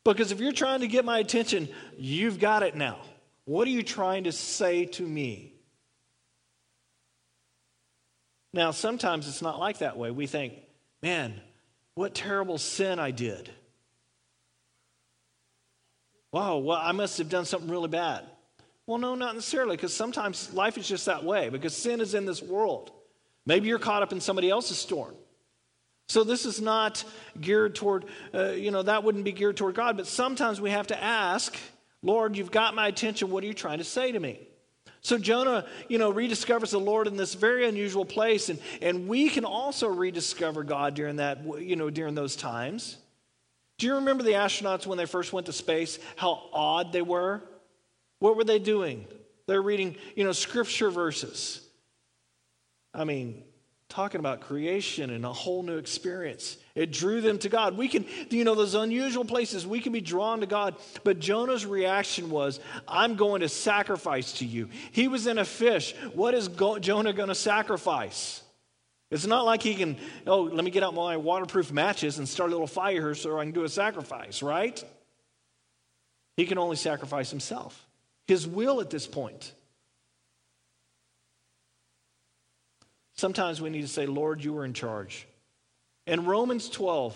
Because 0.03 0.32
if 0.32 0.39
you're 0.39 0.51
trying 0.51 0.82
to 0.82 0.88
get 0.88 1.05
my 1.05 1.19
attention, 1.19 1.69
you've 1.97 2.39
got 2.39 2.63
it 2.63 2.75
now. 2.75 2.99
What 3.45 3.67
are 3.67 3.71
you 3.71 3.84
trying 3.84 4.25
to 4.25 4.32
say 4.32 4.86
to 4.86 5.03
me? 5.03 5.53
Now, 8.53 8.71
sometimes 8.71 9.27
it's 9.27 9.41
not 9.41 9.59
like 9.59 9.77
that 9.77 9.97
way. 9.97 10.11
We 10.11 10.27
think, 10.27 10.53
man, 11.01 11.39
what 11.95 12.13
terrible 12.13 12.57
sin 12.57 12.99
I 12.99 13.11
did. 13.11 13.49
Wow, 16.31 16.57
well, 16.59 16.79
I 16.81 16.93
must 16.93 17.17
have 17.17 17.29
done 17.29 17.45
something 17.45 17.69
really 17.69 17.89
bad. 17.89 18.23
Well, 18.87 18.97
no, 18.97 19.15
not 19.15 19.35
necessarily, 19.35 19.75
because 19.75 19.95
sometimes 19.95 20.53
life 20.53 20.77
is 20.77 20.87
just 20.87 21.05
that 21.05 21.23
way, 21.23 21.49
because 21.49 21.75
sin 21.75 22.01
is 22.01 22.13
in 22.13 22.25
this 22.25 22.41
world. 22.41 22.91
Maybe 23.45 23.67
you're 23.67 23.79
caught 23.79 24.03
up 24.03 24.11
in 24.11 24.21
somebody 24.21 24.49
else's 24.49 24.77
storm. 24.77 25.15
So 26.07 26.23
this 26.23 26.45
is 26.45 26.61
not 26.61 27.03
geared 27.39 27.75
toward, 27.75 28.05
uh, 28.33 28.51
you 28.51 28.71
know, 28.71 28.83
that 28.83 29.03
wouldn't 29.03 29.23
be 29.23 29.31
geared 29.31 29.57
toward 29.57 29.75
God, 29.75 29.97
but 29.97 30.07
sometimes 30.07 30.59
we 30.59 30.71
have 30.71 30.87
to 30.87 31.01
ask, 31.01 31.55
Lord, 32.01 32.35
you've 32.35 32.51
got 32.51 32.75
my 32.75 32.87
attention. 32.87 33.29
What 33.29 33.43
are 33.43 33.47
you 33.47 33.53
trying 33.53 33.77
to 33.77 33.83
say 33.83 34.11
to 34.11 34.19
me? 34.19 34.39
So 35.01 35.17
Jonah, 35.17 35.65
you 35.89 35.97
know, 35.97 36.13
rediscovers 36.13 36.71
the 36.71 36.79
Lord 36.79 37.07
in 37.07 37.17
this 37.17 37.33
very 37.33 37.67
unusual 37.67 38.05
place, 38.05 38.49
and, 38.49 38.59
and 38.81 39.07
we 39.07 39.29
can 39.29 39.45
also 39.45 39.87
rediscover 39.87 40.63
God 40.63 40.93
during 40.93 41.15
that, 41.15 41.43
you 41.59 41.75
know, 41.75 41.89
during 41.89 42.13
those 42.13 42.35
times. 42.35 42.97
Do 43.79 43.87
you 43.87 43.95
remember 43.95 44.23
the 44.23 44.33
astronauts 44.33 44.85
when 44.85 44.99
they 44.99 45.07
first 45.07 45.33
went 45.33 45.47
to 45.47 45.53
space, 45.53 45.97
how 46.15 46.43
odd 46.53 46.93
they 46.93 47.01
were? 47.01 47.41
What 48.19 48.35
were 48.35 48.43
they 48.43 48.59
doing? 48.59 49.07
They're 49.47 49.61
reading, 49.61 49.95
you 50.15 50.23
know, 50.23 50.33
scripture 50.33 50.91
verses. 50.91 51.67
I 52.93 53.03
mean, 53.03 53.43
talking 53.91 54.19
about 54.19 54.41
creation 54.41 55.09
and 55.09 55.25
a 55.25 55.33
whole 55.33 55.61
new 55.61 55.77
experience. 55.77 56.57
It 56.73 56.91
drew 56.91 57.21
them 57.21 57.37
to 57.39 57.49
God. 57.49 57.77
We 57.77 57.87
can, 57.87 58.05
you 58.29 58.43
know, 58.43 58.55
those 58.55 58.73
unusual 58.73 59.25
places, 59.25 59.67
we 59.67 59.81
can 59.81 59.91
be 59.91 60.01
drawn 60.01 60.39
to 60.39 60.45
God. 60.45 60.75
But 61.03 61.19
Jonah's 61.19 61.65
reaction 61.65 62.29
was, 62.29 62.59
I'm 62.87 63.15
going 63.15 63.41
to 63.41 63.49
sacrifice 63.49 64.33
to 64.39 64.45
you. 64.45 64.69
He 64.91 65.07
was 65.07 65.27
in 65.27 65.37
a 65.37 65.45
fish. 65.45 65.93
What 66.13 66.33
is 66.33 66.47
Go- 66.47 66.79
Jonah 66.79 67.13
going 67.13 67.29
to 67.29 67.35
sacrifice? 67.35 68.41
It's 69.11 69.27
not 69.27 69.43
like 69.43 69.61
he 69.61 69.75
can, 69.75 69.97
oh, 70.25 70.43
let 70.43 70.63
me 70.63 70.71
get 70.71 70.83
out 70.83 70.93
my 70.93 71.17
waterproof 71.17 71.71
matches 71.71 72.17
and 72.17 72.27
start 72.27 72.49
a 72.49 72.53
little 72.53 72.67
fire 72.67 73.13
so 73.13 73.37
I 73.37 73.43
can 73.43 73.51
do 73.51 73.65
a 73.65 73.69
sacrifice, 73.69 74.41
right? 74.41 74.81
He 76.37 76.45
can 76.45 76.57
only 76.57 76.77
sacrifice 76.77 77.29
himself 77.29 77.85
his 78.31 78.47
will 78.47 78.79
at 78.79 78.89
this 78.89 79.07
point. 79.07 79.51
Sometimes 83.22 83.61
we 83.61 83.69
need 83.69 83.84
to 83.84 83.88
say, 83.88 84.07
Lord, 84.07 84.43
you 84.43 84.57
are 84.57 84.65
in 84.65 84.74
charge. 84.74 85.28
In 86.07 86.26
Romans 86.26 86.67
12, 86.69 87.15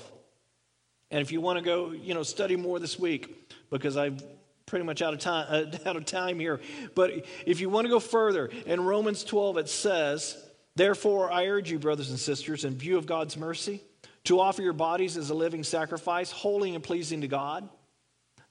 and 1.09 1.19
if 1.19 1.31
you 1.31 1.41
want 1.41 1.57
to 1.57 1.65
go, 1.65 1.93
you 1.93 2.13
know, 2.13 2.21
study 2.21 2.55
more 2.55 2.77
this 2.77 2.99
week, 2.99 3.51
because 3.71 3.97
I'm 3.97 4.19
pretty 4.67 4.85
much 4.85 5.01
out 5.01 5.15
of 5.15 5.19
time, 5.19 5.47
uh, 5.49 5.77
out 5.89 5.95
of 5.95 6.05
time 6.05 6.39
here. 6.39 6.61
But 6.93 7.25
if 7.47 7.59
you 7.59 7.71
want 7.71 7.85
to 7.85 7.89
go 7.89 7.99
further, 7.99 8.51
in 8.67 8.81
Romans 8.81 9.23
12 9.23 9.57
it 9.57 9.67
says, 9.67 10.37
"Therefore 10.75 11.31
I 11.31 11.47
urge 11.47 11.71
you, 11.71 11.79
brothers 11.79 12.11
and 12.11 12.19
sisters, 12.19 12.65
in 12.65 12.77
view 12.77 12.99
of 12.99 13.07
God's 13.07 13.35
mercy, 13.35 13.81
to 14.25 14.39
offer 14.39 14.61
your 14.61 14.73
bodies 14.73 15.17
as 15.17 15.31
a 15.31 15.33
living 15.33 15.63
sacrifice, 15.63 16.29
holy 16.29 16.75
and 16.75 16.83
pleasing 16.83 17.21
to 17.21 17.27
God. 17.27 17.67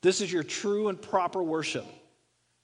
This 0.01 0.21
is 0.21 0.33
your 0.33 0.43
true 0.43 0.89
and 0.89 1.01
proper 1.01 1.41
worship." 1.41 1.87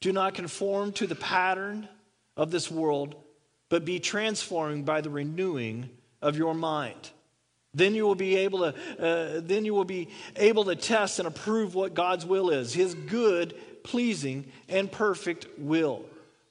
Do 0.00 0.12
not 0.12 0.34
conform 0.34 0.90
to 0.94 1.06
the 1.06 1.14
pattern 1.14 1.88
of 2.36 2.50
this 2.50 2.68
world, 2.68 3.14
but 3.70 3.86
be 3.86 3.98
transformed 3.98 4.84
by 4.84 5.00
the 5.00 5.08
renewing 5.08 5.88
of 6.20 6.36
your 6.36 6.54
mind. 6.54 7.10
Then 7.72 7.94
you 7.94 8.04
will 8.04 8.14
be 8.14 8.36
able 8.36 8.58
to, 8.58 8.74
uh, 8.98 9.40
then 9.42 9.64
you 9.64 9.72
will 9.72 9.84
be 9.84 10.08
able 10.36 10.64
to 10.64 10.76
test 10.76 11.18
and 11.18 11.26
approve 11.26 11.74
what 11.74 11.94
God's 11.94 12.26
will 12.26 12.50
is, 12.50 12.74
His 12.74 12.94
good, 12.94 13.54
pleasing, 13.82 14.52
and 14.68 14.92
perfect 14.92 15.46
will. 15.56 16.04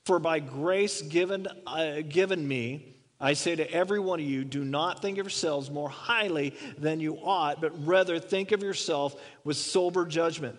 For 0.06 0.18
by 0.18 0.40
grace 0.40 1.04
given, 1.04 1.48
uh, 1.68 2.02
given 2.08 2.48
me, 2.48 2.96
I 3.20 3.34
say 3.34 3.56
to 3.56 3.70
every 3.72 4.00
one 4.00 4.20
of 4.20 4.26
you, 4.26 4.44
do 4.44 4.64
not 4.64 5.02
think 5.02 5.18
of 5.18 5.26
yourselves 5.26 5.70
more 5.70 5.90
highly 5.90 6.56
than 6.78 7.00
you 7.00 7.16
ought, 7.16 7.62
but 7.62 7.86
rather 7.86 8.18
think 8.18 8.52
of 8.54 8.64
yourself 8.64 9.14
with 9.44 9.58
sober 9.58 10.06
judgment 10.06 10.58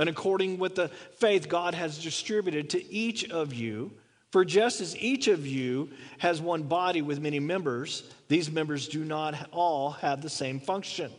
and 0.00 0.08
according 0.08 0.58
with 0.58 0.76
the 0.76 0.88
faith 1.18 1.48
God 1.48 1.74
has 1.74 2.02
distributed 2.02 2.70
to 2.70 2.92
each 2.92 3.28
of 3.30 3.52
you, 3.52 3.92
For 4.30 4.44
just 4.44 4.80
as 4.80 4.96
each 4.96 5.26
of 5.26 5.46
you 5.46 5.90
has 6.18 6.40
one 6.40 6.62
body 6.62 7.02
with 7.02 7.20
many 7.20 7.40
members, 7.40 8.04
these 8.28 8.50
members 8.50 8.88
do 8.88 9.04
not 9.04 9.48
all 9.50 9.90
have 9.90 10.22
the 10.22 10.30
same 10.30 10.60
function. 10.60 11.10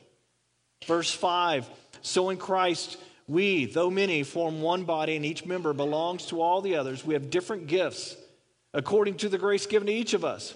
Verse 0.86 1.14
5 1.14 1.70
So 2.01 2.30
in 2.30 2.38
Christ, 2.38 2.97
we, 3.28 3.66
though 3.66 3.89
many, 3.89 4.24
form 4.24 4.62
one 4.62 4.84
body, 4.84 5.16
and 5.16 5.26
each 5.26 5.45
member 5.45 5.74
belongs 5.74 6.28
to 6.28 6.41
all 6.41 6.62
the 6.62 6.76
others. 6.76 7.05
We 7.05 7.14
have 7.14 7.30
different 7.30 7.68
gifts 7.68 8.16
according 8.74 9.16
to 9.16 9.30
the 9.30 9.38
grace 9.38 9.66
given 9.66 9.88
to 9.88 9.93
each 9.93 10.14
of 10.14 10.24
us. 10.24 10.53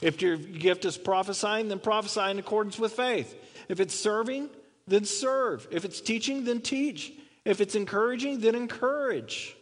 If 0.00 0.20
your 0.20 0.36
gift 0.36 0.84
is 0.84 0.98
prophesying, 0.98 1.68
then 1.68 1.78
prophesy 1.78 2.30
in 2.30 2.38
accordance 2.38 2.78
with 2.78 2.92
faith. 2.92 3.34
If 3.68 3.78
it's 3.78 3.94
serving, 3.94 4.50
then 4.88 5.04
serve. 5.04 5.68
If 5.70 5.84
it's 5.84 6.00
teaching, 6.00 6.44
then 6.44 6.60
teach. 6.60 7.12
If 7.44 7.60
it's 7.60 7.76
encouraging, 7.76 8.40
then 8.40 8.56
encourage. 8.56 9.56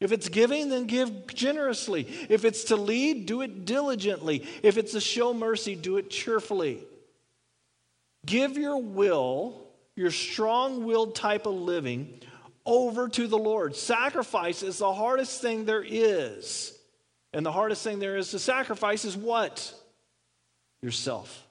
If 0.00 0.12
it's 0.12 0.28
giving, 0.28 0.68
then 0.68 0.86
give 0.86 1.26
generously. 1.26 2.06
If 2.28 2.44
it's 2.44 2.64
to 2.64 2.76
lead, 2.76 3.26
do 3.26 3.42
it 3.42 3.64
diligently. 3.64 4.46
If 4.62 4.78
it's 4.78 4.92
to 4.92 5.00
show 5.00 5.34
mercy, 5.34 5.74
do 5.74 5.96
it 5.96 6.08
cheerfully. 6.08 6.80
Give 8.24 8.56
your 8.56 8.80
will, 8.80 9.66
your 9.96 10.10
strong 10.10 10.84
willed 10.84 11.14
type 11.14 11.46
of 11.46 11.54
living, 11.54 12.20
over 12.64 13.08
to 13.08 13.26
the 13.26 13.38
Lord. 13.38 13.74
Sacrifice 13.74 14.62
is 14.62 14.78
the 14.78 14.92
hardest 14.92 15.40
thing 15.40 15.64
there 15.64 15.84
is. 15.84 16.78
And 17.32 17.44
the 17.44 17.52
hardest 17.52 17.82
thing 17.82 17.98
there 17.98 18.16
is 18.16 18.30
to 18.30 18.38
sacrifice 18.38 19.04
is 19.04 19.16
what? 19.16 19.74
Yourself. 20.80 21.44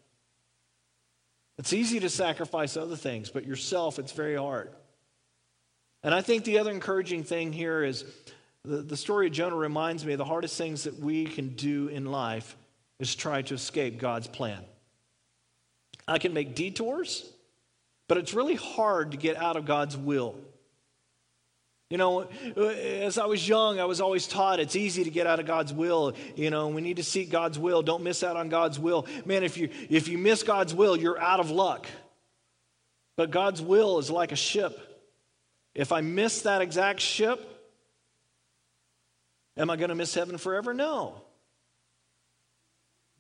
It's 1.57 1.73
easy 1.73 1.99
to 1.99 2.09
sacrifice 2.09 2.77
other 2.77 2.95
things, 2.95 3.29
but 3.29 3.45
yourself, 3.45 3.99
it's 3.99 4.11
very 4.11 4.35
hard. 4.35 4.69
And 6.07 6.15
I 6.15 6.21
think 6.21 6.45
the 6.45 6.59
other 6.59 6.71
encouraging 6.71 7.25
thing 7.25 7.51
here 7.51 7.83
is 7.83 8.05
the, 8.63 8.77
the 8.77 8.95
story 8.95 9.27
of 9.27 9.33
Jonah 9.33 9.57
reminds 9.57 10.05
me 10.05 10.13
of 10.13 10.17
the 10.17 10.23
hardest 10.23 10.57
things 10.57 10.85
that 10.85 10.97
we 11.01 11.25
can 11.25 11.49
do 11.49 11.89
in 11.89 12.05
life 12.05 12.55
is 12.97 13.13
try 13.13 13.41
to 13.41 13.53
escape 13.53 13.99
God's 13.99 14.25
plan. 14.25 14.63
I 16.07 16.17
can 16.17 16.33
make 16.33 16.55
detours, 16.55 17.29
but 18.07 18.17
it's 18.17 18.33
really 18.33 18.55
hard 18.55 19.11
to 19.11 19.17
get 19.17 19.35
out 19.35 19.57
of 19.57 19.65
God's 19.65 19.97
will. 19.97 20.35
You 21.89 21.97
know, 21.97 22.21
as 22.55 23.17
I 23.17 23.25
was 23.25 23.45
young, 23.45 23.81
I 23.81 23.83
was 23.83 23.99
always 23.99 24.27
taught 24.27 24.61
it's 24.61 24.77
easy 24.77 25.03
to 25.03 25.11
get 25.11 25.27
out 25.27 25.41
of 25.41 25.45
God's 25.45 25.73
will. 25.73 26.13
You 26.37 26.51
know, 26.51 26.69
we 26.69 26.79
need 26.79 26.97
to 26.97 27.03
seek 27.03 27.29
God's 27.29 27.59
will. 27.59 27.81
Don't 27.81 28.03
miss 28.03 28.23
out 28.23 28.37
on 28.37 28.47
God's 28.47 28.79
will. 28.79 29.07
Man, 29.25 29.43
if 29.43 29.57
you 29.57 29.67
if 29.89 30.07
you 30.07 30.17
miss 30.17 30.41
God's 30.41 30.73
will, 30.73 30.95
you're 30.95 31.19
out 31.19 31.41
of 31.41 31.51
luck. 31.51 31.85
But 33.17 33.29
God's 33.29 33.61
will 33.61 33.99
is 33.99 34.09
like 34.09 34.31
a 34.31 34.37
ship. 34.37 34.86
If 35.77 35.91
I 35.91 36.01
miss 36.01 36.41
that 36.41 36.63
exact 36.63 36.99
ship, 36.99 37.39
am 39.55 39.69
I 39.69 39.75
going 39.75 39.89
to 39.89 39.95
miss 39.95 40.11
heaven 40.11 40.39
forever? 40.39 40.73
No. 40.73 41.21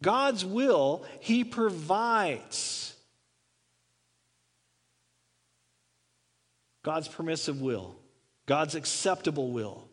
God's 0.01 0.43
will, 0.43 1.05
He 1.19 1.43
provides. 1.43 2.95
God's 6.81 7.07
permissive 7.07 7.61
will. 7.61 7.95
God's 8.47 8.73
acceptable 8.73 9.51
will. 9.51 9.87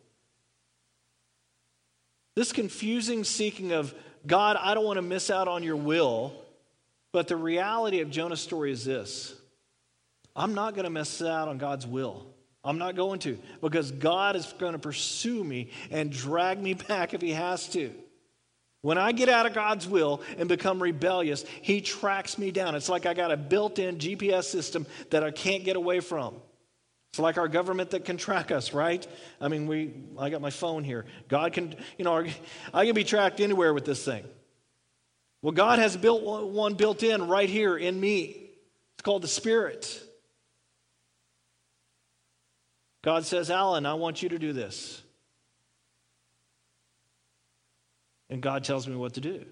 This 2.35 2.51
confusing 2.51 3.23
seeking 3.23 3.73
of 3.73 3.93
God, 4.25 4.57
I 4.59 4.73
don't 4.73 4.85
want 4.85 4.97
to 4.97 5.03
miss 5.03 5.29
out 5.29 5.47
on 5.47 5.61
your 5.61 5.75
will, 5.75 6.33
but 7.11 7.27
the 7.27 7.37
reality 7.37 7.99
of 8.01 8.09
Jonah's 8.09 8.41
story 8.41 8.71
is 8.71 8.83
this 8.83 9.35
I'm 10.35 10.55
not 10.55 10.73
going 10.73 10.85
to 10.85 10.89
miss 10.89 11.21
out 11.21 11.47
on 11.47 11.59
God's 11.59 11.85
will. 11.85 12.25
I'm 12.65 12.79
not 12.79 12.95
going 12.95 13.19
to, 13.19 13.37
because 13.61 13.91
God 13.91 14.35
is 14.35 14.51
going 14.57 14.73
to 14.73 14.79
pursue 14.79 15.43
me 15.43 15.69
and 15.91 16.11
drag 16.11 16.61
me 16.61 16.73
back 16.87 17.13
if 17.13 17.21
He 17.21 17.31
has 17.31 17.69
to. 17.69 17.93
When 18.81 18.97
I 18.97 19.13
get 19.13 19.29
out 19.29 19.45
of 19.45 19.53
God's 19.53 19.87
will 19.87 20.21
and 20.37 20.49
become 20.49 20.81
rebellious, 20.81 21.45
He 21.61 21.81
tracks 21.81 22.37
me 22.37 22.51
down. 22.51 22.75
It's 22.75 22.89
like 22.89 23.05
I 23.05 23.13
got 23.13 23.31
a 23.31 23.37
built 23.37 23.79
in 23.79 23.97
GPS 23.97 24.45
system 24.45 24.85
that 25.11 25.23
I 25.23 25.31
can't 25.31 25.63
get 25.63 25.75
away 25.75 25.99
from. 25.99 26.35
It's 27.11 27.19
like 27.19 27.37
our 27.37 27.47
government 27.47 27.91
that 27.91 28.03
can 28.03 28.17
track 28.17 28.51
us, 28.51 28.73
right? 28.73 29.07
I 29.39 29.47
mean, 29.47 29.67
we, 29.67 29.93
I 30.19 30.29
got 30.29 30.41
my 30.41 30.49
phone 30.49 30.83
here. 30.83 31.05
God 31.29 31.53
can, 31.53 31.73
you 31.97 32.03
know, 32.03 32.25
I 32.73 32.85
can 32.85 32.93
be 32.93 33.05
tracked 33.05 33.39
anywhere 33.39 33.73
with 33.73 33.85
this 33.85 34.03
thing. 34.03 34.25
Well, 35.41 35.53
God 35.53 35.79
has 35.79 35.95
built 35.95 36.23
one 36.23 36.73
built 36.73 37.03
in 37.03 37.27
right 37.27 37.47
here 37.47 37.77
in 37.77 37.99
me. 37.99 38.49
It's 38.95 39.03
called 39.03 39.21
the 39.21 39.27
Spirit. 39.27 40.04
God 43.05 43.23
says, 43.23 43.51
Alan, 43.51 43.85
I 43.85 43.93
want 43.93 44.23
you 44.23 44.29
to 44.29 44.39
do 44.39 44.51
this. 44.51 45.03
And 48.31 48.41
God 48.41 48.63
tells 48.63 48.87
me 48.87 48.95
what 48.95 49.13
to 49.13 49.21
do. 49.21 49.45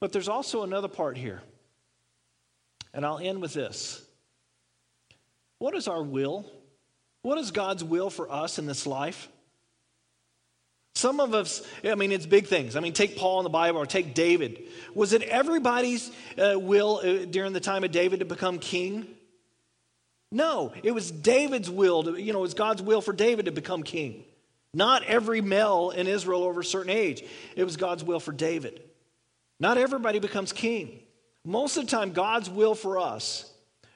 But 0.00 0.12
there's 0.12 0.28
also 0.28 0.62
another 0.62 0.88
part 0.88 1.18
here. 1.18 1.42
And 2.94 3.04
I'll 3.04 3.18
end 3.18 3.42
with 3.42 3.52
this. 3.52 4.02
What 5.58 5.74
is 5.74 5.88
our 5.88 6.02
will? 6.02 6.50
What 7.20 7.36
is 7.36 7.50
God's 7.50 7.84
will 7.84 8.08
for 8.08 8.32
us 8.32 8.58
in 8.58 8.64
this 8.64 8.86
life? 8.86 9.28
Some 10.94 11.20
of 11.20 11.34
us, 11.34 11.60
I 11.84 11.96
mean, 11.96 12.12
it's 12.12 12.24
big 12.24 12.46
things. 12.46 12.76
I 12.76 12.80
mean, 12.80 12.94
take 12.94 13.18
Paul 13.18 13.40
in 13.40 13.44
the 13.44 13.50
Bible 13.50 13.78
or 13.78 13.84
take 13.84 14.14
David. 14.14 14.62
Was 14.94 15.12
it 15.12 15.20
everybody's 15.20 16.10
uh, 16.38 16.58
will 16.58 17.02
uh, 17.04 17.26
during 17.26 17.52
the 17.52 17.60
time 17.60 17.84
of 17.84 17.90
David 17.90 18.20
to 18.20 18.24
become 18.24 18.58
king? 18.58 19.06
No, 20.32 20.72
it 20.82 20.92
was 20.92 21.10
David's 21.10 21.70
will, 21.70 22.02
to, 22.02 22.16
you 22.16 22.32
know, 22.32 22.40
it 22.40 22.42
was 22.42 22.54
God's 22.54 22.82
will 22.82 23.00
for 23.00 23.12
David 23.12 23.46
to 23.46 23.52
become 23.52 23.82
king. 23.82 24.24
Not 24.74 25.04
every 25.04 25.40
male 25.40 25.90
in 25.90 26.06
Israel 26.06 26.42
over 26.42 26.60
a 26.60 26.64
certain 26.64 26.90
age. 26.90 27.24
It 27.54 27.64
was 27.64 27.76
God's 27.76 28.04
will 28.04 28.20
for 28.20 28.32
David. 28.32 28.82
Not 29.58 29.78
everybody 29.78 30.18
becomes 30.18 30.52
king. 30.52 31.00
Most 31.44 31.76
of 31.76 31.84
the 31.84 31.90
time, 31.90 32.12
God's 32.12 32.50
will 32.50 32.74
for 32.74 32.98
us 32.98 33.50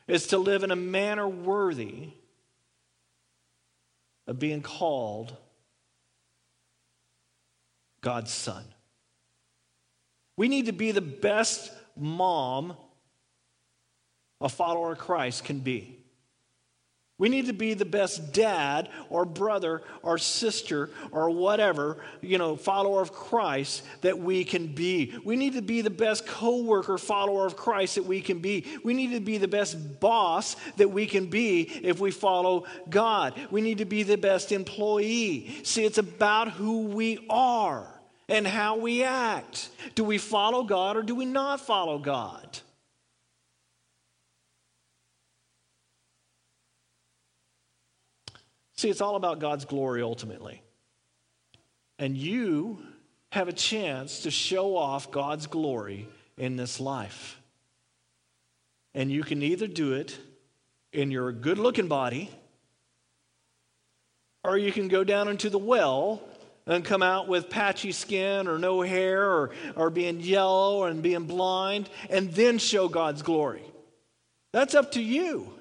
is 0.07 0.28
to 0.28 0.39
live 0.39 0.62
in 0.62 0.70
a 0.70 0.76
manner 0.76 1.28
worthy 1.28 2.11
of 4.26 4.39
being 4.39 4.62
called 4.62 5.37
God's 8.01 8.33
son. 8.33 8.64
We 10.37 10.49
need 10.49 10.66
to 10.66 10.72
be 10.72 10.93
the 10.93 11.01
best 11.01 11.70
mom 11.97 12.76
a 14.41 14.49
follower 14.49 14.93
of 14.93 14.99
Christ 14.99 15.45
can 15.45 15.59
be. 15.59 15.99
We 17.21 17.29
need 17.29 17.47
to 17.47 17.53
be 17.53 17.75
the 17.75 17.85
best 17.85 18.33
dad 18.33 18.89
or 19.11 19.27
brother 19.27 19.83
or 20.03 20.16
sister 20.16 20.89
or 21.12 21.29
whatever, 21.29 21.99
you 22.23 22.39
know, 22.39 22.57
follower 22.57 23.03
of 23.03 23.12
Christ 23.12 23.85
that 24.01 24.18
we 24.18 24.43
can 24.43 24.68
be. 24.68 25.14
We 25.23 25.37
need 25.37 25.53
to 25.53 25.61
be 25.61 25.83
the 25.83 25.91
best 25.91 26.27
coworker 26.27 26.97
follower 26.97 27.45
of 27.45 27.57
Christ 27.57 27.97
that 27.97 28.07
we 28.07 28.23
can 28.23 28.39
be. 28.39 28.64
We 28.83 28.95
need 28.95 29.12
to 29.12 29.21
be 29.21 29.37
the 29.37 29.49
best 29.49 30.01
boss 30.01 30.57
that 30.79 30.91
we 30.91 31.07
can 31.07 31.27
be 31.27 31.61
if 31.83 32.01
we 32.01 32.11
follow 32.11 32.64
God. 32.89 33.35
We 33.51 33.61
need 33.61 33.79
to 33.79 33.85
be 33.85 34.03
the 34.03 34.16
best 34.16 34.51
employee. 34.51 35.61
See, 35.62 35.85
it's 35.85 35.99
about 35.99 36.53
who 36.53 36.87
we 36.87 37.27
are 37.29 37.87
and 38.31 38.47
how 38.47 38.79
we 38.79 39.05
act. 39.05 39.68
Do 39.95 40.05
we 40.05 40.16
follow 40.16 40.62
God 40.62 40.97
or 40.97 41.03
do 41.03 41.14
we 41.14 41.27
not 41.27 41.61
follow 41.61 41.99
God? 41.99 42.61
See, 48.81 48.89
it's 48.89 49.03
all 49.03 49.16
about 49.16 49.41
God's 49.41 49.66
glory 49.66 50.01
ultimately. 50.01 50.62
And 51.99 52.16
you 52.16 52.83
have 53.31 53.47
a 53.47 53.53
chance 53.53 54.22
to 54.22 54.31
show 54.31 54.74
off 54.74 55.11
God's 55.11 55.47
glory 55.47 56.09
in 56.39 56.57
this 56.57 56.81
life. 56.81 57.39
And 58.95 59.12
you 59.12 59.22
can 59.22 59.43
either 59.43 59.66
do 59.66 59.93
it 59.93 60.18
in 60.95 61.11
your 61.11 61.31
good 61.31 61.59
looking 61.59 61.89
body, 61.89 62.31
or 64.45 64.57
you 64.57 64.72
can 64.72 64.89
go 64.89 65.05
down 65.05 65.28
into 65.28 65.51
the 65.51 65.59
well 65.59 66.22
and 66.66 66.83
come 66.83 67.03
out 67.03 67.28
with 67.28 67.51
patchy 67.51 67.93
skin 67.93 68.49
or 68.49 68.59
no 68.59 68.81
hair 68.81 69.31
or, 69.31 69.51
or 69.76 69.91
being 69.91 70.20
yellow 70.20 70.85
and 70.85 71.03
being 71.03 71.24
blind 71.24 71.91
and 72.09 72.33
then 72.33 72.57
show 72.57 72.89
God's 72.89 73.20
glory. 73.20 73.62
That's 74.53 74.74
up 74.74 74.93
to 74.93 75.03
you. 75.03 75.59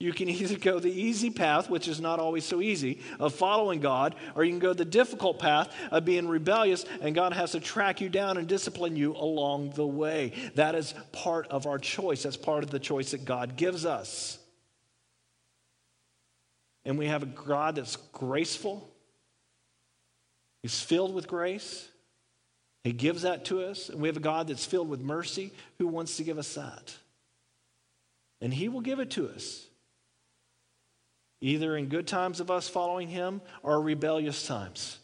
You 0.00 0.12
can 0.12 0.28
either 0.28 0.56
go 0.56 0.78
the 0.78 0.92
easy 0.92 1.28
path, 1.28 1.68
which 1.68 1.88
is 1.88 2.00
not 2.00 2.20
always 2.20 2.44
so 2.44 2.60
easy, 2.60 3.00
of 3.18 3.34
following 3.34 3.80
God, 3.80 4.14
or 4.36 4.44
you 4.44 4.52
can 4.52 4.60
go 4.60 4.72
the 4.72 4.84
difficult 4.84 5.40
path 5.40 5.74
of 5.90 6.04
being 6.04 6.28
rebellious, 6.28 6.84
and 7.00 7.14
God 7.14 7.32
has 7.32 7.52
to 7.52 7.60
track 7.60 8.00
you 8.00 8.08
down 8.08 8.36
and 8.36 8.46
discipline 8.46 8.94
you 8.94 9.16
along 9.16 9.70
the 9.70 9.86
way. 9.86 10.32
That 10.54 10.76
is 10.76 10.94
part 11.10 11.48
of 11.48 11.66
our 11.66 11.78
choice. 11.78 12.22
That's 12.22 12.36
part 12.36 12.62
of 12.62 12.70
the 12.70 12.78
choice 12.78 13.10
that 13.10 13.24
God 13.24 13.56
gives 13.56 13.84
us. 13.84 14.38
And 16.84 16.96
we 16.96 17.06
have 17.06 17.24
a 17.24 17.26
God 17.26 17.74
that's 17.74 17.96
graceful, 18.12 18.88
He's 20.62 20.80
filled 20.80 21.14
with 21.14 21.28
grace. 21.28 21.88
He 22.84 22.92
gives 22.92 23.22
that 23.22 23.44
to 23.46 23.62
us. 23.62 23.90
And 23.90 24.00
we 24.00 24.08
have 24.08 24.16
a 24.16 24.20
God 24.20 24.48
that's 24.48 24.64
filled 24.64 24.88
with 24.88 25.00
mercy 25.00 25.52
who 25.78 25.86
wants 25.86 26.16
to 26.16 26.24
give 26.24 26.38
us 26.38 26.54
that. 26.54 26.96
And 28.40 28.54
He 28.54 28.68
will 28.68 28.80
give 28.80 28.98
it 28.98 29.10
to 29.10 29.28
us 29.28 29.67
either 31.40 31.76
in 31.76 31.86
good 31.86 32.06
times 32.06 32.40
of 32.40 32.50
us 32.50 32.68
following 32.68 33.08
him 33.08 33.40
or 33.62 33.80
rebellious 33.80 34.46
times. 34.46 34.98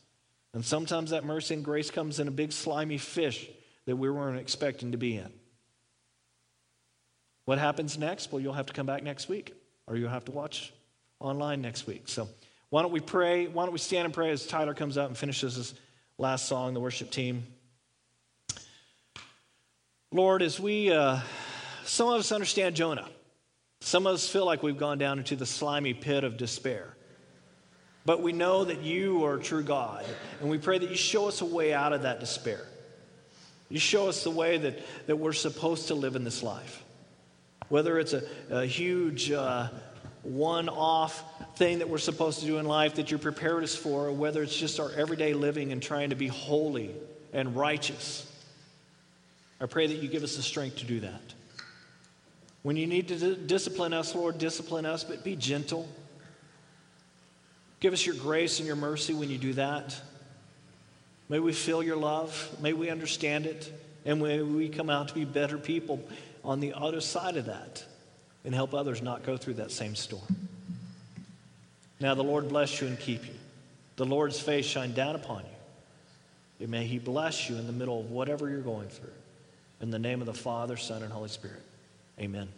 And 0.52 0.64
sometimes 0.64 1.10
that 1.10 1.24
mercy 1.24 1.54
and 1.54 1.64
grace 1.64 1.90
comes 1.90 2.20
in 2.20 2.28
a 2.28 2.30
big 2.30 2.52
slimy 2.52 2.98
fish 2.98 3.48
that 3.86 3.96
we 3.96 4.10
weren't 4.10 4.38
expecting 4.38 4.92
to 4.92 4.98
be 4.98 5.16
in. 5.16 5.32
What 7.44 7.58
happens 7.58 7.98
next? 7.98 8.32
Well, 8.32 8.40
you'll 8.40 8.54
have 8.54 8.66
to 8.66 8.72
come 8.72 8.86
back 8.86 9.02
next 9.02 9.28
week, 9.28 9.52
or 9.86 9.96
you'll 9.96 10.10
have 10.10 10.24
to 10.26 10.32
watch 10.32 10.72
online 11.20 11.60
next 11.60 11.86
week. 11.86 12.04
So 12.06 12.28
why 12.70 12.82
don't 12.82 12.92
we 12.92 13.00
pray? 13.00 13.46
Why 13.46 13.64
don't 13.64 13.72
we 13.72 13.78
stand 13.78 14.06
and 14.06 14.14
pray 14.14 14.30
as 14.30 14.46
Tyler 14.46 14.74
comes 14.74 14.96
up 14.96 15.08
and 15.08 15.16
finishes 15.16 15.56
his 15.56 15.74
last 16.18 16.46
song, 16.46 16.74
the 16.74 16.80
worship 16.80 17.10
team. 17.10 17.44
Lord, 20.12 20.42
as 20.42 20.60
we, 20.60 20.92
uh, 20.92 21.18
some 21.84 22.08
of 22.08 22.20
us 22.20 22.30
understand 22.30 22.76
Jonah. 22.76 23.08
Some 23.84 24.06
of 24.06 24.14
us 24.14 24.26
feel 24.26 24.46
like 24.46 24.62
we've 24.62 24.78
gone 24.78 24.96
down 24.96 25.18
into 25.18 25.36
the 25.36 25.44
slimy 25.44 25.92
pit 25.92 26.24
of 26.24 26.38
despair. 26.38 26.96
But 28.06 28.22
we 28.22 28.32
know 28.32 28.64
that 28.64 28.80
you 28.82 29.26
are 29.26 29.36
true 29.36 29.62
God, 29.62 30.06
and 30.40 30.48
we 30.48 30.56
pray 30.56 30.78
that 30.78 30.88
you 30.88 30.96
show 30.96 31.28
us 31.28 31.42
a 31.42 31.44
way 31.44 31.74
out 31.74 31.92
of 31.92 32.02
that 32.02 32.18
despair. 32.18 32.66
You 33.68 33.78
show 33.78 34.08
us 34.08 34.24
the 34.24 34.30
way 34.30 34.56
that, 34.56 34.78
that 35.06 35.16
we're 35.16 35.34
supposed 35.34 35.88
to 35.88 35.94
live 35.94 36.16
in 36.16 36.24
this 36.24 36.42
life. 36.42 36.82
Whether 37.68 37.98
it's 37.98 38.14
a, 38.14 38.22
a 38.48 38.64
huge 38.64 39.30
uh, 39.30 39.68
one 40.22 40.70
off 40.70 41.22
thing 41.56 41.80
that 41.80 41.88
we're 41.90 41.98
supposed 41.98 42.40
to 42.40 42.46
do 42.46 42.56
in 42.56 42.64
life 42.64 42.94
that 42.94 43.10
you 43.10 43.18
prepared 43.18 43.64
us 43.64 43.76
for, 43.76 44.06
or 44.06 44.12
whether 44.12 44.42
it's 44.42 44.56
just 44.56 44.80
our 44.80 44.92
everyday 44.92 45.34
living 45.34 45.72
and 45.72 45.82
trying 45.82 46.08
to 46.08 46.16
be 46.16 46.28
holy 46.28 46.94
and 47.34 47.54
righteous. 47.54 48.32
I 49.60 49.66
pray 49.66 49.88
that 49.88 49.96
you 49.96 50.08
give 50.08 50.22
us 50.22 50.36
the 50.36 50.42
strength 50.42 50.78
to 50.78 50.86
do 50.86 51.00
that. 51.00 51.34
When 52.64 52.76
you 52.76 52.86
need 52.86 53.08
to 53.08 53.36
discipline 53.36 53.92
us, 53.92 54.14
Lord, 54.14 54.38
discipline 54.38 54.86
us, 54.86 55.04
but 55.04 55.22
be 55.22 55.36
gentle. 55.36 55.86
Give 57.78 57.92
us 57.92 58.06
your 58.06 58.14
grace 58.14 58.58
and 58.58 58.66
your 58.66 58.74
mercy 58.74 59.12
when 59.12 59.28
you 59.28 59.36
do 59.36 59.52
that. 59.52 60.00
May 61.28 61.40
we 61.40 61.52
feel 61.52 61.82
your 61.82 61.98
love. 61.98 62.56
May 62.62 62.72
we 62.72 62.88
understand 62.88 63.44
it. 63.44 63.70
And 64.06 64.22
may 64.22 64.40
we 64.40 64.70
come 64.70 64.88
out 64.88 65.08
to 65.08 65.14
be 65.14 65.26
better 65.26 65.58
people 65.58 66.02
on 66.42 66.60
the 66.60 66.72
other 66.72 67.02
side 67.02 67.36
of 67.36 67.44
that 67.46 67.84
and 68.46 68.54
help 68.54 68.72
others 68.72 69.02
not 69.02 69.24
go 69.24 69.36
through 69.36 69.54
that 69.54 69.70
same 69.70 69.94
storm. 69.94 70.48
Now, 72.00 72.14
the 72.14 72.24
Lord 72.24 72.48
bless 72.48 72.80
you 72.80 72.86
and 72.86 72.98
keep 72.98 73.26
you. 73.26 73.34
The 73.96 74.06
Lord's 74.06 74.40
face 74.40 74.64
shine 74.64 74.94
down 74.94 75.16
upon 75.16 75.40
you. 75.40 76.60
And 76.60 76.70
may 76.70 76.86
He 76.86 76.98
bless 76.98 77.50
you 77.50 77.56
in 77.56 77.66
the 77.66 77.74
middle 77.74 78.00
of 78.00 78.10
whatever 78.10 78.48
you're 78.48 78.60
going 78.60 78.88
through. 78.88 79.12
In 79.82 79.90
the 79.90 79.98
name 79.98 80.20
of 80.20 80.26
the 80.26 80.32
Father, 80.32 80.78
Son, 80.78 81.02
and 81.02 81.12
Holy 81.12 81.28
Spirit. 81.28 81.62
Amen. 82.18 82.48